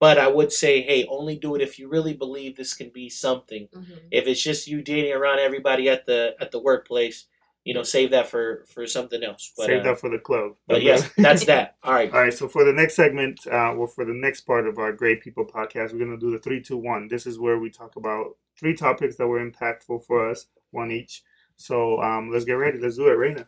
But 0.00 0.18
I 0.18 0.28
would 0.28 0.52
say, 0.52 0.82
hey, 0.82 1.06
only 1.06 1.36
do 1.36 1.54
it 1.54 1.62
if 1.62 1.78
you 1.78 1.88
really 1.88 2.12
believe 2.12 2.56
this 2.56 2.74
can 2.74 2.90
be 2.90 3.08
something. 3.08 3.68
Mhm. 3.74 3.98
If 4.10 4.26
it's 4.26 4.42
just 4.42 4.68
you 4.68 4.82
dating 4.82 5.12
around 5.12 5.38
everybody 5.40 5.88
at 5.88 6.06
the 6.06 6.36
at 6.38 6.50
the 6.50 6.60
workplace, 6.60 7.26
you 7.68 7.74
know, 7.74 7.82
save 7.82 8.12
that 8.12 8.26
for 8.26 8.64
for 8.66 8.86
something 8.86 9.22
else. 9.22 9.52
But, 9.54 9.66
Save 9.66 9.80
uh, 9.80 9.82
that 9.82 10.00
for 10.00 10.08
the 10.08 10.18
club. 10.18 10.52
but 10.66 10.82
yes, 10.82 11.06
that's 11.18 11.44
that. 11.44 11.76
All 11.82 11.92
right. 11.92 12.10
All 12.10 12.22
right, 12.22 12.32
so 12.32 12.48
for 12.48 12.64
the 12.64 12.72
next 12.72 12.96
segment, 12.96 13.46
uh, 13.46 13.74
well, 13.76 13.86
for 13.86 14.06
the 14.06 14.14
next 14.14 14.40
part 14.46 14.66
of 14.66 14.78
our 14.78 14.90
Great 14.90 15.20
People 15.20 15.44
podcast, 15.44 15.92
we're 15.92 15.98
going 15.98 16.10
to 16.10 16.16
do 16.16 16.30
the 16.30 16.38
three, 16.38 16.62
two, 16.62 16.78
one. 16.78 17.08
This 17.08 17.26
is 17.26 17.38
where 17.38 17.58
we 17.58 17.68
talk 17.68 17.96
about 17.96 18.38
three 18.58 18.74
topics 18.74 19.16
that 19.16 19.26
were 19.26 19.46
impactful 19.46 20.06
for 20.06 20.30
us, 20.30 20.46
one 20.70 20.90
each. 20.90 21.22
So 21.56 22.00
um, 22.00 22.30
let's 22.32 22.46
get 22.46 22.54
ready. 22.54 22.78
Let's 22.78 22.96
do 22.96 23.08
it, 23.08 23.18
Raina. 23.18 23.44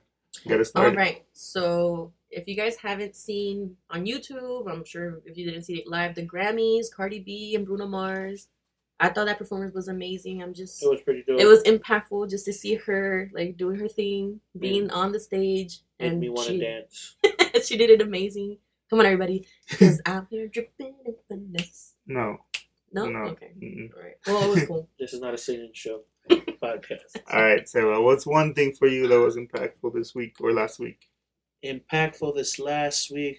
Get 0.46 0.60
us 0.60 0.70
All 0.74 0.82
started. 0.82 0.98
right. 0.98 1.24
So 1.32 2.12
if 2.30 2.46
you 2.46 2.56
guys 2.56 2.76
haven't 2.76 3.16
seen 3.16 3.74
on 3.88 4.04
YouTube, 4.04 4.70
I'm 4.70 4.84
sure 4.84 5.22
if 5.24 5.38
you 5.38 5.46
didn't 5.46 5.62
see 5.62 5.78
it 5.78 5.88
live, 5.88 6.14
the 6.14 6.26
Grammys, 6.26 6.92
Cardi 6.94 7.20
B 7.20 7.54
and 7.54 7.64
Bruno 7.64 7.86
Mars. 7.86 8.48
I 9.02 9.08
thought 9.08 9.26
that 9.26 9.38
performance 9.38 9.74
was 9.74 9.88
amazing. 9.88 10.42
I'm 10.42 10.52
just 10.54 10.82
It 10.82 10.88
was 10.90 11.00
pretty 11.00 11.24
dope. 11.26 11.40
it 11.40 11.46
was 11.46 11.62
impactful 11.64 12.28
just 12.30 12.44
to 12.44 12.52
see 12.52 12.74
her 12.74 13.30
like 13.34 13.56
doing 13.56 13.78
her 13.80 13.88
thing, 13.88 14.40
being 14.58 14.90
on 14.90 15.10
the 15.12 15.18
stage, 15.20 15.80
made 15.98 16.12
and 16.12 16.20
me 16.20 16.28
want 16.28 16.48
to 16.48 16.52
she, 16.54 16.60
dance. 16.60 17.16
she 17.66 17.76
did 17.78 17.90
it 17.90 18.02
amazing. 18.02 18.58
Come 18.90 18.98
on, 19.00 19.06
everybody, 19.06 19.46
because 19.68 20.00
I'm 20.06 20.26
here 20.30 20.48
dripping 20.48 20.94
in 21.06 21.14
finesse. 21.28 21.94
No, 22.06 22.38
No, 22.92 23.06
no. 23.06 23.18
okay, 23.30 23.52
Mm-mm. 23.60 23.90
all 23.96 24.02
right. 24.02 24.16
Well, 24.26 24.42
it 24.44 24.54
was 24.54 24.66
cool. 24.66 24.88
This 24.98 25.12
is 25.14 25.20
not 25.20 25.32
a 25.34 25.38
singing 25.38 25.70
show 25.72 26.02
podcast. 26.30 27.16
All 27.32 27.42
right, 27.42 27.66
so 27.68 27.94
uh, 27.94 28.00
what's 28.00 28.26
one 28.26 28.52
thing 28.52 28.72
for 28.72 28.86
you 28.88 29.08
that 29.08 29.18
was 29.18 29.36
impactful 29.36 29.94
this 29.94 30.14
week 30.14 30.36
or 30.40 30.52
last 30.52 30.78
week? 30.78 31.08
Impactful 31.64 32.34
this 32.34 32.58
last 32.58 33.10
week. 33.10 33.38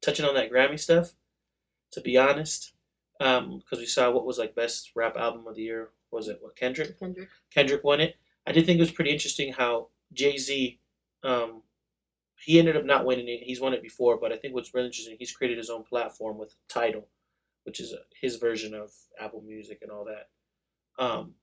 Touching 0.00 0.24
on 0.24 0.34
that 0.34 0.50
Grammy 0.50 0.78
stuff. 0.80 1.12
To 1.92 2.00
be 2.00 2.16
honest, 2.16 2.72
because 3.22 3.78
we 3.78 3.86
saw 3.86 4.10
what 4.10 4.26
was 4.26 4.38
like 4.38 4.54
best 4.54 4.90
rap 4.94 5.16
album 5.16 5.46
of 5.46 5.54
the 5.56 5.62
year. 5.62 5.90
Was 6.10 6.28
it 6.28 6.38
what 6.40 6.56
Kendrick? 6.56 6.98
Kendrick. 6.98 7.28
Kendrick 7.50 7.84
won 7.84 8.00
it. 8.00 8.16
I 8.46 8.52
did 8.52 8.66
think 8.66 8.78
it 8.78 8.82
was 8.82 8.90
pretty 8.90 9.12
interesting 9.12 9.52
how 9.52 9.88
Jay 10.12 10.36
Z, 10.36 10.80
um, 11.22 11.62
he 12.36 12.58
ended 12.58 12.76
up 12.76 12.84
not 12.84 13.06
winning 13.06 13.28
it. 13.28 13.44
He's 13.44 13.60
won 13.60 13.72
it 13.72 13.82
before, 13.82 14.18
but 14.18 14.32
I 14.32 14.36
think 14.36 14.54
what's 14.54 14.74
really 14.74 14.86
interesting, 14.86 15.16
he's 15.18 15.32
created 15.32 15.58
his 15.58 15.70
own 15.70 15.84
platform 15.84 16.38
with 16.38 16.54
Tidal, 16.68 17.06
which 17.64 17.80
is 17.80 17.92
uh 17.92 18.02
his 18.20 18.36
version 18.36 18.74
of 18.74 18.90
Apple 19.20 19.42
Music 19.46 19.78
and 19.82 19.90
all 19.90 20.04
that. 20.06 20.28
Um, 21.02 21.34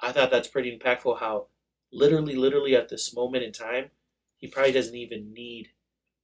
I 0.00 0.12
thought 0.12 0.30
that's 0.30 0.48
pretty 0.48 0.76
impactful. 0.76 1.20
How 1.20 1.46
literally, 1.92 2.34
literally 2.34 2.74
at 2.74 2.88
this 2.88 3.14
moment 3.14 3.44
in 3.44 3.52
time, 3.52 3.90
he 4.36 4.48
probably 4.48 4.72
doesn't 4.72 4.96
even 4.96 5.32
need 5.32 5.68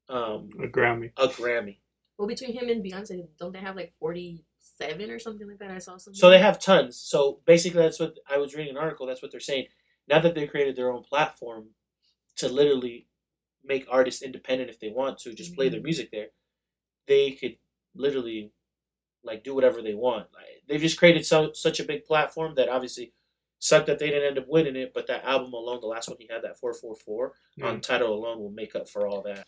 um, 0.08 0.50
A 0.58 0.66
Grammy. 0.66 1.12
a 1.16 1.28
Grammy. 1.28 1.76
Well, 2.18 2.26
between 2.26 2.52
him 2.52 2.68
and 2.68 2.84
Beyonce, 2.84 3.28
don't 3.38 3.52
they 3.52 3.60
have 3.60 3.76
like 3.76 3.92
47 4.78 5.10
or 5.10 5.18
something 5.18 5.48
like 5.48 5.58
that? 5.58 5.70
I 5.70 5.78
saw 5.78 5.96
something. 5.96 6.18
So 6.18 6.30
they 6.30 6.38
have 6.38 6.58
tons. 6.58 6.96
So 6.96 7.40
basically, 7.44 7.82
that's 7.82 8.00
what 8.00 8.14
I 8.28 8.38
was 8.38 8.54
reading 8.54 8.76
an 8.76 8.82
article. 8.82 9.06
That's 9.06 9.22
what 9.22 9.30
they're 9.30 9.40
saying. 9.40 9.66
Now 10.08 10.20
that 10.20 10.34
they 10.34 10.46
created 10.46 10.76
their 10.76 10.92
own 10.92 11.02
platform 11.02 11.70
to 12.36 12.48
literally 12.48 13.06
make 13.64 13.86
artists 13.90 14.22
independent 14.22 14.70
if 14.70 14.80
they 14.80 14.90
want 14.90 15.18
to, 15.18 15.34
just 15.34 15.54
play 15.54 15.68
their 15.68 15.80
Mhm. 15.80 15.84
music 15.84 16.10
there, 16.10 16.28
they 17.06 17.32
could 17.32 17.58
literally 17.94 18.52
like 19.24 19.42
do 19.44 19.54
whatever 19.54 19.82
they 19.82 19.94
want. 19.94 20.32
Like, 20.32 20.62
they've 20.68 20.80
just 20.80 20.96
created 20.98 21.26
so 21.26 21.52
such 21.52 21.80
a 21.80 21.84
big 21.84 22.04
platform 22.04 22.54
that 22.54 22.68
obviously 22.68 23.12
sucked 23.58 23.86
that 23.86 23.98
they 23.98 24.08
didn't 24.08 24.24
end 24.28 24.38
up 24.38 24.46
winning 24.48 24.76
it. 24.76 24.94
But 24.94 25.08
that 25.08 25.24
album 25.24 25.52
alone, 25.52 25.80
the 25.80 25.86
last 25.88 26.08
one 26.08 26.16
he 26.20 26.28
had, 26.30 26.42
that 26.42 26.58
four 26.58 26.72
four 26.72 26.94
four 26.94 27.34
on 27.60 27.80
Tidal 27.80 28.14
alone, 28.14 28.38
will 28.38 28.50
make 28.50 28.76
up 28.76 28.88
for 28.88 29.06
all 29.06 29.20
that. 29.22 29.46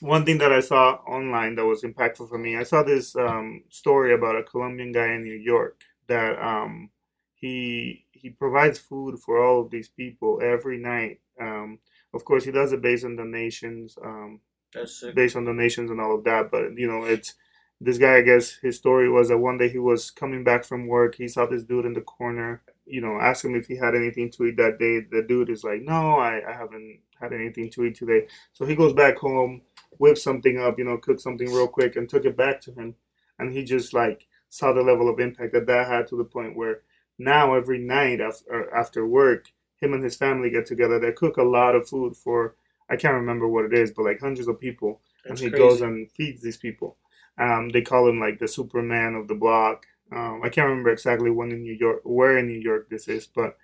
One 0.00 0.24
thing 0.24 0.38
that 0.38 0.52
I 0.52 0.60
saw 0.60 0.94
online 1.06 1.56
that 1.56 1.64
was 1.64 1.82
impactful 1.82 2.28
for 2.28 2.38
me, 2.38 2.56
I 2.56 2.62
saw 2.62 2.82
this 2.82 3.16
um, 3.16 3.64
story 3.68 4.14
about 4.14 4.36
a 4.36 4.44
Colombian 4.44 4.92
guy 4.92 5.12
in 5.14 5.24
New 5.24 5.34
York 5.34 5.82
that 6.06 6.38
um, 6.40 6.90
he 7.34 8.04
he 8.12 8.30
provides 8.30 8.78
food 8.78 9.18
for 9.18 9.42
all 9.44 9.62
of 9.62 9.70
these 9.70 9.88
people 9.88 10.40
every 10.42 10.78
night. 10.78 11.20
Um, 11.40 11.78
of 12.14 12.24
course, 12.24 12.44
he 12.44 12.50
does 12.52 12.72
it 12.72 12.82
based 12.82 13.04
on 13.04 13.16
donations, 13.16 13.96
um, 14.04 14.40
based 15.14 15.36
on 15.36 15.44
donations 15.44 15.90
and 15.90 16.00
all 16.00 16.14
of 16.14 16.24
that. 16.24 16.50
But 16.50 16.76
you 16.76 16.86
know, 16.86 17.04
it's 17.04 17.34
this 17.80 17.98
guy. 17.98 18.16
I 18.16 18.22
guess 18.22 18.56
his 18.56 18.76
story 18.76 19.10
was 19.10 19.28
that 19.28 19.38
one 19.38 19.58
day 19.58 19.68
he 19.68 19.78
was 19.78 20.10
coming 20.10 20.44
back 20.44 20.64
from 20.64 20.86
work. 20.86 21.16
He 21.16 21.28
saw 21.28 21.46
this 21.46 21.64
dude 21.64 21.86
in 21.86 21.94
the 21.94 22.00
corner. 22.00 22.62
You 22.86 23.00
know, 23.02 23.18
asked 23.20 23.44
him 23.44 23.54
if 23.54 23.66
he 23.66 23.76
had 23.76 23.94
anything 23.94 24.30
to 24.32 24.46
eat 24.46 24.56
that 24.56 24.78
day. 24.78 25.00
The 25.00 25.22
dude 25.26 25.50
is 25.50 25.64
like, 25.64 25.82
"No, 25.82 26.16
I, 26.16 26.40
I 26.48 26.52
haven't 26.52 27.00
had 27.20 27.32
anything 27.32 27.70
to 27.72 27.84
eat 27.84 27.96
today." 27.96 28.26
So 28.52 28.64
he 28.64 28.74
goes 28.74 28.94
back 28.94 29.18
home, 29.18 29.62
whips 29.98 30.22
something 30.22 30.58
up, 30.58 30.78
you 30.78 30.84
know, 30.84 30.96
cooked 30.98 31.20
something 31.20 31.48
real 31.52 31.68
quick, 31.68 31.96
and 31.96 32.08
took 32.08 32.24
it 32.24 32.36
back 32.36 32.60
to 32.62 32.72
him. 32.72 32.94
And 33.38 33.52
he 33.52 33.64
just 33.64 33.92
like 33.94 34.26
saw 34.48 34.72
the 34.72 34.82
level 34.82 35.08
of 35.08 35.20
impact 35.20 35.52
that 35.52 35.66
that 35.66 35.88
had 35.88 36.06
to 36.08 36.16
the 36.16 36.24
point 36.24 36.56
where 36.56 36.82
now 37.18 37.54
every 37.54 37.78
night 37.78 38.20
after 38.20 38.72
after 38.74 39.06
work, 39.06 39.52
him 39.80 39.92
and 39.94 40.02
his 40.02 40.16
family 40.16 40.50
get 40.50 40.66
together. 40.66 40.98
They 40.98 41.12
cook 41.12 41.36
a 41.36 41.42
lot 41.42 41.74
of 41.74 41.88
food 41.88 42.16
for 42.16 42.54
I 42.90 42.96
can't 42.96 43.14
remember 43.14 43.46
what 43.48 43.66
it 43.66 43.74
is, 43.74 43.90
but 43.90 44.04
like 44.04 44.20
hundreds 44.20 44.48
of 44.48 44.60
people, 44.60 45.00
That's 45.24 45.36
and 45.36 45.38
he 45.38 45.50
crazy. 45.50 45.58
goes 45.68 45.80
and 45.80 46.10
feeds 46.12 46.42
these 46.42 46.56
people. 46.56 46.96
Um, 47.38 47.68
they 47.68 47.82
call 47.82 48.08
him 48.08 48.18
like 48.18 48.38
the 48.38 48.48
Superman 48.48 49.14
of 49.14 49.28
the 49.28 49.34
block. 49.34 49.86
Um, 50.10 50.40
I 50.42 50.48
can't 50.48 50.68
remember 50.68 50.90
exactly 50.90 51.30
when 51.30 51.52
in 51.52 51.62
New 51.62 51.74
York, 51.74 52.00
where 52.04 52.38
in 52.38 52.46
New 52.48 52.58
York 52.58 52.88
this 52.88 53.08
is, 53.08 53.26
but 53.26 53.56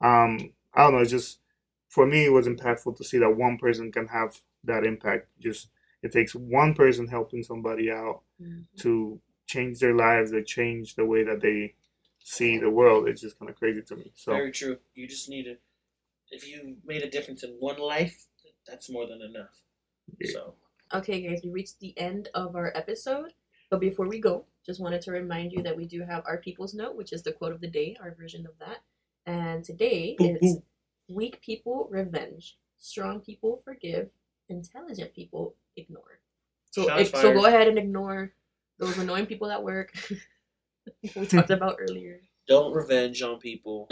um, 0.00 0.52
I 0.74 0.82
don't 0.82 0.92
know. 0.94 0.98
It's 0.98 1.10
just 1.10 1.38
for 1.88 2.06
me, 2.06 2.26
it 2.26 2.32
was 2.32 2.48
impactful 2.48 2.96
to 2.96 3.04
see 3.04 3.18
that 3.18 3.36
one 3.36 3.58
person 3.58 3.92
can 3.92 4.08
have 4.08 4.40
that 4.64 4.84
impact. 4.84 5.28
Just 5.40 5.68
it 6.02 6.12
takes 6.12 6.34
one 6.34 6.74
person 6.74 7.06
helping 7.06 7.42
somebody 7.42 7.90
out 7.90 8.22
Mhm. 8.40 8.66
to 8.78 9.20
change 9.46 9.78
their 9.80 9.94
lives, 9.94 10.30
to 10.30 10.42
change 10.42 10.94
the 10.96 11.04
way 11.04 11.22
that 11.22 11.40
they 11.40 11.74
see 12.18 12.58
the 12.58 12.70
world. 12.70 13.08
It's 13.08 13.20
just 13.20 13.38
kind 13.38 13.50
of 13.50 13.56
crazy 13.56 13.82
to 13.82 13.96
me. 13.96 14.12
So 14.14 14.32
Very 14.32 14.52
true. 14.52 14.78
You 14.94 15.06
just 15.06 15.28
need 15.28 15.44
to. 15.44 15.56
If 16.30 16.48
you 16.48 16.78
made 16.84 17.02
a 17.02 17.10
difference 17.10 17.42
in 17.42 17.50
one 17.58 17.78
life, 17.78 18.26
that's 18.66 18.88
more 18.90 19.06
than 19.06 19.20
enough. 19.22 19.62
Yeah. 20.20 20.30
So 20.32 20.54
Okay, 20.94 21.22
guys, 21.22 21.40
we 21.42 21.48
reached 21.50 21.80
the 21.80 21.96
end 21.98 22.28
of 22.34 22.54
our 22.54 22.70
episode. 22.76 23.32
But 23.70 23.80
before 23.80 24.06
we 24.06 24.18
go, 24.20 24.44
just 24.66 24.78
wanted 24.78 25.00
to 25.02 25.10
remind 25.10 25.52
you 25.52 25.62
that 25.62 25.74
we 25.74 25.86
do 25.86 26.02
have 26.02 26.22
our 26.26 26.36
People's 26.36 26.74
Note, 26.74 26.96
which 26.96 27.14
is 27.14 27.22
the 27.22 27.32
quote 27.32 27.52
of 27.52 27.62
the 27.62 27.66
day, 27.70 27.96
our 27.98 28.14
version 28.14 28.44
of 28.46 28.58
that. 28.58 28.82
And 29.24 29.64
today 29.64 30.14
Boo, 30.18 30.36
it's 30.38 30.56
boo. 30.56 30.62
weak 31.08 31.40
people 31.40 31.88
revenge, 31.90 32.58
strong 32.76 33.20
people 33.22 33.62
forgive, 33.64 34.10
intelligent 34.52 35.14
people 35.14 35.54
ignore. 35.76 36.20
So, 36.70 36.86
Shots 36.86 37.02
if, 37.02 37.16
so 37.16 37.32
go 37.32 37.46
ahead 37.46 37.68
and 37.68 37.78
ignore 37.78 38.32
those 38.78 38.96
annoying 38.98 39.26
people 39.26 39.50
at 39.50 39.62
work 39.62 39.92
we 41.16 41.26
talked 41.26 41.50
about 41.58 41.76
earlier. 41.80 42.20
don't 42.48 42.72
revenge 42.72 43.22
on 43.22 43.38
people. 43.38 43.88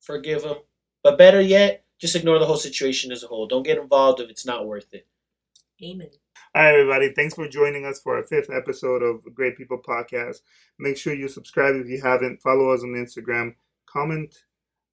Forgive 0.00 0.42
them, 0.42 0.56
but 1.02 1.16
better 1.18 1.40
yet, 1.40 1.84
just 2.00 2.14
ignore 2.16 2.38
the 2.38 2.46
whole 2.46 2.56
situation 2.58 3.10
as 3.12 3.22
a 3.22 3.26
whole. 3.26 3.46
Don't 3.46 3.62
get 3.62 3.78
involved 3.78 4.20
if 4.20 4.28
it's 4.28 4.44
not 4.44 4.66
worth 4.66 4.92
it. 4.92 5.06
Amen. 5.82 6.10
Hi, 6.54 6.72
everybody. 6.72 7.12
Thanks 7.12 7.34
for 7.34 7.48
joining 7.48 7.84
us 7.84 8.00
for 8.00 8.16
our 8.16 8.22
fifth 8.22 8.50
episode 8.50 9.02
of 9.02 9.34
Great 9.34 9.56
People 9.56 9.80
Podcast. 9.86 10.40
Make 10.78 10.96
sure 10.96 11.14
you 11.14 11.28
subscribe 11.28 11.74
if 11.76 11.88
you 11.88 12.00
haven't. 12.02 12.42
Follow 12.42 12.70
us 12.70 12.82
on 12.82 12.90
Instagram. 12.90 13.54
Comment. 13.86 14.32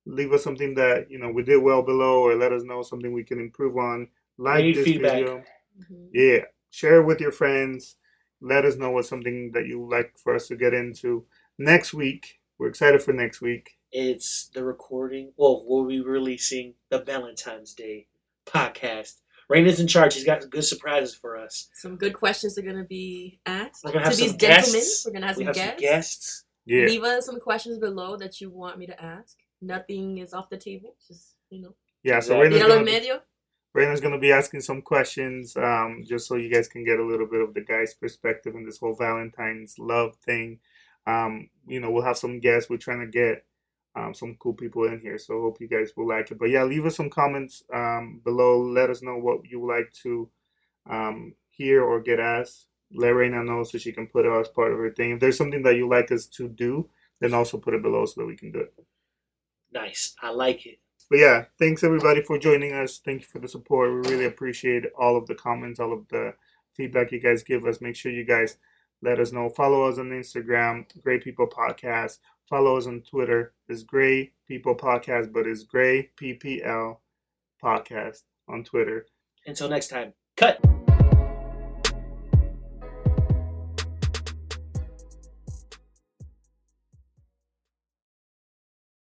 Leave 0.05 0.33
us 0.33 0.43
something 0.43 0.73
that 0.75 1.09
you 1.11 1.19
know 1.19 1.29
we 1.31 1.43
did 1.43 1.57
well 1.57 1.81
below, 1.83 2.21
or 2.23 2.35
let 2.35 2.51
us 2.51 2.63
know 2.63 2.81
something 2.81 3.13
we 3.13 3.23
can 3.23 3.39
improve 3.39 3.77
on. 3.77 4.07
Like 4.37 4.73
this 4.75 4.85
feedback. 4.85 5.13
video. 5.13 5.43
Mhm. 5.79 6.09
Yeah. 6.13 6.45
Share 6.71 7.01
it 7.01 7.05
with 7.05 7.19
your 7.21 7.31
friends. 7.31 7.97
Let 8.41 8.65
us 8.65 8.75
know 8.77 8.91
what's 8.91 9.09
something 9.09 9.51
that 9.53 9.67
you 9.67 9.87
like 9.87 10.17
for 10.17 10.33
us 10.33 10.47
to 10.47 10.55
get 10.55 10.73
into 10.73 11.25
next 11.59 11.93
week. 11.93 12.39
We're 12.57 12.69
excited 12.69 13.03
for 13.03 13.13
next 13.13 13.41
week. 13.41 13.77
It's 13.91 14.47
the 14.47 14.63
recording. 14.63 15.33
Well, 15.37 15.63
we'll 15.67 15.85
be 15.85 15.99
releasing 16.01 16.73
the 16.89 16.99
Valentine's 16.99 17.73
Day 17.73 18.07
podcast. 18.45 19.17
Rain 19.49 19.67
is 19.67 19.79
in 19.79 19.87
charge. 19.87 20.13
He's 20.15 20.23
got 20.23 20.49
good 20.49 20.63
surprises 20.63 21.13
for 21.13 21.35
us. 21.37 21.69
Some 21.73 21.97
good 21.97 22.13
questions 22.13 22.57
are 22.57 22.61
gonna 22.61 22.85
be 22.85 23.39
asked 23.45 23.83
We're 23.83 23.91
gonna 23.91 24.05
have 24.05 24.13
to 24.13 24.17
these 24.19 24.29
some 24.31 24.37
gentlemen. 24.39 24.71
guests. 24.73 25.05
We're 25.05 25.11
gonna 25.11 25.27
have 25.27 25.37
we 25.37 25.43
some 25.43 25.53
have 25.53 25.55
guests. 25.55 25.81
some 25.81 25.81
guests. 25.81 26.45
Yeah. 26.65 26.85
Leave 26.85 27.03
us 27.03 27.25
some 27.25 27.39
questions 27.39 27.77
below 27.79 28.15
that 28.17 28.39
you 28.39 28.49
want 28.49 28.77
me 28.79 28.85
to 28.87 29.03
ask. 29.03 29.37
Nothing 29.61 30.17
is 30.17 30.33
off 30.33 30.49
the 30.49 30.57
table. 30.57 30.95
Just 31.07 31.35
you 31.49 31.61
know, 31.61 31.75
Yeah, 32.03 32.19
so 32.19 32.41
Exactly. 32.41 32.41
Reina's 32.41 32.59
tíralo 32.59 32.71
en 32.71 32.85
gonna, 32.85 32.91
medio. 32.91 33.21
Reina's 33.73 34.01
gonna 34.01 34.19
be 34.19 34.31
asking 34.31 34.61
some 34.61 34.81
questions, 34.81 35.55
um, 35.55 36.03
just 36.05 36.27
so 36.27 36.35
you 36.35 36.49
guys 36.51 36.67
can 36.67 36.83
get 36.83 36.99
a 36.99 37.05
little 37.05 37.27
bit 37.27 37.41
of 37.41 37.53
the 37.53 37.61
guy's 37.61 37.93
perspective 37.93 38.55
in 38.55 38.65
this 38.65 38.79
whole 38.79 38.95
Valentine's 38.95 39.77
love 39.79 40.15
thing. 40.17 40.59
Um, 41.07 41.49
you 41.67 41.79
know, 41.79 41.89
we'll 41.91 42.03
have 42.03 42.17
some 42.17 42.39
guests. 42.39 42.69
We're 42.69 42.77
trying 42.77 42.99
to 42.99 43.07
get 43.07 43.45
um, 43.95 44.13
some 44.13 44.35
cool 44.39 44.53
people 44.53 44.85
in 44.85 44.99
here, 44.99 45.17
so 45.17 45.41
hope 45.41 45.59
you 45.59 45.67
guys 45.67 45.91
will 45.95 46.07
like 46.07 46.31
it. 46.31 46.39
But 46.39 46.49
yeah, 46.49 46.63
leave 46.63 46.85
us 46.85 46.95
some 46.95 47.09
comments 47.09 47.63
um, 47.73 48.21
below. 48.23 48.61
Let 48.61 48.89
us 48.89 49.01
know 49.01 49.17
what 49.17 49.41
you 49.49 49.59
would 49.59 49.73
like 49.73 49.91
to 50.03 50.29
um, 50.89 51.33
hear 51.49 51.83
or 51.83 52.01
get 52.01 52.19
asked. 52.19 52.67
Let 52.93 53.09
Reina 53.09 53.43
know 53.43 53.63
so 53.63 53.77
she 53.77 53.93
can 53.93 54.07
put 54.07 54.25
it 54.25 54.31
as 54.31 54.49
part 54.49 54.71
of 54.71 54.77
her 54.77 54.91
thing. 54.91 55.11
If 55.11 55.19
there's 55.19 55.37
something 55.37 55.63
that 55.63 55.75
you 55.75 55.87
like 55.87 56.11
us 56.11 56.25
to 56.27 56.49
do, 56.49 56.89
then 57.21 57.33
also 57.33 57.57
put 57.57 57.73
it 57.73 57.81
below 57.81 58.05
so 58.05 58.21
that 58.21 58.27
we 58.27 58.35
can 58.35 58.51
do 58.51 58.59
it. 58.59 58.73
Nice. 59.73 60.15
I 60.21 60.31
like 60.31 60.65
it. 60.65 60.79
But 61.09 61.19
yeah, 61.19 61.45
thanks 61.59 61.83
everybody 61.83 62.21
for 62.21 62.37
joining 62.37 62.73
us. 62.73 63.01
Thank 63.03 63.21
you 63.21 63.27
for 63.27 63.39
the 63.39 63.47
support. 63.47 63.89
We 63.89 64.09
really 64.09 64.25
appreciate 64.25 64.85
all 64.97 65.17
of 65.17 65.27
the 65.27 65.35
comments, 65.35 65.79
all 65.79 65.91
of 65.91 66.07
the 66.07 66.33
feedback 66.73 67.11
you 67.11 67.19
guys 67.19 67.43
give 67.43 67.65
us. 67.65 67.81
Make 67.81 67.95
sure 67.95 68.11
you 68.11 68.23
guys 68.23 68.57
let 69.01 69.19
us 69.19 69.31
know. 69.31 69.49
Follow 69.49 69.83
us 69.83 69.97
on 69.97 70.09
Instagram, 70.09 70.85
Great 71.01 71.23
People 71.23 71.47
Podcast. 71.47 72.19
Follow 72.49 72.77
us 72.77 72.87
on 72.87 73.01
Twitter. 73.01 73.53
It's 73.67 73.83
Gray 73.83 74.31
People 74.47 74.75
Podcast, 74.75 75.33
but 75.33 75.47
it's 75.47 75.63
Gray 75.63 76.09
PPL 76.21 76.97
Podcast 77.63 78.23
on 78.47 78.63
Twitter. 78.63 79.07
Until 79.45 79.69
next 79.69 79.87
time. 79.87 80.13
Cut. 80.37 80.70